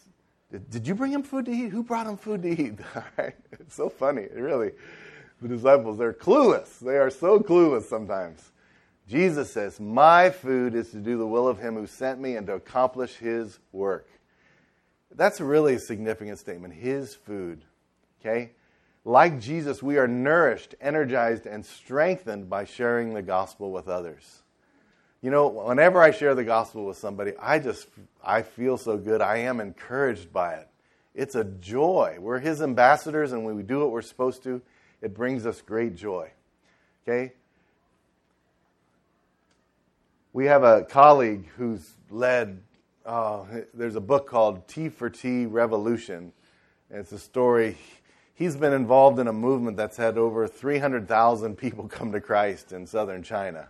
did, 0.71 0.87
you 0.87 0.95
bring 0.95 1.13
him 1.13 1.23
food 1.23 1.47
to 1.47 1.51
eat? 1.51 1.71
Who 1.71 1.83
brought 1.83 2.07
him 2.07 2.17
food 2.17 2.43
to 2.43 2.49
eat? 2.49 2.75
It's 3.53 3.75
so 3.75 3.89
funny, 3.89 4.27
really. 4.35 4.73
The 5.41 5.49
disciples, 5.49 5.99
they're 5.99 6.13
clueless. 6.13 6.79
They 6.79 6.99
are 6.99 7.11
so 7.11 7.41
clueless 7.41 7.85
sometimes. 7.85 8.52
Jesus 9.09 9.53
says, 9.53 9.81
My 9.81 10.31
food 10.31 10.75
is 10.75 10.91
to 10.91 10.99
do 10.99 11.19
the 11.19 11.27
will 11.27 11.49
of 11.49 11.59
him 11.59 11.75
who 11.75 11.87
sent 11.87 12.21
me 12.21 12.37
and 12.37 12.47
to 12.47 12.55
accomplish 12.55 13.17
his 13.17 13.59
work. 13.73 14.09
That's 15.15 15.41
a 15.41 15.45
really 15.45 15.79
significant 15.79 16.39
statement. 16.39 16.75
His 16.75 17.15
food. 17.15 17.65
Okay? 18.21 18.53
Like 19.05 19.41
Jesus, 19.41 19.83
we 19.83 19.99
are 19.99 20.07
nourished, 20.07 20.75
energized, 20.81 21.47
and 21.47 21.67
strengthened 21.67 22.49
by 22.49 22.65
sharing 22.65 23.15
the 23.15 23.23
gospel 23.23 23.73
with 23.73 23.89
others. 23.89 24.43
You 25.21 25.31
know, 25.31 25.49
whenever 25.49 26.01
I 26.01 26.13
share 26.13 26.35
the 26.35 26.45
gospel 26.45 26.85
with 26.87 26.97
somebody, 26.97 27.33
I 27.39 27.59
just 27.59 27.89
I 28.25 28.43
feel 28.43 28.77
so 28.77 28.97
good. 28.97 29.21
I 29.21 29.39
am 29.39 29.61
encouraged 29.61 30.33
by 30.33 30.55
it. 30.55 30.69
It's 31.15 31.35
a 31.35 31.45
joy. 31.45 32.17
We're 32.21 32.39
his 32.39 32.63
ambassadors 32.63 33.33
and 33.33 33.45
when 33.45 33.57
we 33.57 33.63
do 33.63 33.81
what 33.81 33.91
we're 33.91 34.03
supposed 34.03 34.43
to, 34.45 34.63
it 35.01 35.15
brings 35.15 35.47
us 35.47 35.61
great 35.61 35.97
joy. 35.97 36.31
Okay? 37.07 37.33
We 40.33 40.47
have 40.47 40.63
a 40.63 40.85
colleague 40.85 41.47
who's 41.57 41.93
led 42.11 42.63
uh, 43.05 43.45
there's 43.75 43.97
a 43.97 44.01
book 44.01 44.29
called 44.29 44.69
T 44.69 44.89
for 44.89 45.11
T 45.11 45.47
Revolution. 45.47 46.33
And 46.91 47.01
it's 47.01 47.13
a 47.13 47.19
story 47.19 47.77
he's 48.35 48.57
been 48.57 48.73
involved 48.73 49.19
in 49.19 49.29
a 49.29 49.33
movement 49.33 49.77
that's 49.77 49.97
had 49.97 50.19
over 50.19 50.47
300,000 50.49 51.57
people 51.57 51.89
come 51.89 52.13
to 52.13 52.21
Christ 52.21 52.73
in 52.73 52.87
southern 52.87 53.23
China. 53.23 53.69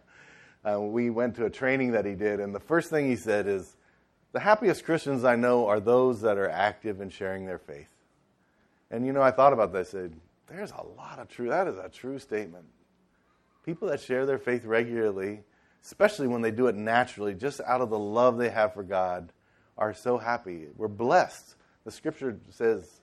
Uh, 0.65 0.81
we 0.81 1.11
went 1.11 1.35
to 1.37 1.45
a 1.45 1.51
training 1.51 1.93
that 1.93 2.05
he 2.05 2.15
did, 2.15 2.39
and 2.39 2.55
the 2.55 2.61
first 2.61 2.89
thing 2.89 3.09
he 3.09 3.17
said 3.17 3.49
is, 3.49 3.77
The 4.33 4.41
happiest 4.41 4.85
Christians 4.85 5.25
I 5.25 5.35
know 5.35 5.67
are 5.67 5.81
those 5.81 6.21
that 6.21 6.39
are 6.39 6.49
active 6.49 7.01
in 7.01 7.11
sharing 7.11 7.47
their 7.47 7.59
faith. 7.59 7.93
And 8.91 9.05
you 9.05 9.13
know, 9.13 9.23
I 9.23 9.33
thought 9.33 9.53
about 9.53 9.73
this. 9.73 9.89
I 9.89 9.93
said, 9.93 10.13
There's 10.47 10.71
a 10.71 10.85
lot 10.97 11.19
of 11.19 11.29
truth. 11.29 11.51
That 11.51 11.67
is 11.67 11.77
a 11.77 11.89
true 11.89 12.19
statement. 12.19 12.65
People 13.65 13.89
that 13.89 14.01
share 14.01 14.25
their 14.25 14.39
faith 14.39 14.65
regularly, 14.65 15.43
especially 15.85 16.26
when 16.26 16.43
they 16.43 16.51
do 16.51 16.66
it 16.66 16.74
naturally, 16.74 17.35
just 17.35 17.61
out 17.61 17.80
of 17.80 17.91
the 17.91 17.99
love 17.99 18.39
they 18.39 18.51
have 18.51 18.74
for 18.74 18.83
God, 18.83 19.33
are 19.76 19.95
so 19.95 20.18
happy. 20.18 20.66
We're 20.76 20.89
blessed. 20.89 21.57
The 21.85 21.91
scripture 21.91 22.39
says, 22.51 23.01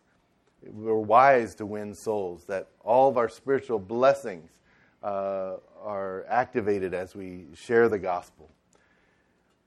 we're 0.63 0.95
wise 0.95 1.55
to 1.55 1.65
win 1.65 1.93
souls, 1.93 2.45
that 2.45 2.67
all 2.84 3.09
of 3.09 3.17
our 3.17 3.30
spiritual 3.30 3.80
blessings 3.80 4.49
uh, 5.03 5.55
are 5.82 6.25
activated 6.27 6.93
as 6.93 7.15
we 7.15 7.45
share 7.55 7.89
the 7.89 7.99
gospel. 7.99 8.49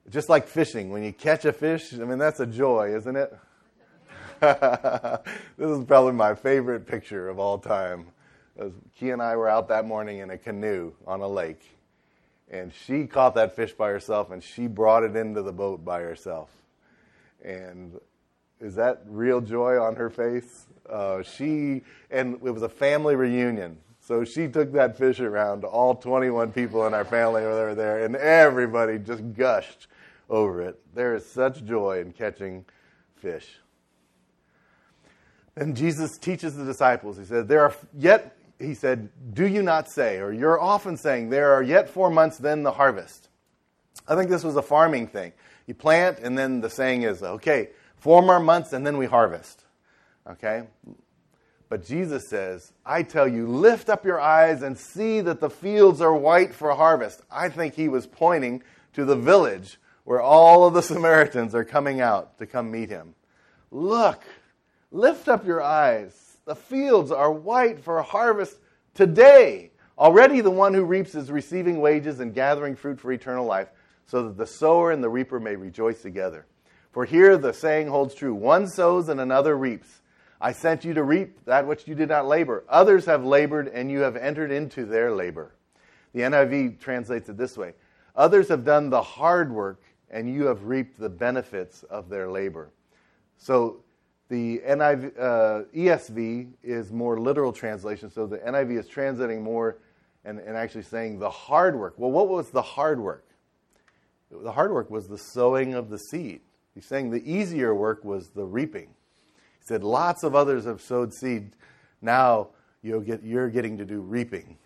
Just 0.09 0.29
like 0.29 0.47
fishing, 0.47 0.89
when 0.89 1.03
you 1.03 1.13
catch 1.13 1.45
a 1.45 1.53
fish, 1.53 1.93
I 1.93 2.03
mean, 2.03 2.19
that's 2.19 2.39
a 2.39 2.45
joy, 2.45 2.95
isn't 2.95 3.15
it? 3.15 3.33
this 4.39 5.69
is 5.69 5.85
probably 5.85 6.11
my 6.11 6.35
favorite 6.35 6.85
picture 6.85 7.29
of 7.29 7.39
all 7.39 7.57
time. 7.57 8.07
Key 8.99 9.11
and 9.11 9.21
I 9.21 9.35
were 9.35 9.47
out 9.47 9.69
that 9.69 9.85
morning 9.85 10.19
in 10.19 10.29
a 10.29 10.37
canoe 10.37 10.91
on 11.07 11.21
a 11.21 11.27
lake, 11.27 11.61
and 12.53 12.71
she 12.85 13.07
caught 13.07 13.33
that 13.33 13.55
fish 13.55 13.73
by 13.73 13.89
herself 13.89 14.29
and 14.29 14.43
she 14.43 14.67
brought 14.67 15.01
it 15.03 15.15
into 15.15 15.41
the 15.41 15.51
boat 15.51 15.83
by 15.83 16.01
herself. 16.01 16.51
And 17.43 17.99
is 18.61 18.75
that 18.75 19.01
real 19.07 19.41
joy 19.41 19.81
on 19.81 19.95
her 19.95 20.11
face? 20.11 20.67
Uh, 20.87 21.23
she 21.23 21.81
and 22.11 22.35
it 22.35 22.51
was 22.51 22.61
a 22.61 22.69
family 22.69 23.15
reunion. 23.15 23.77
So 24.01 24.23
she 24.23 24.47
took 24.47 24.71
that 24.73 24.97
fish 24.97 25.19
around 25.19 25.61
to 25.61 25.67
all 25.67 25.95
21 25.95 26.51
people 26.51 26.85
in 26.85 26.93
our 26.93 27.05
family 27.05 27.41
that 27.41 27.49
were 27.49 27.73
there, 27.73 28.03
and 28.05 28.17
everybody 28.17 28.99
just 28.99 29.33
gushed 29.33 29.87
over 30.29 30.61
it. 30.61 30.79
There 30.93 31.15
is 31.15 31.25
such 31.25 31.63
joy 31.63 32.01
in 32.01 32.11
catching 32.11 32.65
fish. 33.15 33.47
And 35.55 35.75
Jesus 35.75 36.17
teaches 36.17 36.55
the 36.55 36.65
disciples. 36.65 37.17
He 37.17 37.25
said, 37.25 37.47
"There 37.47 37.61
are 37.61 37.73
yet." 37.97 38.37
He 38.59 38.73
said, 38.73 39.09
"Do 39.33 39.47
you 39.47 39.61
not 39.61 39.89
say, 39.89 40.19
or 40.19 40.31
you're 40.31 40.59
often 40.59 40.97
saying, 40.97 41.29
there 41.29 41.53
are 41.53 41.63
yet 41.63 41.89
four 41.89 42.09
months, 42.09 42.37
then 42.37 42.63
the 42.63 42.71
harvest." 42.71 43.29
I 44.07 44.15
think 44.15 44.29
this 44.29 44.43
was 44.43 44.55
a 44.55 44.61
farming 44.61 45.07
thing. 45.07 45.33
You 45.65 45.73
plant, 45.73 46.19
and 46.19 46.37
then 46.37 46.61
the 46.61 46.69
saying 46.69 47.03
is, 47.03 47.23
"Okay, 47.23 47.69
four 47.95 48.21
more 48.21 48.39
months, 48.39 48.73
and 48.73 48.85
then 48.85 48.97
we 48.97 49.05
harvest." 49.05 49.63
Okay? 50.29 50.63
But 51.69 51.83
Jesus 51.83 52.29
says, 52.29 52.71
I 52.85 53.01
tell 53.01 53.27
you, 53.27 53.47
lift 53.47 53.89
up 53.89 54.05
your 54.05 54.21
eyes 54.21 54.61
and 54.61 54.77
see 54.77 55.21
that 55.21 55.39
the 55.39 55.49
fields 55.49 56.01
are 56.01 56.13
white 56.13 56.53
for 56.53 56.71
harvest. 56.75 57.21
I 57.31 57.49
think 57.49 57.73
he 57.73 57.87
was 57.87 58.05
pointing 58.05 58.61
to 58.93 59.05
the 59.05 59.15
village 59.15 59.79
where 60.03 60.21
all 60.21 60.67
of 60.67 60.75
the 60.75 60.83
Samaritans 60.83 61.55
are 61.55 61.63
coming 61.63 61.99
out 61.99 62.37
to 62.37 62.45
come 62.45 62.69
meet 62.69 62.89
him. 62.89 63.15
Look, 63.71 64.21
lift 64.91 65.27
up 65.27 65.47
your 65.47 65.63
eyes. 65.63 66.15
The 66.45 66.55
fields 66.55 67.11
are 67.11 67.31
white 67.31 67.79
for 67.79 68.01
harvest 68.01 68.57
today. 68.93 69.71
Already 69.97 70.41
the 70.41 70.51
one 70.51 70.73
who 70.73 70.83
reaps 70.83 71.15
is 71.15 71.31
receiving 71.31 71.79
wages 71.79 72.19
and 72.19 72.33
gathering 72.33 72.75
fruit 72.75 72.99
for 72.99 73.11
eternal 73.11 73.45
life, 73.45 73.69
so 74.05 74.23
that 74.23 74.37
the 74.37 74.47
sower 74.47 74.91
and 74.91 75.03
the 75.03 75.09
reaper 75.09 75.39
may 75.39 75.55
rejoice 75.55 76.01
together. 76.01 76.45
For 76.91 77.05
here 77.05 77.37
the 77.37 77.53
saying 77.53 77.87
holds 77.87 78.13
true 78.13 78.33
one 78.33 78.67
sows 78.67 79.09
and 79.09 79.21
another 79.21 79.57
reaps. 79.57 80.01
I 80.41 80.51
sent 80.51 80.83
you 80.83 80.93
to 80.95 81.03
reap 81.03 81.45
that 81.45 81.65
which 81.65 81.87
you 81.87 81.95
did 81.95 82.09
not 82.09 82.27
labor. 82.27 82.65
Others 82.67 83.05
have 83.05 83.23
labored, 83.23 83.69
and 83.69 83.89
you 83.89 83.99
have 83.99 84.17
entered 84.17 84.51
into 84.51 84.85
their 84.85 85.11
labor. 85.11 85.55
The 86.13 86.21
NIV 86.21 86.79
translates 86.79 87.29
it 87.29 87.37
this 87.37 87.57
way 87.57 87.73
Others 88.15 88.49
have 88.49 88.65
done 88.65 88.89
the 88.89 89.01
hard 89.01 89.51
work, 89.51 89.81
and 90.09 90.31
you 90.31 90.45
have 90.47 90.65
reaped 90.65 90.99
the 90.99 91.09
benefits 91.09 91.83
of 91.83 92.09
their 92.09 92.29
labor. 92.29 92.71
So 93.37 93.82
the 94.33 94.63
NIV, 94.67 95.19
uh, 95.19 95.63
ESV 95.75 96.53
is 96.63 96.91
more 96.91 97.19
literal 97.19 97.53
translation. 97.53 98.09
So 98.09 98.25
the 98.25 98.39
NIV 98.39 98.79
is 98.79 98.87
translating 98.87 99.43
more 99.43 99.77
and, 100.25 100.39
and 100.39 100.57
actually 100.57 100.81
saying 100.81 101.19
the 101.19 101.29
hard 101.29 101.77
work. 101.77 101.93
Well, 101.97 102.09
what 102.09 102.27
was 102.27 102.49
the 102.49 102.63
hard 102.63 102.99
work? 102.99 103.27
The 104.31 104.51
hard 104.51 104.71
work 104.71 104.89
was 104.89 105.07
the 105.07 105.19
sowing 105.19 105.75
of 105.75 105.91
the 105.91 105.99
seed. 105.99 106.41
He's 106.73 106.87
saying 106.87 107.11
the 107.11 107.21
easier 107.31 107.75
work 107.75 108.03
was 108.03 108.29
the 108.29 108.43
reaping. 108.43 108.87
He 109.59 109.65
said, 109.67 109.83
Lots 109.83 110.23
of 110.23 110.33
others 110.33 110.65
have 110.65 110.81
sowed 110.81 111.13
seed. 111.13 111.51
Now 112.01 112.47
you'll 112.81 113.01
get, 113.01 113.21
you're 113.21 113.51
getting 113.51 113.77
to 113.77 113.85
do 113.85 114.01
reaping. 114.01 114.57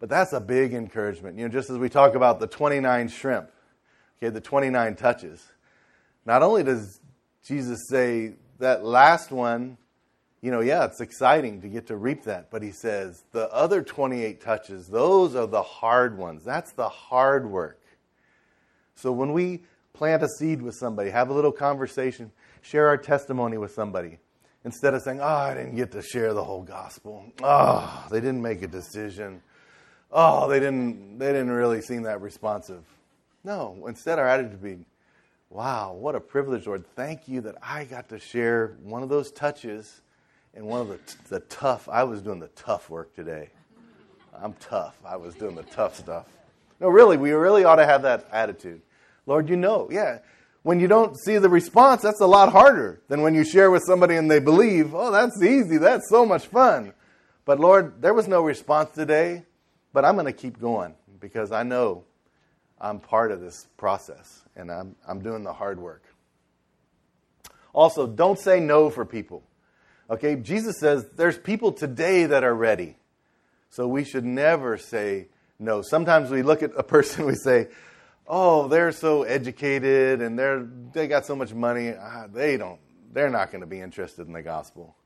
But 0.00 0.08
that's 0.08 0.32
a 0.32 0.40
big 0.40 0.74
encouragement. 0.74 1.38
You 1.38 1.44
know, 1.44 1.48
just 1.48 1.70
as 1.70 1.78
we 1.78 1.88
talk 1.88 2.16
about 2.16 2.40
the 2.40 2.48
29 2.48 3.06
shrimp, 3.06 3.52
okay, 4.18 4.30
the 4.30 4.40
29 4.40 4.96
touches. 4.96 5.46
Not 6.24 6.42
only 6.42 6.64
does 6.64 6.98
Jesus 7.46 7.86
say 7.88 8.32
that 8.58 8.84
last 8.84 9.30
one, 9.30 9.78
you 10.40 10.50
know, 10.50 10.60
yeah, 10.60 10.84
it's 10.84 11.00
exciting 11.00 11.60
to 11.60 11.68
get 11.68 11.86
to 11.86 11.96
reap 11.96 12.24
that. 12.24 12.50
But 12.50 12.62
he 12.62 12.72
says 12.72 13.24
the 13.32 13.52
other 13.52 13.82
28 13.82 14.40
touches, 14.40 14.88
those 14.88 15.36
are 15.36 15.46
the 15.46 15.62
hard 15.62 16.18
ones. 16.18 16.44
That's 16.44 16.72
the 16.72 16.88
hard 16.88 17.48
work. 17.48 17.80
So 18.96 19.12
when 19.12 19.32
we 19.32 19.62
plant 19.92 20.22
a 20.22 20.28
seed 20.28 20.60
with 20.60 20.74
somebody, 20.74 21.10
have 21.10 21.28
a 21.28 21.32
little 21.32 21.52
conversation, 21.52 22.32
share 22.62 22.88
our 22.88 22.96
testimony 22.96 23.58
with 23.58 23.72
somebody, 23.72 24.18
instead 24.64 24.94
of 24.94 25.02
saying, 25.02 25.20
oh, 25.20 25.24
I 25.24 25.54
didn't 25.54 25.76
get 25.76 25.92
to 25.92 26.02
share 26.02 26.34
the 26.34 26.42
whole 26.42 26.62
gospel. 26.62 27.24
Oh, 27.42 28.06
they 28.10 28.20
didn't 28.20 28.42
make 28.42 28.62
a 28.62 28.66
decision. 28.66 29.40
Oh, 30.10 30.48
they 30.48 30.58
didn't, 30.58 31.18
they 31.18 31.28
didn't 31.32 31.50
really 31.50 31.80
seem 31.80 32.02
that 32.02 32.20
responsive. 32.20 32.82
No, 33.44 33.84
instead 33.86 34.18
our 34.18 34.26
attitude 34.26 34.60
would 34.60 34.62
be, 34.62 34.84
wow, 35.50 35.92
what 35.92 36.14
a 36.14 36.20
privilege, 36.20 36.66
Lord. 36.66 36.84
Thank 36.94 37.28
you 37.28 37.40
that 37.42 37.56
I 37.62 37.84
got 37.84 38.08
to 38.10 38.18
share 38.18 38.76
one 38.82 39.02
of 39.02 39.08
those 39.08 39.30
touches 39.30 40.00
and 40.54 40.66
one 40.66 40.80
of 40.80 40.88
the, 40.88 40.98
the 41.28 41.40
tough, 41.40 41.88
I 41.88 42.04
was 42.04 42.22
doing 42.22 42.40
the 42.40 42.48
tough 42.48 42.88
work 42.88 43.14
today. 43.14 43.50
I'm 44.34 44.54
tough. 44.54 44.96
I 45.04 45.16
was 45.16 45.34
doing 45.34 45.54
the 45.54 45.62
tough 45.62 45.96
stuff. 45.96 46.26
No, 46.80 46.88
really, 46.88 47.16
we 47.16 47.32
really 47.32 47.64
ought 47.64 47.76
to 47.76 47.86
have 47.86 48.02
that 48.02 48.26
attitude. 48.32 48.82
Lord, 49.26 49.48
you 49.48 49.56
know, 49.56 49.88
yeah. 49.90 50.18
When 50.62 50.80
you 50.80 50.88
don't 50.88 51.16
see 51.16 51.38
the 51.38 51.48
response, 51.48 52.02
that's 52.02 52.20
a 52.20 52.26
lot 52.26 52.50
harder 52.50 53.00
than 53.08 53.22
when 53.22 53.34
you 53.34 53.44
share 53.44 53.70
with 53.70 53.84
somebody 53.84 54.16
and 54.16 54.30
they 54.30 54.40
believe, 54.40 54.94
oh, 54.94 55.12
that's 55.12 55.40
easy. 55.42 55.78
That's 55.78 56.08
so 56.10 56.26
much 56.26 56.46
fun. 56.46 56.92
But 57.44 57.60
Lord, 57.60 58.02
there 58.02 58.12
was 58.12 58.26
no 58.26 58.42
response 58.42 58.90
today, 58.90 59.44
but 59.92 60.04
I'm 60.04 60.14
going 60.14 60.26
to 60.26 60.32
keep 60.32 60.58
going 60.58 60.94
because 61.20 61.52
I 61.52 61.62
know 61.62 62.04
I'm 62.80 62.98
part 62.98 63.30
of 63.30 63.40
this 63.40 63.68
process 63.76 64.42
and 64.56 64.70
I'm, 64.70 64.96
I'm 65.06 65.20
doing 65.20 65.44
the 65.44 65.52
hard 65.52 65.78
work. 65.78 66.02
Also, 67.72 68.06
don't 68.06 68.38
say 68.38 68.58
no 68.58 68.88
for 68.88 69.04
people. 69.04 69.42
Okay, 70.08 70.36
Jesus 70.36 70.76
says 70.80 71.06
there's 71.16 71.36
people 71.36 71.72
today 71.72 72.26
that 72.26 72.42
are 72.42 72.54
ready. 72.54 72.96
So 73.68 73.86
we 73.86 74.04
should 74.04 74.24
never 74.24 74.78
say 74.78 75.28
no. 75.58 75.82
Sometimes 75.82 76.30
we 76.30 76.42
look 76.42 76.62
at 76.62 76.70
a 76.76 76.82
person, 76.82 77.26
we 77.26 77.34
say, 77.34 77.68
oh, 78.26 78.68
they're 78.68 78.92
so 78.92 79.24
educated 79.24 80.22
and 80.22 80.38
they're, 80.38 80.66
they 80.92 81.06
got 81.06 81.26
so 81.26 81.36
much 81.36 81.52
money, 81.52 81.92
ah, 81.98 82.26
they 82.32 82.56
don't, 82.56 82.80
they're 83.12 83.30
not 83.30 83.50
going 83.50 83.60
to 83.60 83.66
be 83.66 83.80
interested 83.80 84.26
in 84.26 84.32
the 84.32 84.42
gospel. 84.42 84.96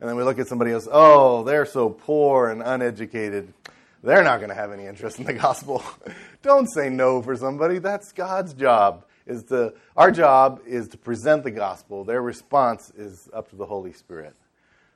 And 0.00 0.08
then 0.08 0.16
we 0.16 0.22
look 0.22 0.38
at 0.38 0.46
somebody 0.46 0.72
else, 0.72 0.88
oh, 0.90 1.44
they're 1.44 1.66
so 1.66 1.90
poor 1.90 2.50
and 2.50 2.62
uneducated 2.62 3.52
they're 4.02 4.22
not 4.22 4.38
going 4.38 4.50
to 4.50 4.54
have 4.54 4.72
any 4.72 4.86
interest 4.86 5.18
in 5.18 5.24
the 5.24 5.32
gospel. 5.32 5.82
Don't 6.42 6.66
say 6.66 6.88
no 6.88 7.22
for 7.22 7.36
somebody. 7.36 7.78
That's 7.78 8.12
God's 8.12 8.54
job. 8.54 9.04
Is 9.26 9.44
to 9.44 9.74
our 9.94 10.10
job 10.10 10.62
is 10.66 10.88
to 10.88 10.98
present 10.98 11.44
the 11.44 11.50
gospel. 11.50 12.02
Their 12.04 12.22
response 12.22 12.90
is 12.96 13.28
up 13.34 13.50
to 13.50 13.56
the 13.56 13.66
Holy 13.66 13.92
Spirit. 13.92 14.34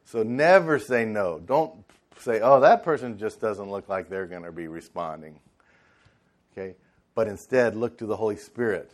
So 0.05 0.23
never 0.23 0.79
say 0.79 1.05
no. 1.05 1.39
Don't 1.39 1.85
say, 2.19 2.41
"Oh, 2.41 2.61
that 2.61 2.83
person 2.83 3.19
just 3.19 3.41
doesn't 3.41 3.71
look 3.71 3.91
like 3.91 4.09
they're 4.09 4.27
going 4.27 4.45
to 4.45 4.53
be 4.53 4.69
responding." 4.69 5.39
Okay? 6.53 6.77
But 7.15 7.29
instead, 7.29 7.77
look 7.77 7.99
to 7.99 8.07
the 8.07 8.17
Holy 8.17 8.37
Spirit 8.37 8.91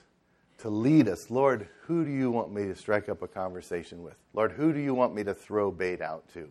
to 0.58 0.70
lead 0.70 1.08
us. 1.08 1.30
Lord, 1.30 1.68
who 1.82 2.04
do 2.04 2.10
you 2.10 2.30
want 2.30 2.52
me 2.52 2.64
to 2.64 2.74
strike 2.74 3.08
up 3.08 3.22
a 3.22 3.28
conversation 3.28 4.02
with? 4.02 4.16
Lord, 4.34 4.52
who 4.52 4.72
do 4.72 4.80
you 4.80 4.92
want 4.92 5.14
me 5.14 5.22
to 5.24 5.34
throw 5.34 5.70
bait 5.70 6.02
out 6.02 6.28
to? 6.34 6.50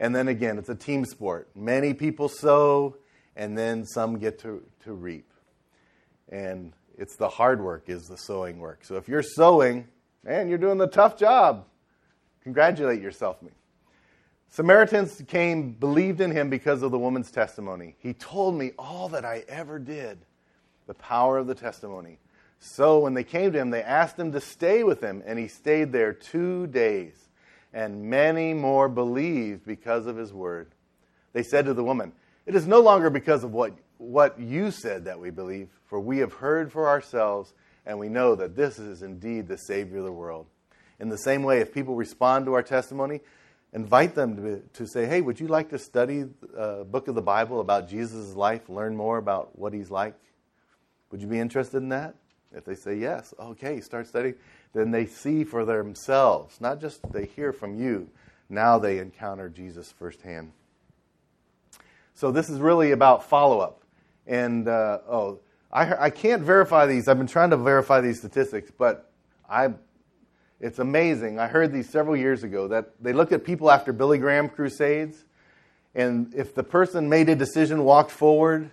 And 0.00 0.16
then 0.16 0.28
again, 0.28 0.58
it's 0.58 0.70
a 0.70 0.74
team 0.74 1.04
sport. 1.04 1.50
Many 1.54 1.92
people 1.92 2.30
sow, 2.30 2.96
and 3.36 3.56
then 3.56 3.84
some 3.84 4.18
get 4.18 4.38
to, 4.40 4.62
to 4.84 4.94
reap. 4.94 5.30
And 6.30 6.72
it's 6.96 7.16
the 7.16 7.28
hard 7.28 7.62
work 7.62 7.84
is 7.88 8.08
the 8.08 8.16
sowing 8.16 8.58
work. 8.58 8.84
So 8.84 8.96
if 8.96 9.08
you're 9.08 9.22
sowing, 9.22 9.86
man, 10.24 10.48
you're 10.48 10.58
doing 10.58 10.78
the 10.78 10.86
tough 10.86 11.18
job. 11.18 11.66
Congratulate 12.42 13.02
yourself. 13.02 13.42
Me. 13.42 13.50
Samaritans 14.48 15.22
came, 15.28 15.72
believed 15.72 16.22
in 16.22 16.30
him 16.30 16.48
because 16.48 16.82
of 16.82 16.90
the 16.90 16.98
woman's 16.98 17.30
testimony. 17.30 17.94
He 17.98 18.14
told 18.14 18.54
me 18.54 18.72
all 18.78 19.10
that 19.10 19.26
I 19.26 19.44
ever 19.48 19.78
did, 19.78 20.18
the 20.86 20.94
power 20.94 21.36
of 21.36 21.46
the 21.46 21.54
testimony. 21.54 22.18
So 22.58 23.00
when 23.00 23.12
they 23.12 23.24
came 23.24 23.52
to 23.52 23.58
him, 23.58 23.68
they 23.68 23.82
asked 23.82 24.18
him 24.18 24.32
to 24.32 24.40
stay 24.40 24.82
with 24.82 25.02
them, 25.02 25.22
and 25.26 25.38
he 25.38 25.46
stayed 25.46 25.92
there 25.92 26.14
two 26.14 26.66
days 26.68 27.29
and 27.72 28.02
many 28.02 28.52
more 28.54 28.88
believed 28.88 29.64
because 29.64 30.06
of 30.06 30.16
his 30.16 30.32
word. 30.32 30.68
They 31.32 31.42
said 31.42 31.66
to 31.66 31.74
the 31.74 31.84
woman, 31.84 32.12
It 32.46 32.54
is 32.54 32.66
no 32.66 32.80
longer 32.80 33.10
because 33.10 33.44
of 33.44 33.52
what, 33.52 33.72
what 33.98 34.38
you 34.38 34.70
said 34.70 35.04
that 35.04 35.20
we 35.20 35.30
believe, 35.30 35.68
for 35.86 36.00
we 36.00 36.18
have 36.18 36.34
heard 36.34 36.72
for 36.72 36.88
ourselves, 36.88 37.54
and 37.86 37.98
we 37.98 38.08
know 38.08 38.34
that 38.34 38.56
this 38.56 38.78
is 38.78 39.02
indeed 39.02 39.48
the 39.48 39.58
Savior 39.58 39.98
of 39.98 40.04
the 40.04 40.12
world. 40.12 40.46
In 40.98 41.08
the 41.08 41.18
same 41.18 41.42
way, 41.42 41.60
if 41.60 41.72
people 41.72 41.94
respond 41.94 42.46
to 42.46 42.54
our 42.54 42.62
testimony, 42.62 43.20
invite 43.72 44.14
them 44.14 44.36
to, 44.36 44.62
to 44.74 44.86
say, 44.86 45.06
Hey, 45.06 45.20
would 45.20 45.40
you 45.40 45.46
like 45.46 45.70
to 45.70 45.78
study 45.78 46.24
a 46.56 46.84
book 46.84 47.08
of 47.08 47.14
the 47.14 47.22
Bible 47.22 47.60
about 47.60 47.88
Jesus' 47.88 48.34
life, 48.34 48.68
learn 48.68 48.96
more 48.96 49.18
about 49.18 49.58
what 49.58 49.72
he's 49.72 49.90
like? 49.90 50.14
Would 51.10 51.20
you 51.20 51.26
be 51.26 51.38
interested 51.38 51.78
in 51.78 51.88
that? 51.90 52.14
If 52.52 52.64
they 52.64 52.74
say 52.74 52.96
yes, 52.96 53.32
okay, 53.38 53.80
start 53.80 54.08
studying 54.08 54.34
then 54.72 54.90
they 54.90 55.06
see 55.06 55.44
for 55.44 55.64
themselves, 55.64 56.60
not 56.60 56.80
just 56.80 57.00
they 57.12 57.26
hear 57.26 57.52
from 57.52 57.76
you, 57.76 58.08
now 58.48 58.78
they 58.78 58.98
encounter 58.98 59.48
Jesus 59.48 59.92
firsthand. 59.92 60.52
So 62.14 62.30
this 62.30 62.50
is 62.50 62.60
really 62.60 62.92
about 62.92 63.28
follow 63.28 63.60
up. 63.60 63.82
And, 64.26 64.68
uh, 64.68 64.98
oh, 65.08 65.40
I, 65.72 66.04
I 66.06 66.10
can't 66.10 66.42
verify 66.42 66.86
these. 66.86 67.08
I've 67.08 67.18
been 67.18 67.26
trying 67.26 67.50
to 67.50 67.56
verify 67.56 68.00
these 68.00 68.18
statistics, 68.18 68.70
but 68.76 69.10
I, 69.48 69.70
it's 70.60 70.78
amazing. 70.78 71.38
I 71.38 71.46
heard 71.46 71.72
these 71.72 71.88
several 71.88 72.16
years 72.16 72.42
ago 72.42 72.68
that 72.68 72.90
they 73.00 73.12
looked 73.12 73.32
at 73.32 73.44
people 73.44 73.70
after 73.70 73.92
Billy 73.92 74.18
Graham 74.18 74.48
crusades, 74.48 75.24
and 75.94 76.32
if 76.34 76.54
the 76.54 76.62
person 76.62 77.08
made 77.08 77.28
a 77.28 77.34
decision, 77.34 77.84
walked 77.84 78.10
forward, 78.10 78.70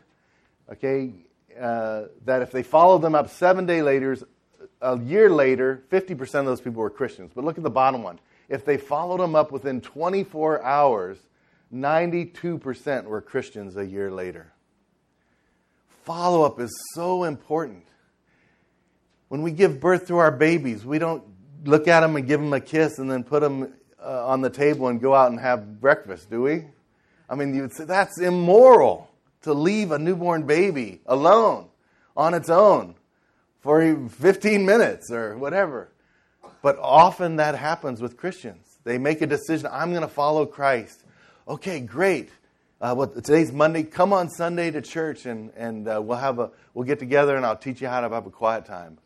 okay, 0.72 1.14
uh, 1.60 2.04
that 2.26 2.42
if 2.42 2.52
they 2.52 2.64
followed 2.64 3.02
them 3.02 3.16
up 3.16 3.30
seven 3.30 3.66
day 3.66 3.82
later, 3.82 4.18
a 4.82 5.00
year 5.00 5.30
later, 5.30 5.84
50% 5.92 6.40
of 6.40 6.46
those 6.46 6.62
people 6.62 6.82
were 6.82 6.90
Christians. 6.90 7.32
But 7.34 7.44
look 7.44 7.58
at 7.58 7.64
the 7.64 7.70
bottom 7.70 8.04
one. 8.04 8.20
If 8.50 8.64
they 8.66 8.78
followed 8.78 9.20
them 9.20 9.36
up 9.36 9.52
within 9.52 9.82
24 9.82 10.64
hours, 10.64 11.18
92% 11.74 13.04
were 13.06 13.22
Christians 13.22 13.76
a 13.76 13.86
year 13.86 14.12
later. 14.12 14.54
Follow 16.06 16.44
up 16.44 16.60
is 16.60 16.74
so 16.94 17.26
important. 17.26 17.84
When 19.28 19.42
we 19.42 19.52
give 19.52 19.82
birth 19.82 20.08
to 20.08 20.18
our 20.18 20.32
babies, 20.32 20.86
we 20.86 21.00
don't 21.00 21.24
look 21.66 21.88
at 21.88 22.00
them 22.00 22.16
and 22.16 22.26
give 22.26 22.40
them 22.40 22.54
a 22.54 22.62
kiss 22.62 22.98
and 23.00 23.12
then 23.12 23.24
put 23.24 23.42
them 23.42 23.74
uh, 24.02 24.28
on 24.28 24.42
the 24.42 24.50
table 24.50 24.88
and 24.88 25.02
go 25.02 25.14
out 25.14 25.32
and 25.32 25.40
have 25.40 25.82
breakfast, 25.82 26.30
do 26.30 26.44
we? 26.44 26.64
I 27.30 27.36
mean, 27.36 27.54
you 27.54 27.64
would 27.64 27.74
say 27.74 27.84
that's 27.84 28.22
immoral 28.22 29.10
to 29.42 29.54
leave 29.54 29.92
a 29.92 30.00
newborn 30.00 30.44
baby 30.44 31.02
alone 31.06 31.68
on 32.16 32.34
its 32.34 32.50
own 32.50 32.96
for 33.68 34.08
15 34.08 34.66
minutes 34.66 35.12
or 35.12 35.38
whatever. 35.38 35.90
But 36.62 36.80
often 36.80 37.36
that 37.36 37.54
happens 37.54 38.02
with 38.02 38.16
Christians. 38.16 38.66
They 38.86 38.98
make 38.98 39.22
a 39.22 39.28
decision, 39.28 39.68
I'm 39.70 39.90
going 39.90 40.04
to 40.04 40.08
follow 40.08 40.46
Christ. 40.46 41.04
Okay, 41.50 41.82
great. 41.82 42.30
Uh, 42.80 42.94
well, 42.98 43.08
today's 43.08 43.52
Monday. 43.52 43.84
Come 43.84 44.14
on 44.14 44.30
Sunday 44.30 44.72
to 44.72 44.82
church 44.82 45.26
and, 45.26 45.52
and 45.58 45.86
uh, 45.86 46.02
we'll, 46.02 46.18
have 46.18 46.40
a, 46.40 46.52
we'll 46.74 46.86
get 46.86 47.00
together 47.00 47.36
and 47.36 47.46
I'll 47.46 47.58
teach 47.58 47.82
you 47.82 47.90
how 47.90 48.00
to 48.00 48.08
have 48.08 48.26
a 48.26 48.30
quiet 48.30 48.64
time. 48.64 49.00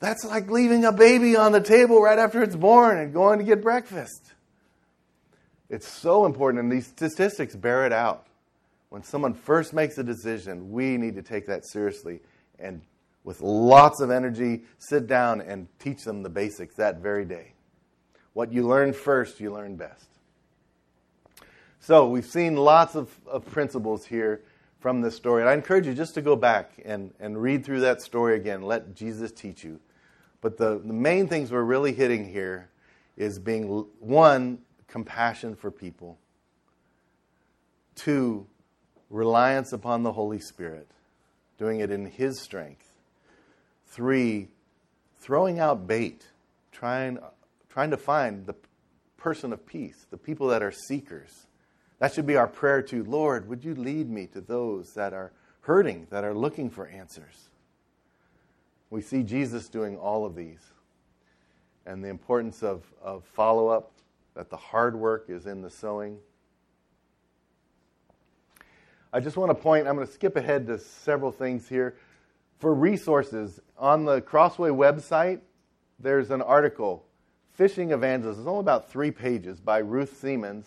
That's 0.00 0.22
like 0.22 0.50
leaving 0.50 0.84
a 0.84 0.92
baby 0.92 1.34
on 1.34 1.52
the 1.52 1.62
table 1.62 2.02
right 2.02 2.18
after 2.18 2.42
it's 2.42 2.56
born 2.56 2.98
and 2.98 3.14
going 3.14 3.38
to 3.38 3.44
get 3.46 3.62
breakfast. 3.62 4.34
It's 5.70 5.88
so 5.88 6.26
important, 6.26 6.62
and 6.62 6.70
these 6.70 6.86
statistics 6.86 7.56
bear 7.56 7.86
it 7.86 7.92
out. 7.94 8.26
When 8.90 9.02
someone 9.02 9.32
first 9.32 9.72
makes 9.72 9.96
a 9.96 10.04
decision, 10.04 10.72
we 10.72 10.98
need 10.98 11.14
to 11.14 11.22
take 11.22 11.46
that 11.46 11.66
seriously 11.66 12.20
and 12.58 12.82
with 13.28 13.42
lots 13.42 14.00
of 14.00 14.10
energy, 14.10 14.62
sit 14.78 15.06
down 15.06 15.42
and 15.42 15.68
teach 15.78 16.02
them 16.02 16.22
the 16.22 16.30
basics 16.30 16.76
that 16.76 16.96
very 17.00 17.26
day. 17.26 17.52
What 18.32 18.50
you 18.54 18.66
learn 18.66 18.94
first, 18.94 19.38
you 19.38 19.52
learn 19.52 19.76
best. 19.76 20.06
So, 21.78 22.08
we've 22.08 22.24
seen 22.24 22.56
lots 22.56 22.96
of, 22.96 23.14
of 23.26 23.44
principles 23.44 24.06
here 24.06 24.40
from 24.80 25.02
this 25.02 25.14
story. 25.14 25.42
And 25.42 25.50
I 25.50 25.52
encourage 25.52 25.86
you 25.86 25.92
just 25.92 26.14
to 26.14 26.22
go 26.22 26.36
back 26.36 26.72
and, 26.86 27.12
and 27.20 27.36
read 27.36 27.66
through 27.66 27.80
that 27.80 28.00
story 28.00 28.34
again. 28.34 28.62
Let 28.62 28.94
Jesus 28.94 29.30
teach 29.30 29.62
you. 29.62 29.78
But 30.40 30.56
the, 30.56 30.80
the 30.82 30.94
main 30.94 31.28
things 31.28 31.52
we're 31.52 31.60
really 31.64 31.92
hitting 31.92 32.26
here 32.26 32.70
is 33.18 33.38
being 33.38 33.84
one, 34.00 34.60
compassion 34.86 35.54
for 35.54 35.70
people, 35.70 36.16
two, 37.94 38.46
reliance 39.10 39.74
upon 39.74 40.02
the 40.02 40.12
Holy 40.12 40.40
Spirit, 40.40 40.88
doing 41.58 41.80
it 41.80 41.90
in 41.90 42.06
His 42.06 42.40
strength 42.40 42.87
Three, 43.88 44.48
throwing 45.18 45.58
out 45.58 45.86
bait, 45.86 46.24
trying, 46.72 47.18
trying 47.68 47.90
to 47.90 47.96
find 47.96 48.46
the 48.46 48.54
person 49.16 49.52
of 49.52 49.66
peace, 49.66 50.06
the 50.10 50.16
people 50.16 50.46
that 50.48 50.62
are 50.62 50.70
seekers. 50.70 51.46
That 51.98 52.14
should 52.14 52.26
be 52.26 52.36
our 52.36 52.46
prayer 52.46 52.80
to 52.82 53.02
Lord, 53.02 53.48
would 53.48 53.64
you 53.64 53.74
lead 53.74 54.08
me 54.08 54.26
to 54.28 54.40
those 54.40 54.94
that 54.94 55.12
are 55.12 55.32
hurting, 55.62 56.06
that 56.10 56.22
are 56.22 56.34
looking 56.34 56.70
for 56.70 56.86
answers? 56.86 57.48
We 58.90 59.02
see 59.02 59.22
Jesus 59.22 59.68
doing 59.68 59.96
all 59.96 60.24
of 60.24 60.36
these. 60.36 60.64
and 61.88 62.04
the 62.04 62.08
importance 62.08 62.62
of, 62.62 62.84
of 63.02 63.24
follow 63.24 63.68
up, 63.68 63.90
that 64.34 64.50
the 64.50 64.56
hard 64.56 64.94
work 64.94 65.24
is 65.28 65.46
in 65.46 65.62
the 65.62 65.70
sowing. 65.70 66.18
I 69.10 69.20
just 69.20 69.38
want 69.38 69.50
to 69.50 69.54
point, 69.54 69.88
I'm 69.88 69.94
going 69.94 70.06
to 70.06 70.12
skip 70.12 70.36
ahead 70.36 70.66
to 70.66 70.78
several 70.78 71.32
things 71.32 71.66
here. 71.66 71.96
For 72.58 72.74
resources, 72.74 73.60
on 73.76 74.04
the 74.04 74.20
Crossway 74.20 74.70
website, 74.70 75.40
there's 76.00 76.32
an 76.32 76.42
article, 76.42 77.06
Fishing 77.52 77.92
Evangelism. 77.92 78.42
It's 78.42 78.48
only 78.48 78.60
about 78.60 78.90
three 78.90 79.12
pages 79.12 79.60
by 79.60 79.78
Ruth 79.78 80.18
Siemens. 80.20 80.66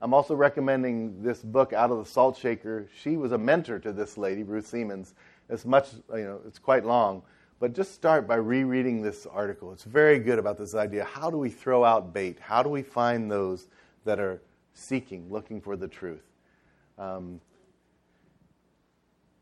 I'm 0.00 0.14
also 0.14 0.36
recommending 0.36 1.24
this 1.24 1.42
book, 1.42 1.72
Out 1.72 1.90
of 1.90 1.98
the 1.98 2.04
Salt 2.04 2.38
Shaker. 2.38 2.86
She 3.02 3.16
was 3.16 3.32
a 3.32 3.38
mentor 3.38 3.80
to 3.80 3.92
this 3.92 4.16
lady, 4.16 4.44
Ruth 4.44 4.68
Siemens. 4.68 5.14
It's 5.48 5.64
much, 5.64 5.88
you 6.14 6.22
know, 6.22 6.40
it's 6.46 6.60
quite 6.60 6.84
long. 6.84 7.22
But 7.58 7.74
just 7.74 7.94
start 7.94 8.28
by 8.28 8.36
rereading 8.36 9.02
this 9.02 9.26
article. 9.26 9.72
It's 9.72 9.84
very 9.84 10.20
good 10.20 10.38
about 10.38 10.56
this 10.56 10.76
idea. 10.76 11.02
How 11.04 11.30
do 11.30 11.38
we 11.38 11.50
throw 11.50 11.84
out 11.84 12.12
bait? 12.12 12.38
How 12.38 12.62
do 12.62 12.68
we 12.68 12.82
find 12.82 13.28
those 13.28 13.66
that 14.04 14.20
are 14.20 14.40
seeking, 14.72 15.32
looking 15.32 15.60
for 15.60 15.76
the 15.76 15.88
truth? 15.88 16.22
Um, 16.96 17.40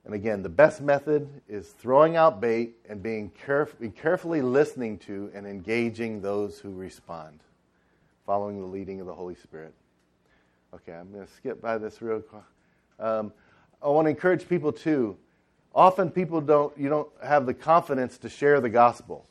and 0.05 0.15
again, 0.15 0.43
the 0.43 0.49
best 0.49 0.81
method 0.81 1.29
is 1.49 1.69
throwing 1.69 2.17
out 2.17 2.41
bait 2.41 2.75
and 2.89 3.03
being 3.03 3.31
caref- 3.47 3.95
carefully 3.97 4.43
listening 4.43 4.99
to 4.99 5.31
and 5.33 5.47
engaging 5.47 6.21
those 6.21 6.59
who 6.59 6.73
respond, 6.73 7.39
following 8.27 8.61
the 8.61 8.67
leading 8.67 9.01
of 9.01 9.07
the 9.07 9.15
Holy 9.15 9.37
Spirit. 9.37 9.73
Okay, 10.75 10.93
I'm 10.93 11.13
going 11.13 11.27
to 11.27 11.33
skip 11.35 11.61
by 11.61 11.79
this 11.79 12.03
real 12.03 12.21
quick. 12.21 12.43
Um, 12.99 13.33
I 13.81 13.89
want 13.89 14.07
to 14.07 14.11
encourage 14.11 14.49
people 14.49 14.73
too. 14.73 15.17
Often 15.75 16.11
people 16.11 16.41
don't, 16.41 16.77
you 16.77 16.89
don't 16.89 17.09
have 17.23 17.47
the 17.47 17.55
confidence 17.55 18.19
to 18.19 18.29
share 18.29 18.61
the 18.61 18.71
gospel. 18.71 19.27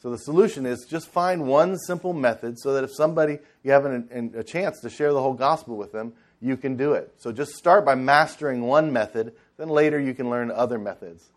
So 0.00 0.10
the 0.10 0.18
solution 0.18 0.64
is 0.64 0.86
just 0.88 1.08
find 1.08 1.46
one 1.46 1.76
simple 1.78 2.12
method 2.12 2.58
so 2.58 2.74
that 2.74 2.84
if 2.84 2.94
somebody, 2.94 3.38
you 3.62 3.72
have 3.72 3.84
an, 3.84 4.32
a 4.36 4.42
chance 4.42 4.80
to 4.80 4.90
share 4.90 5.12
the 5.12 5.20
whole 5.20 5.34
gospel 5.34 5.76
with 5.76 5.92
them, 5.92 6.14
you 6.40 6.56
can 6.56 6.76
do 6.76 6.92
it. 6.92 7.12
So 7.18 7.32
just 7.32 7.52
start 7.52 7.84
by 7.84 7.94
mastering 7.94 8.62
one 8.62 8.92
method 8.92 9.34
then 9.56 9.68
later 9.68 9.98
you 9.98 10.14
can 10.14 10.30
learn 10.30 10.50
other 10.50 10.78
methods. 10.78 11.30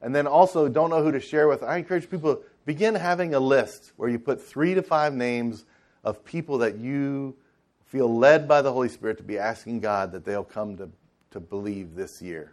And 0.00 0.14
then 0.14 0.26
also, 0.26 0.68
don't 0.68 0.90
know 0.90 1.02
who 1.02 1.12
to 1.12 1.20
share 1.20 1.48
with. 1.48 1.62
I 1.62 1.76
encourage 1.76 2.08
people 2.08 2.42
begin 2.64 2.94
having 2.94 3.34
a 3.34 3.40
list 3.40 3.92
where 3.96 4.08
you 4.08 4.18
put 4.18 4.40
three 4.40 4.74
to 4.74 4.82
five 4.82 5.12
names 5.12 5.64
of 6.04 6.24
people 6.24 6.58
that 6.58 6.76
you 6.76 7.34
feel 7.86 8.14
led 8.14 8.46
by 8.46 8.62
the 8.62 8.72
Holy 8.72 8.88
Spirit 8.88 9.16
to 9.18 9.24
be 9.24 9.38
asking 9.38 9.80
God 9.80 10.12
that 10.12 10.24
they'll 10.24 10.44
come 10.44 10.76
to, 10.76 10.88
to 11.32 11.40
believe 11.40 11.94
this 11.94 12.22
year 12.22 12.52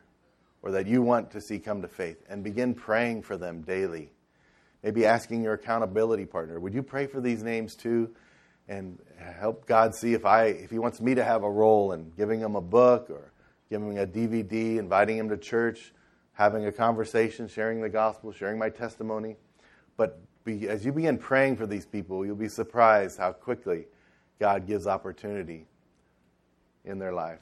or 0.63 0.71
that 0.71 0.87
you 0.87 1.01
want 1.01 1.29
to 1.31 1.39
see 1.39 1.59
come 1.59 1.81
to 1.83 1.87
faith 1.87 2.23
and 2.27 2.43
begin 2.43 2.73
praying 2.73 3.21
for 3.21 3.37
them 3.37 3.61
daily. 3.61 4.09
Maybe 4.81 5.05
asking 5.05 5.43
your 5.43 5.53
accountability 5.53 6.25
partner, 6.25 6.59
would 6.59 6.73
you 6.73 6.81
pray 6.81 7.05
for 7.05 7.21
these 7.21 7.43
names 7.43 7.75
too? 7.75 8.09
And 8.67 8.97
help 9.17 9.67
God 9.67 9.93
see 9.93 10.13
if 10.13 10.25
I 10.25 10.45
if 10.45 10.71
He 10.71 10.79
wants 10.79 10.99
me 10.99 11.13
to 11.15 11.23
have 11.23 11.43
a 11.43 11.49
role 11.49 11.91
in 11.91 12.11
giving 12.17 12.39
them 12.39 12.55
a 12.55 12.61
book 12.61 13.11
or 13.11 13.31
giving 13.69 13.99
a 13.99 14.05
DVD, 14.05 14.77
inviting 14.77 15.17
him 15.17 15.29
to 15.29 15.37
church, 15.37 15.93
having 16.33 16.65
a 16.65 16.71
conversation, 16.71 17.47
sharing 17.47 17.81
the 17.81 17.89
gospel, 17.89 18.31
sharing 18.31 18.59
my 18.59 18.69
testimony. 18.69 19.35
But 19.97 20.19
be, 20.43 20.67
as 20.69 20.85
you 20.85 20.91
begin 20.91 21.17
praying 21.17 21.55
for 21.57 21.65
these 21.65 21.85
people, 21.85 22.25
you'll 22.25 22.35
be 22.35 22.49
surprised 22.49 23.17
how 23.17 23.31
quickly 23.31 23.85
God 24.39 24.67
gives 24.67 24.85
opportunity 24.87 25.65
in 26.83 26.99
their 26.99 27.13
life. 27.13 27.39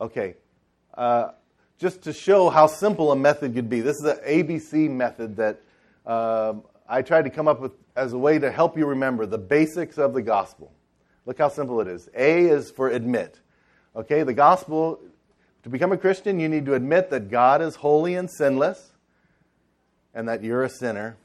Okay, 0.00 0.34
uh, 0.94 1.30
just 1.78 2.02
to 2.02 2.12
show 2.12 2.50
how 2.50 2.66
simple 2.66 3.12
a 3.12 3.16
method 3.16 3.54
could 3.54 3.70
be, 3.70 3.80
this 3.80 3.96
is 3.96 4.04
an 4.04 4.18
ABC 4.26 4.90
method 4.90 5.36
that 5.36 5.60
um, 6.06 6.62
I 6.88 7.02
tried 7.02 7.22
to 7.22 7.30
come 7.30 7.48
up 7.48 7.60
with 7.60 7.72
as 7.94 8.12
a 8.12 8.18
way 8.18 8.38
to 8.38 8.50
help 8.50 8.76
you 8.76 8.86
remember 8.86 9.24
the 9.26 9.38
basics 9.38 9.96
of 9.96 10.12
the 10.12 10.22
gospel. 10.22 10.70
Look 11.26 11.38
how 11.38 11.48
simple 11.48 11.80
it 11.80 11.88
is. 11.88 12.08
A 12.14 12.46
is 12.46 12.70
for 12.70 12.88
admit. 12.88 13.40
Okay, 13.94 14.22
the 14.22 14.32
gospel, 14.32 15.00
to 15.64 15.68
become 15.68 15.90
a 15.90 15.98
Christian, 15.98 16.38
you 16.38 16.48
need 16.48 16.64
to 16.66 16.74
admit 16.74 17.10
that 17.10 17.28
God 17.28 17.60
is 17.60 17.76
holy 17.76 18.14
and 18.14 18.30
sinless, 18.30 18.92
and 20.14 20.28
that 20.28 20.42
you're 20.42 20.62
a 20.62 20.70
sinner, 20.70 21.16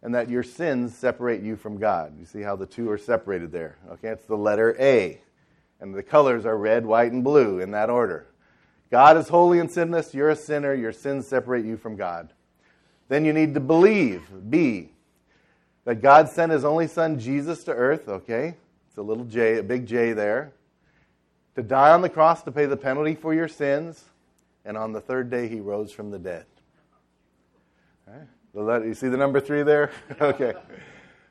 and 0.00 0.14
that 0.14 0.30
your 0.30 0.42
sins 0.44 0.96
separate 0.96 1.42
you 1.42 1.56
from 1.56 1.78
God. 1.78 2.14
You 2.18 2.24
see 2.24 2.40
how 2.40 2.54
the 2.54 2.66
two 2.66 2.88
are 2.90 2.98
separated 2.98 3.50
there. 3.50 3.76
Okay, 3.90 4.08
it's 4.08 4.26
the 4.26 4.36
letter 4.36 4.76
A. 4.78 5.20
And 5.80 5.94
the 5.94 6.02
colors 6.02 6.46
are 6.46 6.56
red, 6.56 6.86
white, 6.86 7.12
and 7.12 7.22
blue 7.22 7.60
in 7.60 7.72
that 7.72 7.90
order. 7.90 8.26
God 8.90 9.16
is 9.16 9.28
holy 9.28 9.58
and 9.58 9.70
sinless, 9.70 10.14
you're 10.14 10.30
a 10.30 10.36
sinner, 10.36 10.72
your 10.72 10.92
sins 10.92 11.26
separate 11.26 11.64
you 11.64 11.76
from 11.76 11.96
God. 11.96 12.32
Then 13.08 13.24
you 13.24 13.32
need 13.32 13.54
to 13.54 13.60
believe, 13.60 14.22
B, 14.48 14.90
that 15.84 16.02
God 16.02 16.28
sent 16.28 16.52
his 16.52 16.64
only 16.64 16.86
son 16.86 17.18
Jesus 17.18 17.64
to 17.64 17.72
earth, 17.72 18.08
okay? 18.08 18.56
A 18.98 19.02
little 19.02 19.24
J, 19.24 19.58
a 19.58 19.62
big 19.62 19.86
J 19.86 20.12
there, 20.12 20.52
to 21.54 21.62
die 21.62 21.90
on 21.90 22.02
the 22.02 22.08
cross 22.08 22.42
to 22.42 22.52
pay 22.52 22.66
the 22.66 22.76
penalty 22.76 23.14
for 23.14 23.32
your 23.32 23.48
sins, 23.48 24.04
and 24.64 24.76
on 24.76 24.92
the 24.92 25.00
third 25.00 25.30
day 25.30 25.48
he 25.48 25.60
rose 25.60 25.92
from 25.92 26.10
the 26.10 26.18
dead. 26.18 26.46
You 28.54 28.94
see 28.94 29.08
the 29.08 29.16
number 29.16 29.40
three 29.40 29.62
there? 29.62 29.90
okay. 30.20 30.54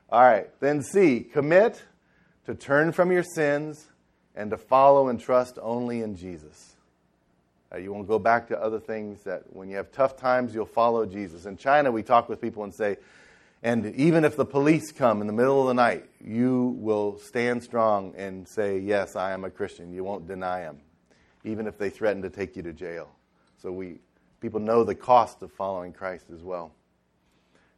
All 0.10 0.22
right. 0.22 0.50
Then 0.60 0.82
C, 0.82 1.22
commit 1.22 1.84
to 2.46 2.56
turn 2.56 2.92
from 2.92 3.12
your 3.12 3.24
sins 3.24 3.88
and 4.36 4.52
to 4.52 4.58
follow 4.58 5.10
and 5.10 5.20
trust 5.20 5.58
only 5.62 6.02
in 6.02 6.16
Jesus. 6.16 6.76
Uh, 7.74 7.78
you 7.78 7.92
won't 7.92 8.08
go 8.08 8.18
back 8.18 8.48
to 8.48 8.62
other 8.62 8.80
things 8.80 9.24
that 9.24 9.44
when 9.54 9.68
you 9.68 9.76
have 9.76 9.92
tough 9.92 10.16
times, 10.16 10.54
you'll 10.54 10.66
follow 10.66 11.06
Jesus. 11.06 11.46
In 11.46 11.58
China, 11.58 11.92
we 11.92 12.04
talk 12.04 12.30
with 12.30 12.40
people 12.40 12.64
and 12.64 12.74
say, 12.74 12.96
and 13.64 13.96
even 13.96 14.24
if 14.24 14.36
the 14.36 14.46
police 14.46 14.92
come 14.92 15.22
in 15.22 15.28
the 15.28 15.34
middle 15.34 15.62
of 15.62 15.68
the 15.68 15.74
night, 15.74 16.06
you 16.24 16.76
will 16.80 17.18
stand 17.20 17.64
strong 17.64 18.14
and 18.16 18.48
say, 18.48 18.80
Yes, 18.80 19.16
I 19.16 19.32
am 19.32 19.44
a 19.44 19.50
Christian. 19.50 19.92
You 19.92 20.04
won't 20.04 20.28
deny 20.28 20.62
them, 20.62 20.80
even 21.44 21.68
if 21.68 21.78
they 21.78 21.90
threaten 21.90 22.22
to 22.22 22.30
take 22.30 22.56
you 22.56 22.64
to 22.64 22.74
jail. 22.74 23.10
So 23.62 23.72
we, 23.72 23.96
people 24.42 24.60
know 24.60 24.84
the 24.84 24.96
cost 24.96 25.42
of 25.42 25.52
following 25.52 25.92
Christ 25.92 26.26
as 26.32 26.44
well. 26.44 26.72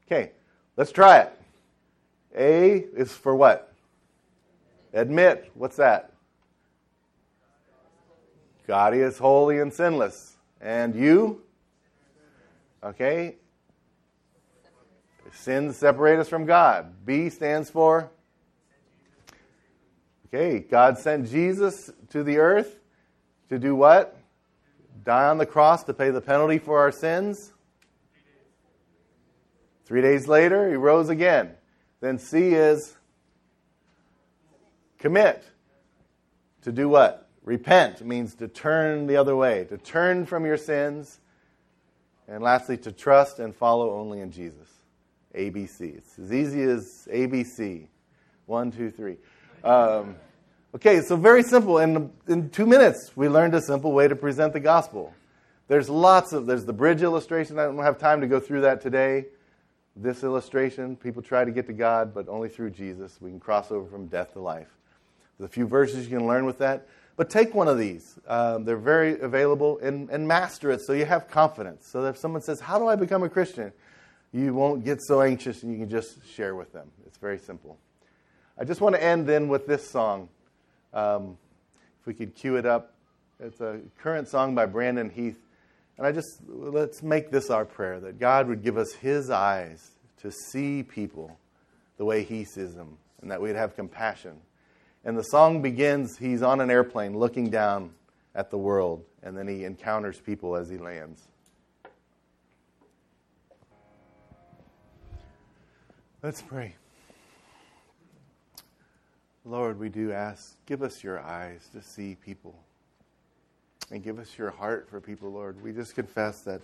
Okay, 0.06 0.32
let's 0.76 0.92
try 0.92 1.20
it. 1.20 1.34
A 2.36 2.86
is 2.96 3.14
for 3.14 3.36
what? 3.36 3.74
Admit. 4.94 5.52
What's 5.54 5.78
that? 5.78 6.14
God 8.68 8.94
is 8.94 9.18
holy 9.18 9.60
and 9.60 9.74
sinless. 9.74 10.36
And 10.62 10.94
you? 10.94 11.42
Okay, 12.84 13.36
Sins 15.34 15.78
separate 15.78 16.20
us 16.20 16.30
from 16.30 16.46
God. 16.46 17.06
B 17.06 17.30
stands 17.30 17.70
for? 17.70 18.12
Okay, 20.28 20.60
God 20.60 20.98
sent 20.98 21.30
Jesus 21.30 21.92
to 22.10 22.24
the 22.24 22.38
earth 22.38 22.80
to 23.50 23.58
do 23.58 23.76
what? 23.76 24.16
Die 25.04 25.28
on 25.28 25.38
the 25.38 25.46
cross 25.46 25.84
to 25.86 25.94
pay 25.94 26.12
the 26.12 26.22
penalty 26.22 26.60
for 26.60 26.80
our 26.80 26.92
sins. 26.92 27.52
Three 29.86 30.02
days 30.02 30.28
later, 30.28 30.70
he 30.70 30.76
rose 30.76 31.10
again. 31.10 31.52
Then 32.00 32.20
C 32.20 32.54
is 32.54 32.96
commit. 35.00 35.44
To 36.64 36.72
do 36.72 36.90
what? 36.90 37.28
Repent 37.44 38.06
means 38.06 38.36
to 38.36 38.48
turn 38.48 39.08
the 39.08 39.16
other 39.16 39.36
way, 39.36 39.64
to 39.66 39.78
turn 39.78 40.28
from 40.28 40.46
your 40.46 40.58
sins. 40.58 41.20
And 42.28 42.44
lastly, 42.44 42.78
to 42.78 42.92
trust 42.92 43.40
and 43.40 43.56
follow 43.56 43.98
only 43.98 44.20
in 44.20 44.32
Jesus. 44.32 44.70
ABC. 45.36 45.98
It's 45.98 46.20
as 46.20 46.34
easy 46.34 46.62
as 46.64 47.08
ABC. 47.12 47.88
One, 48.46 48.72
two, 48.72 48.90
three. 48.90 49.18
Um, 49.64 50.16
okay, 50.76 51.02
so 51.02 51.16
very 51.16 51.44
simple. 51.44 51.78
In, 51.80 52.12
in 52.28 52.50
two 52.50 52.66
minutes, 52.66 53.12
we 53.16 53.30
learned 53.30 53.54
a 53.54 53.62
simple 53.62 53.92
way 53.92 54.08
to 54.08 54.16
present 54.16 54.54
the 54.54 54.60
gospel. 54.60 55.14
There's 55.68 55.90
lots 55.90 56.34
of, 56.34 56.48
there's 56.48 56.66
the 56.66 56.74
bridge 56.74 57.04
illustration. 57.04 57.60
I 57.60 57.66
don't 57.66 57.78
have 57.78 58.00
time 58.00 58.22
to 58.22 58.28
go 58.28 58.40
through 58.40 58.62
that 58.62 58.82
today. 58.82 59.26
This 59.96 60.24
illustration, 60.24 60.96
people 60.96 61.22
try 61.22 61.46
to 61.46 61.52
get 61.52 61.68
to 61.68 61.74
God, 61.74 62.14
but 62.14 62.28
only 62.28 62.50
through 62.50 62.72
Jesus. 62.72 63.18
We 63.22 63.30
can 63.30 63.40
cross 63.40 63.72
over 63.72 63.88
from 63.88 64.08
death 64.08 64.34
to 64.34 64.40
life. 64.40 64.70
There's 65.38 65.50
a 65.50 65.54
few 65.54 65.68
verses 65.68 66.10
you 66.10 66.18
can 66.18 66.28
learn 66.28 66.46
with 66.46 66.58
that. 66.60 66.88
But 67.18 67.30
take 67.30 67.54
one 67.54 67.68
of 67.68 67.78
these. 67.78 68.18
Um, 68.28 68.64
they're 68.64 68.78
very 68.78 69.20
available 69.20 69.78
and, 69.80 70.10
and 70.10 70.26
master 70.26 70.72
it 70.72 70.80
so 70.82 70.94
you 70.94 71.04
have 71.04 71.28
confidence. 71.28 71.86
So 71.86 72.02
that 72.04 72.10
if 72.10 72.18
someone 72.18 72.42
says, 72.42 72.62
How 72.62 72.80
do 72.80 72.88
I 72.88 72.96
become 72.96 73.24
a 73.24 73.30
Christian? 73.30 73.74
You 74.32 74.54
won't 74.54 74.84
get 74.84 75.02
so 75.02 75.22
anxious 75.22 75.64
and 75.64 75.72
you 75.72 75.80
can 75.80 75.90
just 75.90 76.26
share 76.28 76.56
with 76.56 76.72
them. 76.74 76.90
It's 77.06 77.18
very 77.18 77.40
simple. 77.40 77.78
I 78.58 78.64
just 78.64 78.82
want 78.82 78.96
to 78.96 79.04
end 79.04 79.28
then 79.28 79.48
with 79.48 79.66
this 79.66 79.90
song. 79.90 80.30
Um, 80.94 81.38
if 82.00 82.08
we 82.08 82.14
could 82.14 82.36
cue 82.36 82.56
it 82.56 82.66
up. 82.66 82.94
It's 83.40 83.62
a 83.62 83.80
current 84.00 84.28
song 84.28 84.56
by 84.56 84.66
Brandon 84.66 85.10
Heath. 85.10 85.40
And 85.98 86.06
I 86.06 86.12
just, 86.12 86.42
let's 86.48 87.04
make 87.04 87.32
this 87.32 87.50
our 87.50 87.66
prayer 87.66 88.00
that 88.00 88.20
God 88.20 88.48
would 88.48 88.64
give 88.64 88.78
us 88.78 88.94
His 88.94 89.30
eyes 89.30 89.92
to 90.22 90.32
see 90.32 90.84
people 90.84 91.38
the 91.98 92.06
way 92.06 92.24
He 92.24 92.46
sees 92.46 92.74
them 92.74 92.98
and 93.22 93.32
that 93.32 93.42
we'd 93.42 93.56
have 93.56 93.76
compassion. 93.76 94.38
And 95.04 95.18
the 95.18 95.24
song 95.24 95.62
begins, 95.62 96.18
he's 96.18 96.42
on 96.42 96.62
an 96.62 96.70
airplane 96.70 97.18
looking 97.18 97.50
down 97.50 97.92
at 98.36 98.50
the 98.50 98.58
world, 98.58 99.04
and 99.24 99.38
then 99.38 99.48
he 99.48 99.64
encounters 99.64 100.20
people 100.20 100.56
as 100.56 100.70
he 100.70 100.78
lands. 100.78 101.28
Let's 106.22 106.42
pray. 106.42 106.76
Lord, 109.46 109.80
we 109.80 109.88
do 109.88 110.12
ask, 110.12 110.58
give 110.66 110.84
us 110.84 111.02
your 111.02 111.22
eyes 111.22 111.70
to 111.74 111.82
see 111.82 112.16
people 112.16 112.60
and 113.90 114.04
give 114.04 114.20
us 114.20 114.38
your 114.38 114.50
heart 114.50 114.90
for 114.90 115.00
people, 115.00 115.32
Lord. 115.32 115.62
We 115.64 115.72
just 115.72 115.96
confess 115.96 116.42
that 116.42 116.62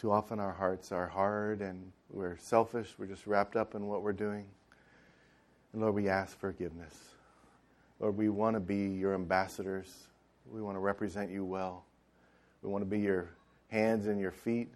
too 0.00 0.10
often 0.10 0.40
our 0.40 0.54
hearts 0.54 0.90
are 0.90 1.06
hard 1.06 1.60
and 1.60 1.92
we're 2.08 2.38
selfish. 2.38 2.94
We're 2.96 3.04
just 3.04 3.26
wrapped 3.26 3.56
up 3.56 3.74
in 3.74 3.86
what 3.88 4.00
we're 4.00 4.14
doing. 4.14 4.46
And 5.74 5.82
Lord, 5.82 5.94
we 5.94 6.08
ask 6.08 6.38
forgiveness. 6.38 7.10
Lord, 8.00 8.16
we 8.16 8.30
want 8.30 8.54
to 8.54 8.60
be 8.60 8.86
your 8.88 9.12
ambassadors. 9.12 10.08
We 10.50 10.62
want 10.62 10.76
to 10.76 10.80
represent 10.80 11.30
you 11.30 11.44
well. 11.44 11.84
We 12.62 12.70
want 12.70 12.80
to 12.80 12.90
be 12.90 13.00
your 13.00 13.28
hands 13.68 14.06
and 14.06 14.18
your 14.18 14.32
feet. 14.32 14.72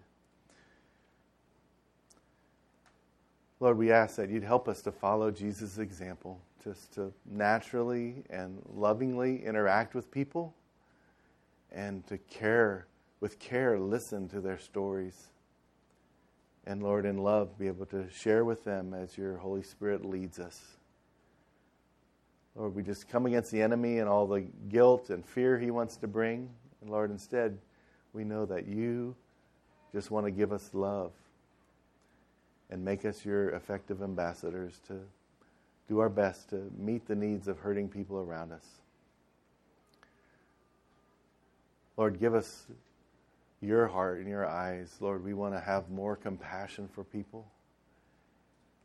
Lord, 3.61 3.77
we 3.77 3.93
ask 3.93 4.17
that 4.17 4.31
you'd 4.31 4.43
help 4.43 4.69
us 4.69 4.81
to 4.83 4.91
follow 4.91 5.31
Jesus' 5.31 5.77
example, 5.77 6.41
just 6.65 6.95
to 6.95 7.13
naturally 7.27 8.25
and 8.31 8.59
lovingly 8.75 9.45
interact 9.45 9.95
with 9.95 10.11
people 10.11 10.55
and 11.71 12.07
to 12.07 12.17
care, 12.17 12.87
with 13.21 13.39
care, 13.39 13.79
listen 13.79 14.29
to 14.31 14.41
their 14.41 14.59
stories. 14.59 15.27
And 16.67 16.83
Lord, 16.83 17.05
in 17.05 17.19
love, 17.19 17.59
be 17.59 17.67
able 17.67 17.85
to 17.87 18.09
share 18.11 18.47
with 18.47 18.65
them 18.65 18.95
as 18.95 19.19
your 19.19 19.37
Holy 19.37 19.63
Spirit 19.63 20.07
leads 20.07 20.39
us. 20.39 20.59
Lord, 22.57 22.75
we 22.75 22.83
just 22.83 23.09
come 23.09 23.27
against 23.27 23.51
the 23.51 23.61
enemy 23.61 23.99
and 23.99 24.09
all 24.09 24.27
the 24.27 24.41
guilt 24.71 25.11
and 25.11 25.25
fear 25.25 25.59
he 25.59 25.71
wants 25.71 25.99
to 25.99 26.09
bring. 26.09 26.49
And 26.81 26.89
Lord, 26.89 27.11
instead, 27.11 27.59
we 28.15 28.25
know 28.25 28.47
that 28.47 28.67
you 28.67 29.15
just 29.93 30.11
want 30.11 30.25
to 30.25 30.31
give 30.31 30.51
us 30.51 30.71
love 30.73 31.13
and 32.71 32.85
make 32.85 33.05
us 33.05 33.25
your 33.25 33.51
effective 33.51 34.03
ambassadors 34.03 34.81
to 34.87 35.01
do 35.89 35.99
our 35.99 36.09
best 36.09 36.51
to 36.51 36.71
meet 36.79 37.07
the 37.07 37.17
needs 37.17 37.49
of 37.49 37.59
hurting 37.59 37.89
people 37.89 38.19
around 38.19 38.53
us. 38.53 38.65
Lord, 41.97 42.21
give 42.21 42.35
us 42.35 42.67
your 43.61 43.89
heart 43.89 44.19
and 44.19 44.29
your 44.29 44.47
eyes. 44.47 44.97
Lord, 45.01 45.25
we 45.25 45.35
want 45.35 45.53
to 45.55 45.61
have 45.61 45.91
more 45.91 46.17
compassion 46.17 46.89
for 46.93 47.05
people. 47.05 47.47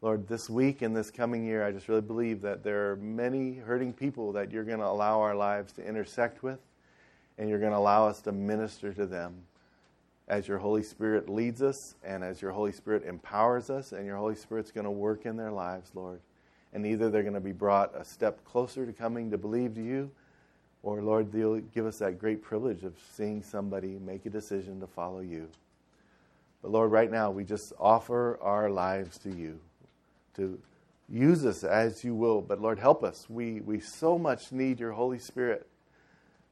Lord, 0.01 0.27
this 0.27 0.49
week 0.49 0.81
and 0.81 0.95
this 0.95 1.11
coming 1.11 1.45
year, 1.45 1.65
I 1.65 1.71
just 1.71 1.88
really 1.88 2.01
believe 2.01 2.41
that 2.41 2.63
there 2.63 2.91
are 2.91 2.95
many 2.97 3.55
hurting 3.55 3.93
people 3.93 4.33
that 4.33 4.51
you're 4.51 4.63
going 4.63 4.79
to 4.79 4.88
allow 4.88 5.21
our 5.21 5.36
lives 5.36 5.71
to 5.73 5.88
intersect 5.88 6.43
with, 6.43 6.59
and 7.38 7.47
you're 7.49 7.59
going 7.59 7.71
to 7.71 7.77
allow 7.77 8.07
us 8.07 8.21
to 8.23 8.31
minister 8.31 8.93
to 8.93 9.05
them 9.05 9.36
as 10.28 10.47
your 10.47 10.57
Holy 10.57 10.84
Spirit 10.84 11.30
leads 11.30 11.61
us 11.61 11.95
and 12.03 12.23
as 12.23 12.41
your 12.41 12.51
Holy 12.51 12.71
Spirit 12.71 13.03
empowers 13.05 13.69
us, 13.69 13.91
and 13.91 14.05
your 14.05 14.17
Holy 14.17 14.36
Spirit's 14.36 14.71
going 14.71 14.86
to 14.86 14.91
work 14.91 15.26
in 15.26 15.38
their 15.38 15.51
lives, 15.51 15.91
Lord. 15.93 16.19
And 16.73 16.86
either 16.86 17.09
they're 17.09 17.21
going 17.23 17.36
to 17.36 17.39
be 17.39 17.51
brought 17.51 17.95
a 17.95 18.03
step 18.03 18.43
closer 18.43 18.86
to 18.86 18.91
coming 18.93 19.32
to 19.32 19.38
believe 19.38 19.76
to 19.76 19.84
you, 19.84 20.11
or 20.84 21.01
Lord, 21.01 21.34
you'll 21.34 21.61
give 21.61 21.86
us 21.86 21.99
that 21.99 22.19
great 22.19 22.43
privilege 22.43 22.84
of 22.84 22.93
seeing 23.13 23.41
somebody 23.41 23.97
make 23.99 24.26
a 24.26 24.30
decision 24.30 24.80
to 24.82 24.88
follow 24.88 25.21
you. 25.21 25.47
But 26.61 26.71
Lord, 26.71 26.91
right 26.91 27.09
now, 27.09 27.32
we 27.32 27.43
just 27.43 27.73
offer 27.80 28.39
our 28.41 28.69
lives 28.69 29.17
to 29.19 29.30
you 29.30 29.59
to 30.36 30.59
use 31.07 31.45
us 31.45 31.63
as 31.63 32.03
you 32.03 32.15
will. 32.15 32.41
But 32.41 32.61
Lord, 32.61 32.80
help 32.80 33.03
us. 33.03 33.28
We, 33.30 33.61
we 33.61 33.80
so 33.80 34.17
much 34.17 34.51
need 34.51 34.80
your 34.80 34.91
Holy 34.91 35.19
Spirit 35.19 35.67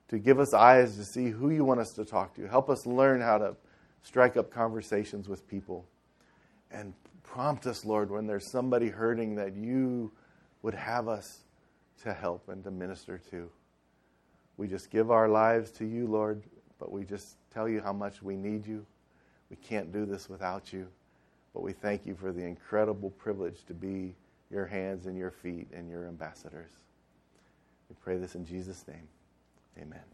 to 0.10 0.20
give 0.20 0.40
us 0.40 0.54
eyes 0.54 0.96
to 0.98 1.06
see 1.06 1.30
who 1.30 1.50
you 1.50 1.64
want 1.64 1.80
us 1.80 1.92
to 1.94 2.06
talk 2.06 2.36
to. 2.36 2.48
Help 2.48 2.70
us 2.70 2.86
learn 2.86 3.22
how 3.22 3.38
to 3.38 3.56
strike 4.04 4.38
up 4.38 4.52
conversations 4.52 5.28
with 5.28 5.48
people. 5.48 5.86
And 6.72 6.94
prompt 7.24 7.66
us, 7.66 7.86
Lord, 7.86 8.12
when 8.12 8.28
there's 8.28 8.46
somebody 8.46 8.90
hurting 8.90 9.36
that 9.36 9.56
you 9.56 10.12
would 10.62 10.74
have 10.74 11.08
us 11.08 11.40
to 12.04 12.14
help 12.14 12.50
and 12.50 12.64
to 12.64 12.72
minister 12.72 13.20
to. 13.32 13.50
We 14.58 14.68
just 14.68 14.92
give 14.92 15.10
our 15.10 15.28
lives 15.28 15.72
to 15.72 15.86
you, 15.86 16.08
Lord, 16.08 16.44
but 16.80 16.92
we 16.92 17.06
just 17.06 17.38
tell 17.52 17.68
you 17.68 17.82
how 17.82 17.94
much 17.94 18.22
we 18.22 18.36
need 18.36 18.68
you. 18.68 18.86
We 19.50 19.56
can't 19.58 19.92
do 19.92 20.06
this 20.06 20.30
without 20.30 20.74
you. 20.74 20.88
But 21.54 21.62
we 21.62 21.72
thank 21.72 22.06
you 22.06 22.16
for 22.16 22.32
the 22.32 22.44
incredible 22.44 23.12
privilege 23.12 23.64
to 23.66 23.74
be 23.74 24.16
your 24.50 24.66
hands 24.66 25.06
and 25.06 25.18
your 25.18 25.32
feet 25.32 25.68
and 25.74 25.90
your 25.90 26.08
ambassadors. 26.08 26.72
We 27.90 27.96
pray 28.04 28.18
this 28.18 28.36
in 28.36 28.46
Jesus' 28.46 28.84
name. 28.88 29.08
Amen. 29.80 30.00